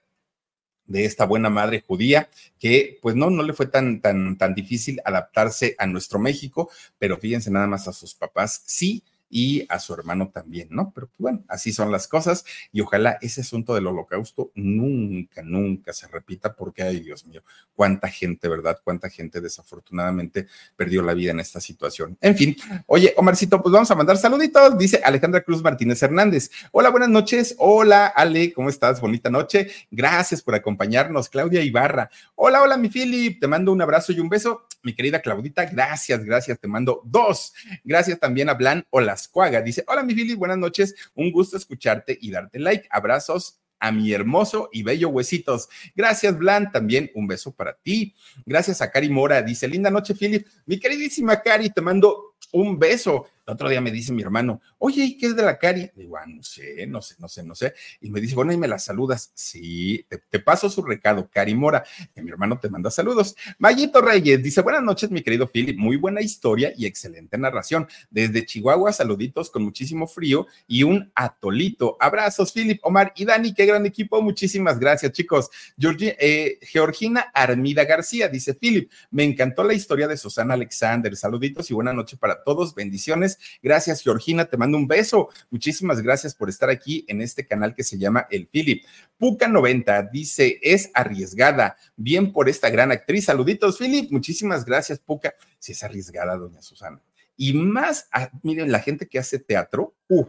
de 0.89 1.05
esta 1.05 1.25
buena 1.25 1.49
madre 1.49 1.83
judía, 1.87 2.29
que 2.59 2.99
pues 3.01 3.15
no, 3.15 3.29
no 3.29 3.43
le 3.43 3.53
fue 3.53 3.67
tan, 3.67 4.01
tan, 4.01 4.37
tan 4.37 4.53
difícil 4.53 4.99
adaptarse 5.05 5.75
a 5.77 5.87
nuestro 5.87 6.19
México, 6.19 6.69
pero 6.97 7.17
fíjense 7.17 7.49
nada 7.49 7.67
más 7.67 7.87
a 7.87 7.93
sus 7.93 8.13
papás, 8.13 8.63
sí 8.65 9.03
y 9.29 9.65
a 9.69 9.79
su 9.79 9.93
hermano 9.93 10.29
también, 10.29 10.69
¿no? 10.71 10.91
Pero 10.93 11.07
pues, 11.07 11.17
bueno, 11.19 11.43
así 11.47 11.71
son 11.71 11.91
las 11.91 12.07
cosas 12.07 12.45
y 12.71 12.81
ojalá 12.81 13.17
ese 13.21 13.41
asunto 13.41 13.75
del 13.75 13.87
holocausto 13.87 14.51
nunca, 14.55 15.41
nunca 15.43 15.93
se 15.93 16.07
repita 16.07 16.55
porque, 16.55 16.83
ay 16.83 16.99
Dios 16.99 17.25
mío, 17.25 17.43
cuánta 17.75 18.07
gente, 18.07 18.47
¿verdad? 18.47 18.79
Cuánta 18.83 19.09
gente 19.09 19.41
desafortunadamente 19.41 20.47
perdió 20.75 21.01
la 21.01 21.13
vida 21.13 21.31
en 21.31 21.39
esta 21.39 21.61
situación. 21.61 22.17
En 22.21 22.35
fin, 22.35 22.55
oye, 22.87 23.13
Omarcito, 23.17 23.61
pues 23.61 23.71
vamos 23.71 23.91
a 23.91 23.95
mandar 23.95 24.17
saluditos, 24.17 24.77
dice 24.77 25.01
Alejandra 25.03 25.41
Cruz 25.41 25.61
Martínez 25.61 26.01
Hernández. 26.01 26.49
Hola, 26.71 26.89
buenas 26.89 27.09
noches. 27.09 27.55
Hola, 27.59 28.07
Ale, 28.07 28.53
¿cómo 28.53 28.69
estás? 28.69 28.99
Bonita 28.99 29.29
noche. 29.29 29.69
Gracias 29.91 30.41
por 30.41 30.55
acompañarnos, 30.55 31.29
Claudia 31.29 31.61
Ibarra. 31.61 32.09
Hola, 32.35 32.61
hola, 32.63 32.77
mi 32.77 32.89
Philip, 32.89 33.39
te 33.39 33.47
mando 33.47 33.71
un 33.71 33.81
abrazo 33.81 34.11
y 34.11 34.19
un 34.19 34.29
beso. 34.29 34.65
Mi 34.81 34.93
querida 34.93 35.21
Claudita, 35.21 35.65
gracias, 35.65 36.23
gracias, 36.23 36.59
te 36.59 36.67
mando 36.67 37.01
dos. 37.03 37.53
Gracias 37.83 38.19
también 38.19 38.49
a 38.49 38.53
Blan 38.53 38.85
Olascuaga. 39.19 39.61
Dice, 39.61 39.83
hola, 39.87 40.03
mi 40.03 40.13
Philip, 40.13 40.37
buenas 40.37 40.57
noches. 40.57 40.95
Un 41.15 41.31
gusto 41.31 41.57
escucharte 41.57 42.17
y 42.19 42.31
darte 42.31 42.59
like. 42.59 42.87
Abrazos 42.89 43.59
a 43.79 43.91
mi 43.91 44.11
hermoso 44.11 44.69
y 44.71 44.83
bello 44.83 45.09
huesitos. 45.09 45.69
Gracias, 45.95 46.37
Blan. 46.37 46.71
También 46.71 47.11
un 47.15 47.27
beso 47.27 47.51
para 47.53 47.73
ti. 47.73 48.15
Gracias 48.45 48.81
a 48.81 48.91
Cari 48.91 49.09
Mora. 49.09 49.41
Dice, 49.41 49.67
linda 49.67 49.89
noche, 49.89 50.15
Philip. 50.15 50.47
Mi 50.65 50.79
queridísima 50.79 51.41
Cari, 51.41 51.69
te 51.69 51.81
mando 51.81 52.28
un 52.51 52.79
beso. 52.79 53.27
El 53.49 53.53
otro 53.53 53.67
día 53.67 53.81
me 53.81 53.89
dice 53.89 54.13
mi 54.13 54.21
hermano, 54.21 54.61
oye, 54.77 55.03
¿y 55.03 55.17
qué 55.17 55.25
es 55.25 55.35
de 55.35 55.41
la 55.41 55.57
Cari? 55.57 55.89
Digo, 55.95 56.17
ah, 56.17 56.25
no 56.27 56.43
sé, 56.43 56.85
no 56.85 57.01
sé, 57.01 57.15
no 57.17 57.27
sé, 57.27 57.43
no 57.43 57.55
sé. 57.55 57.73
Y 57.99 58.11
me 58.11 58.21
dice, 58.21 58.35
bueno, 58.35 58.53
y 58.53 58.57
me 58.57 58.67
la 58.67 58.77
saludas. 58.77 59.31
Sí, 59.33 60.05
te, 60.29 60.39
paso 60.39 60.69
su 60.69 60.83
recado, 60.83 61.27
Cari 61.31 61.55
Mora, 61.55 61.83
que 62.13 62.21
mi 62.21 62.29
hermano 62.29 62.59
te 62.59 62.69
manda 62.69 62.91
saludos. 62.91 63.35
Mayito 63.57 64.01
Reyes 64.01 64.43
dice, 64.43 64.61
buenas 64.61 64.83
noches, 64.83 65.09
mi 65.09 65.23
querido 65.23 65.47
Philip, 65.47 65.79
muy 65.79 65.97
buena 65.97 66.21
historia 66.21 66.71
y 66.77 66.85
excelente 66.85 67.39
narración. 67.39 67.87
Desde 68.11 68.45
Chihuahua, 68.45 68.93
saluditos 68.93 69.49
con 69.49 69.63
muchísimo 69.63 70.05
frío 70.05 70.45
y 70.67 70.83
un 70.83 71.11
atolito. 71.15 71.97
Abrazos, 71.99 72.53
Philip, 72.53 72.79
Omar 72.83 73.13
y 73.15 73.25
Dani, 73.25 73.55
qué 73.55 73.65
gran 73.65 73.83
equipo. 73.87 74.21
Muchísimas 74.21 74.77
gracias, 74.77 75.11
chicos. 75.11 75.49
Eh, 75.81 76.59
Georgina 76.61 77.31
Armida 77.33 77.83
García 77.83 78.27
dice, 78.27 78.53
Philip, 78.53 78.91
me 79.09 79.23
encantó 79.23 79.63
la 79.63 79.73
historia 79.73 80.07
de 80.07 80.17
Susana 80.17 80.53
Alexander. 80.53 81.15
Saluditos 81.15 81.71
y 81.71 81.73
buena 81.73 81.93
noche 81.93 82.15
para 82.15 82.28
todos. 82.43 82.75
Bendiciones. 82.75 83.37
Gracias, 83.61 84.01
Georgina. 84.01 84.45
Te 84.45 84.57
mando 84.57 84.77
un 84.77 84.87
beso. 84.87 85.29
Muchísimas 85.49 86.01
gracias 86.01 86.33
por 86.35 86.49
estar 86.49 86.69
aquí 86.69 87.05
en 87.07 87.21
este 87.21 87.45
canal 87.45 87.75
que 87.75 87.83
se 87.83 87.97
llama 87.97 88.27
El 88.29 88.47
Philip. 88.47 88.85
Puca90 89.19 90.09
dice, 90.11 90.59
es 90.61 90.91
arriesgada. 90.93 91.77
Bien 91.95 92.31
por 92.31 92.49
esta 92.49 92.69
gran 92.69 92.91
actriz. 92.91 93.25
Saluditos, 93.25 93.77
Philip. 93.77 94.11
Muchísimas 94.11 94.65
gracias, 94.65 94.99
Puca. 94.99 95.33
Si 95.57 95.73
es 95.73 95.83
arriesgada, 95.83 96.37
doña 96.37 96.61
Susana. 96.61 97.01
Y 97.35 97.53
más, 97.53 98.09
miren, 98.43 98.71
la 98.71 98.79
gente 98.79 99.07
que 99.07 99.19
hace 99.19 99.39
teatro, 99.39 99.95
uh, 100.09 100.25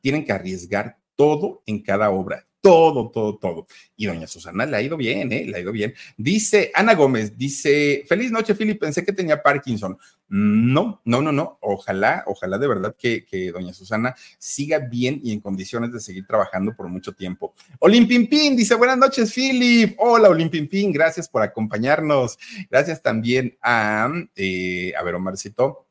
tienen 0.00 0.24
que 0.24 0.32
arriesgar 0.32 0.98
todo 1.16 1.62
en 1.66 1.82
cada 1.82 2.10
obra 2.10 2.46
todo, 2.64 3.10
todo, 3.10 3.36
todo. 3.36 3.66
Y 3.94 4.06
doña 4.06 4.26
Susana 4.26 4.64
le 4.64 4.78
ha 4.78 4.80
ido 4.80 4.96
bien, 4.96 5.30
¿eh? 5.32 5.44
Le 5.44 5.58
ha 5.58 5.60
ido 5.60 5.70
bien. 5.70 5.92
Dice 6.16 6.70
Ana 6.72 6.94
Gómez, 6.94 7.36
dice, 7.36 8.04
feliz 8.08 8.30
noche, 8.30 8.54
Philip, 8.54 8.80
pensé 8.80 9.04
que 9.04 9.12
tenía 9.12 9.42
Parkinson. 9.42 9.98
No, 10.30 11.02
no, 11.04 11.20
no, 11.20 11.30
no. 11.30 11.58
Ojalá, 11.60 12.24
ojalá 12.26 12.56
de 12.56 12.66
verdad 12.66 12.96
que, 12.98 13.26
que 13.26 13.52
doña 13.52 13.74
Susana 13.74 14.14
siga 14.38 14.78
bien 14.78 15.20
y 15.22 15.34
en 15.34 15.40
condiciones 15.40 15.92
de 15.92 16.00
seguir 16.00 16.26
trabajando 16.26 16.74
por 16.74 16.88
mucho 16.88 17.12
tiempo. 17.12 17.52
Olimpimpín 17.80 18.56
dice, 18.56 18.76
buenas 18.76 18.96
noches, 18.96 19.34
Philip. 19.34 19.94
Hola, 19.98 20.30
Olimpimpín, 20.30 20.90
gracias 20.90 21.28
por 21.28 21.42
acompañarnos. 21.42 22.38
Gracias 22.70 23.02
también 23.02 23.58
a, 23.60 24.10
eh, 24.36 24.94
a 24.98 25.02
ver, 25.02 25.16
Omarcito 25.16 25.83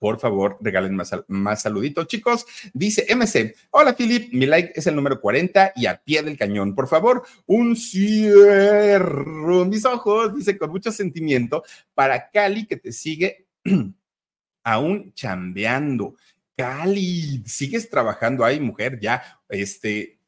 por 0.00 0.18
favor, 0.18 0.56
regalen 0.60 0.96
más, 0.96 1.14
más 1.28 1.62
saluditos, 1.62 2.08
chicos. 2.08 2.46
Dice 2.72 3.06
MC, 3.14 3.54
hola 3.70 3.94
Philip, 3.94 4.32
mi 4.32 4.46
like 4.46 4.72
es 4.74 4.86
el 4.86 4.96
número 4.96 5.20
40 5.20 5.74
y 5.76 5.86
a 5.86 6.02
pie 6.02 6.22
del 6.22 6.38
cañón. 6.38 6.74
Por 6.74 6.88
favor, 6.88 7.22
un 7.46 7.76
cierro 7.76 9.66
mis 9.66 9.84
ojos, 9.84 10.34
dice 10.34 10.56
con 10.58 10.70
mucho 10.70 10.90
sentimiento, 10.90 11.62
para 11.94 12.30
Cali 12.30 12.66
que 12.66 12.78
te 12.78 12.92
sigue 12.92 13.46
aún 14.64 15.12
chambeando. 15.14 16.16
Cali, 16.56 17.42
sigues 17.46 17.88
trabajando 17.88 18.44
ahí, 18.44 18.58
mujer, 18.58 18.98
ya, 19.00 19.40
este, 19.48 20.18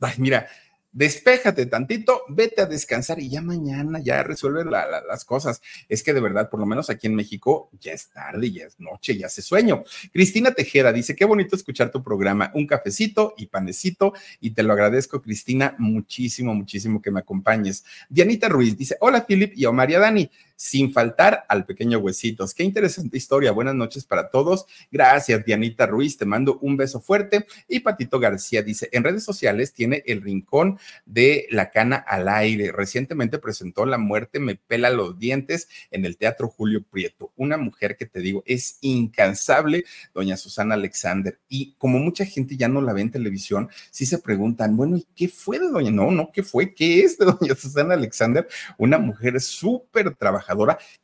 ay, 0.00 0.14
mira, 0.18 0.48
despéjate 0.92 1.66
tantito, 1.66 2.22
vete 2.28 2.62
a 2.62 2.66
descansar 2.66 3.20
y 3.20 3.30
ya 3.30 3.42
mañana 3.42 4.00
ya 4.02 4.22
resuelve 4.22 4.64
las 4.64 5.24
cosas. 5.24 5.62
Es 5.88 6.02
que 6.02 6.12
de 6.12 6.20
verdad, 6.20 6.50
por 6.50 6.60
lo 6.60 6.66
menos 6.66 6.90
aquí 6.90 7.06
en 7.06 7.14
México, 7.14 7.70
ya 7.80 7.92
es 7.92 8.10
tarde, 8.10 8.50
ya 8.50 8.66
es 8.66 8.78
noche, 8.80 9.16
ya 9.16 9.26
hace 9.26 9.42
sueño. 9.42 9.84
Cristina 10.12 10.52
Tejera 10.52 10.92
dice, 10.92 11.14
qué 11.14 11.24
bonito 11.24 11.56
escuchar 11.56 11.90
tu 11.90 12.02
programa, 12.02 12.50
un 12.54 12.66
cafecito 12.66 13.34
y 13.36 13.46
panecito, 13.46 14.12
y 14.40 14.50
te 14.50 14.62
lo 14.62 14.72
agradezco, 14.72 15.22
Cristina, 15.22 15.74
muchísimo, 15.78 16.54
muchísimo 16.54 17.00
que 17.00 17.10
me 17.10 17.20
acompañes. 17.20 17.84
Dianita 18.08 18.48
Ruiz 18.48 18.76
dice, 18.76 18.96
hola, 19.00 19.26
Philip 19.26 19.52
y 19.56 19.66
Omar 19.66 19.90
y 19.90 19.94
Dani 19.94 20.30
sin 20.60 20.92
faltar 20.92 21.46
al 21.48 21.64
pequeño 21.64 22.00
Huesitos. 22.00 22.52
Qué 22.52 22.64
interesante 22.64 23.16
historia. 23.16 23.50
Buenas 23.50 23.74
noches 23.74 24.04
para 24.04 24.28
todos. 24.28 24.66
Gracias, 24.92 25.42
Dianita 25.42 25.86
Ruiz. 25.86 26.18
Te 26.18 26.26
mando 26.26 26.58
un 26.58 26.76
beso 26.76 27.00
fuerte. 27.00 27.46
Y 27.66 27.80
Patito 27.80 28.20
García 28.20 28.62
dice, 28.62 28.90
en 28.92 29.02
redes 29.02 29.24
sociales 29.24 29.72
tiene 29.72 30.02
el 30.04 30.20
rincón 30.20 30.78
de 31.06 31.46
la 31.50 31.70
cana 31.70 31.96
al 31.96 32.28
aire. 32.28 32.72
Recientemente 32.72 33.38
presentó 33.38 33.86
La 33.86 33.96
muerte 33.96 34.38
me 34.38 34.56
pela 34.56 34.90
los 34.90 35.18
dientes 35.18 35.66
en 35.90 36.04
el 36.04 36.18
Teatro 36.18 36.48
Julio 36.48 36.82
Prieto. 36.82 37.32
Una 37.36 37.56
mujer 37.56 37.96
que 37.96 38.04
te 38.04 38.20
digo 38.20 38.42
es 38.44 38.76
incansable, 38.82 39.86
doña 40.12 40.36
Susana 40.36 40.74
Alexander. 40.74 41.38
Y 41.48 41.72
como 41.78 41.98
mucha 41.98 42.26
gente 42.26 42.58
ya 42.58 42.68
no 42.68 42.82
la 42.82 42.92
ve 42.92 43.00
en 43.00 43.10
televisión, 43.10 43.70
sí 43.90 44.04
se 44.04 44.18
preguntan, 44.18 44.76
bueno, 44.76 44.98
¿y 44.98 45.06
qué 45.16 45.26
fue 45.26 45.58
de 45.58 45.70
doña? 45.70 45.90
No, 45.90 46.10
no, 46.10 46.30
¿qué 46.30 46.42
fue? 46.42 46.74
¿Qué 46.74 47.00
es 47.00 47.16
de 47.16 47.24
doña 47.24 47.54
Susana 47.54 47.94
Alexander? 47.94 48.46
Una 48.76 48.98
mujer 48.98 49.40
súper 49.40 50.14
trabajadora 50.16 50.49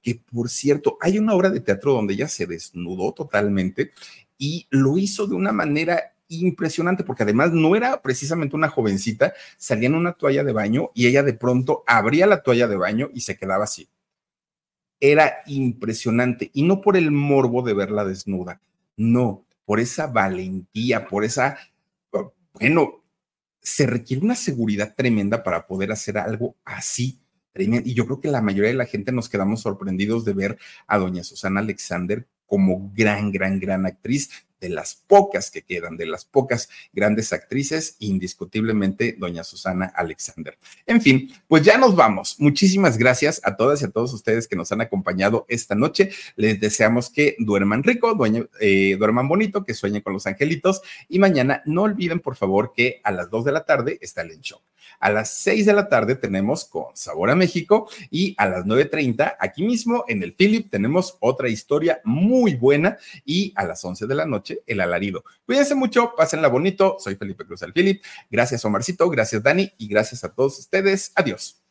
que 0.02 0.20
por 0.32 0.48
cierto, 0.48 0.98
hay 1.00 1.18
una 1.18 1.34
obra 1.34 1.50
de 1.50 1.60
teatro 1.60 1.92
donde 1.92 2.14
ella 2.14 2.28
se 2.28 2.46
desnudó 2.46 3.12
totalmente 3.12 3.90
y 4.38 4.66
lo 4.70 4.98
hizo 4.98 5.26
de 5.26 5.34
una 5.34 5.52
manera 5.52 6.14
impresionante 6.28 7.04
porque 7.04 7.22
además 7.22 7.52
no 7.52 7.76
era 7.76 8.02
precisamente 8.02 8.56
una 8.56 8.68
jovencita, 8.68 9.32
salía 9.56 9.88
en 9.88 9.94
una 9.94 10.12
toalla 10.12 10.42
de 10.42 10.52
baño 10.52 10.90
y 10.94 11.06
ella 11.06 11.22
de 11.22 11.34
pronto 11.34 11.84
abría 11.86 12.26
la 12.26 12.42
toalla 12.42 12.66
de 12.66 12.76
baño 12.76 13.10
y 13.14 13.20
se 13.20 13.36
quedaba 13.36 13.64
así. 13.64 13.88
Era 14.98 15.42
impresionante 15.46 16.50
y 16.52 16.62
no 16.62 16.80
por 16.80 16.96
el 16.96 17.10
morbo 17.10 17.62
de 17.62 17.74
verla 17.74 18.04
desnuda, 18.04 18.60
no, 18.96 19.44
por 19.64 19.78
esa 19.78 20.06
valentía, 20.06 21.06
por 21.06 21.24
esa, 21.24 21.58
bueno, 22.54 23.02
se 23.60 23.86
requiere 23.86 24.24
una 24.24 24.36
seguridad 24.36 24.94
tremenda 24.96 25.42
para 25.42 25.66
poder 25.66 25.92
hacer 25.92 26.18
algo 26.18 26.56
así 26.64 27.20
y 27.58 27.94
yo 27.94 28.06
creo 28.06 28.20
que 28.20 28.28
la 28.28 28.42
mayoría 28.42 28.70
de 28.70 28.76
la 28.76 28.86
gente 28.86 29.12
nos 29.12 29.28
quedamos 29.28 29.60
sorprendidos 29.62 30.24
de 30.24 30.32
ver 30.32 30.58
a 30.86 30.98
doña 30.98 31.24
Susana 31.24 31.60
Alexander 31.60 32.26
como 32.46 32.92
gran, 32.94 33.32
gran, 33.32 33.58
gran 33.58 33.86
actriz 33.86 34.30
de 34.60 34.68
las 34.70 34.94
pocas 35.06 35.50
que 35.50 35.62
quedan, 35.62 35.96
de 35.96 36.06
las 36.06 36.24
pocas 36.24 36.68
grandes 36.92 37.32
actrices, 37.32 37.96
indiscutiblemente 37.98 39.14
doña 39.18 39.44
Susana 39.44 39.92
Alexander. 39.94 40.58
En 40.86 41.00
fin, 41.02 41.30
pues 41.46 41.62
ya 41.62 41.76
nos 41.76 41.94
vamos. 41.94 42.36
Muchísimas 42.38 42.96
gracias 42.96 43.40
a 43.44 43.56
todas 43.56 43.82
y 43.82 43.84
a 43.84 43.90
todos 43.90 44.14
ustedes 44.14 44.48
que 44.48 44.56
nos 44.56 44.72
han 44.72 44.80
acompañado 44.80 45.44
esta 45.48 45.74
noche. 45.74 46.10
Les 46.36 46.58
deseamos 46.58 47.10
que 47.10 47.36
duerman 47.38 47.82
rico, 47.82 48.16
eh, 48.60 48.96
duerman 48.98 49.28
bonito, 49.28 49.64
que 49.64 49.74
sueñen 49.74 50.02
con 50.02 50.14
los 50.14 50.26
angelitos 50.26 50.80
y 51.08 51.18
mañana 51.18 51.62
no 51.66 51.82
olviden 51.82 52.20
por 52.20 52.36
favor 52.36 52.72
que 52.74 53.00
a 53.04 53.12
las 53.12 53.30
2 53.30 53.44
de 53.44 53.52
la 53.52 53.64
tarde 53.64 53.98
está 54.00 54.22
el 54.22 54.40
show. 54.40 54.60
A 55.00 55.10
las 55.10 55.30
6 55.38 55.66
de 55.66 55.72
la 55.72 55.88
tarde 55.88 56.16
tenemos 56.16 56.64
con 56.64 56.86
Sabor 56.94 57.30
a 57.30 57.34
México 57.34 57.88
y 58.10 58.34
a 58.38 58.48
las 58.48 58.64
9.30 58.64 59.36
aquí 59.38 59.64
mismo 59.64 60.04
en 60.08 60.22
el 60.22 60.34
Philip 60.34 60.70
tenemos 60.70 61.16
otra 61.20 61.48
historia 61.48 62.00
muy 62.04 62.54
buena 62.54 62.96
y 63.24 63.52
a 63.56 63.64
las 63.64 63.84
11 63.84 64.06
de 64.06 64.14
la 64.14 64.26
noche 64.26 64.60
el 64.66 64.80
alarido. 64.80 65.24
Cuídense 65.44 65.74
mucho, 65.74 66.12
pásenla 66.16 66.48
bonito. 66.48 66.96
Soy 66.98 67.16
Felipe 67.16 67.44
Cruz 67.44 67.60
del 67.60 67.72
Philip. 67.72 68.02
Gracias 68.30 68.64
Omarcito, 68.64 69.08
gracias 69.10 69.42
Dani 69.42 69.70
y 69.78 69.88
gracias 69.88 70.24
a 70.24 70.32
todos 70.32 70.58
ustedes. 70.58 71.12
Adiós. 71.14 71.62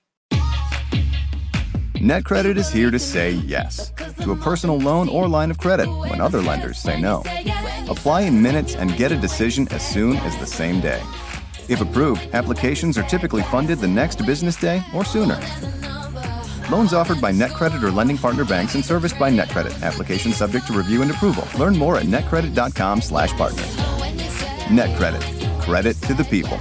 NetCredit 2.06 2.58
is 2.58 2.72
here 2.72 2.92
to 2.92 3.00
say 3.00 3.32
yes 3.32 3.92
to 4.22 4.32
a 4.32 4.36
personal 4.36 4.78
loan 4.78 5.10
or 5.10 5.28
line 5.28 5.50
of 5.50 5.58
credit 5.58 5.88
when 5.88 6.22
other 6.22 6.40
lenders 6.40 6.78
say 6.78 7.02
no. 7.02 7.24
Apply 7.90 8.22
in 8.22 8.44
minutes 8.44 8.76
and 8.76 8.96
get 8.96 9.12
a 9.12 9.18
decision 9.18 9.68
as 9.72 9.82
soon 9.82 10.18
as 10.18 10.38
the 10.38 10.46
same 10.46 10.82
day. 10.82 11.02
If 11.68 11.82
approved, 11.82 12.30
applications 12.34 12.98
are 12.98 13.04
typically 13.04 13.44
funded 13.44 13.80
the 13.80 13.88
next 13.88 14.26
business 14.26 14.56
day 14.56 14.84
or 14.94 15.04
sooner. 15.04 15.40
Loans 16.72 16.94
offered 16.94 17.20
by 17.22 17.32
NetCredit 17.32 17.82
or 17.82 17.92
lending 17.92 18.18
partner 18.18 18.46
banks 18.46 18.76
and 18.76 18.86
serviced 18.86 19.18
by 19.18 19.32
NetCredit. 19.32 19.82
Application 19.84 20.32
subject 20.32 20.68
to 20.68 20.74
review 20.74 21.02
and 21.02 21.12
approval. 21.12 21.48
Learn 21.58 21.76
more 21.78 21.98
at 21.98 22.06
netcredit.com/partner. 22.06 23.64
NetCredit. 24.70 25.62
Credit 25.62 25.96
to 26.04 26.14
the 26.14 26.24
people. 26.26 26.60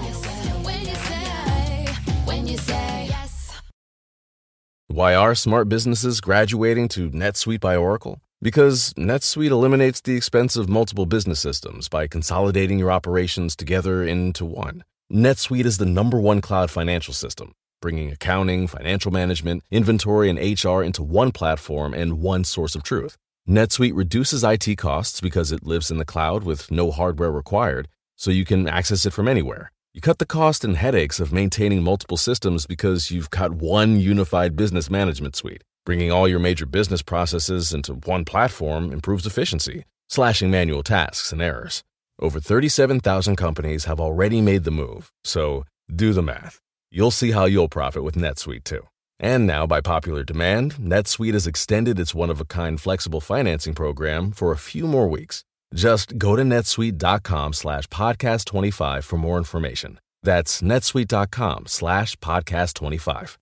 Why 4.86 5.14
are 5.14 5.34
smart 5.34 5.68
businesses 5.68 6.20
graduating 6.20 6.88
to 6.90 7.10
NetSuite 7.10 7.60
by 7.60 7.76
Oracle? 7.76 8.20
Because 8.40 8.92
NetSuite 8.94 9.50
eliminates 9.50 10.00
the 10.00 10.14
expense 10.16 10.54
of 10.56 10.68
multiple 10.68 11.06
business 11.06 11.40
systems 11.40 11.88
by 11.88 12.06
consolidating 12.06 12.78
your 12.78 12.92
operations 12.92 13.56
together 13.56 14.04
into 14.04 14.44
one. 14.44 14.84
NetSuite 15.14 15.64
is 15.64 15.78
the 15.78 15.86
number 15.86 16.18
one 16.18 16.40
cloud 16.40 16.72
financial 16.72 17.14
system, 17.14 17.52
bringing 17.80 18.10
accounting, 18.10 18.66
financial 18.66 19.12
management, 19.12 19.62
inventory, 19.70 20.28
and 20.28 20.40
HR 20.40 20.82
into 20.82 21.04
one 21.04 21.30
platform 21.30 21.94
and 21.94 22.18
one 22.18 22.42
source 22.42 22.74
of 22.74 22.82
truth. 22.82 23.16
NetSuite 23.48 23.94
reduces 23.94 24.42
IT 24.42 24.76
costs 24.76 25.20
because 25.20 25.52
it 25.52 25.64
lives 25.64 25.92
in 25.92 25.98
the 25.98 26.04
cloud 26.04 26.42
with 26.42 26.68
no 26.72 26.90
hardware 26.90 27.30
required, 27.30 27.86
so 28.16 28.32
you 28.32 28.44
can 28.44 28.66
access 28.66 29.06
it 29.06 29.12
from 29.12 29.28
anywhere. 29.28 29.70
You 29.92 30.00
cut 30.00 30.18
the 30.18 30.26
cost 30.26 30.64
and 30.64 30.76
headaches 30.76 31.20
of 31.20 31.32
maintaining 31.32 31.84
multiple 31.84 32.16
systems 32.16 32.66
because 32.66 33.12
you've 33.12 33.30
got 33.30 33.54
one 33.54 34.00
unified 34.00 34.56
business 34.56 34.90
management 34.90 35.36
suite. 35.36 35.62
Bringing 35.86 36.10
all 36.10 36.26
your 36.26 36.40
major 36.40 36.66
business 36.66 37.02
processes 37.02 37.72
into 37.72 37.92
one 37.92 38.24
platform 38.24 38.92
improves 38.92 39.26
efficiency, 39.26 39.84
slashing 40.08 40.50
manual 40.50 40.82
tasks 40.82 41.30
and 41.30 41.40
errors. 41.40 41.84
Over 42.20 42.40
37,000 42.40 43.36
companies 43.36 43.86
have 43.86 44.00
already 44.00 44.40
made 44.40 44.64
the 44.64 44.70
move, 44.70 45.12
so 45.24 45.64
do 45.94 46.12
the 46.12 46.22
math. 46.22 46.60
You'll 46.90 47.10
see 47.10 47.32
how 47.32 47.44
you'll 47.46 47.68
profit 47.68 48.04
with 48.04 48.14
NetSuite 48.14 48.64
too. 48.64 48.86
And 49.18 49.46
now, 49.46 49.66
by 49.66 49.80
popular 49.80 50.24
demand, 50.24 50.74
NetSuite 50.74 51.32
has 51.32 51.46
extended 51.46 51.98
its 51.98 52.14
one 52.14 52.30
of 52.30 52.40
a 52.40 52.44
kind 52.44 52.80
flexible 52.80 53.20
financing 53.20 53.74
program 53.74 54.30
for 54.30 54.52
a 54.52 54.56
few 54.58 54.86
more 54.86 55.08
weeks. 55.08 55.44
Just 55.74 56.18
go 56.18 56.36
to 56.36 56.42
netsuite.com 56.42 57.52
slash 57.52 57.86
podcast 57.88 58.44
25 58.44 59.04
for 59.04 59.16
more 59.16 59.38
information. 59.38 59.98
That's 60.22 60.62
netsuite.com 60.62 61.66
slash 61.66 62.16
podcast 62.16 62.74
25. 62.74 63.38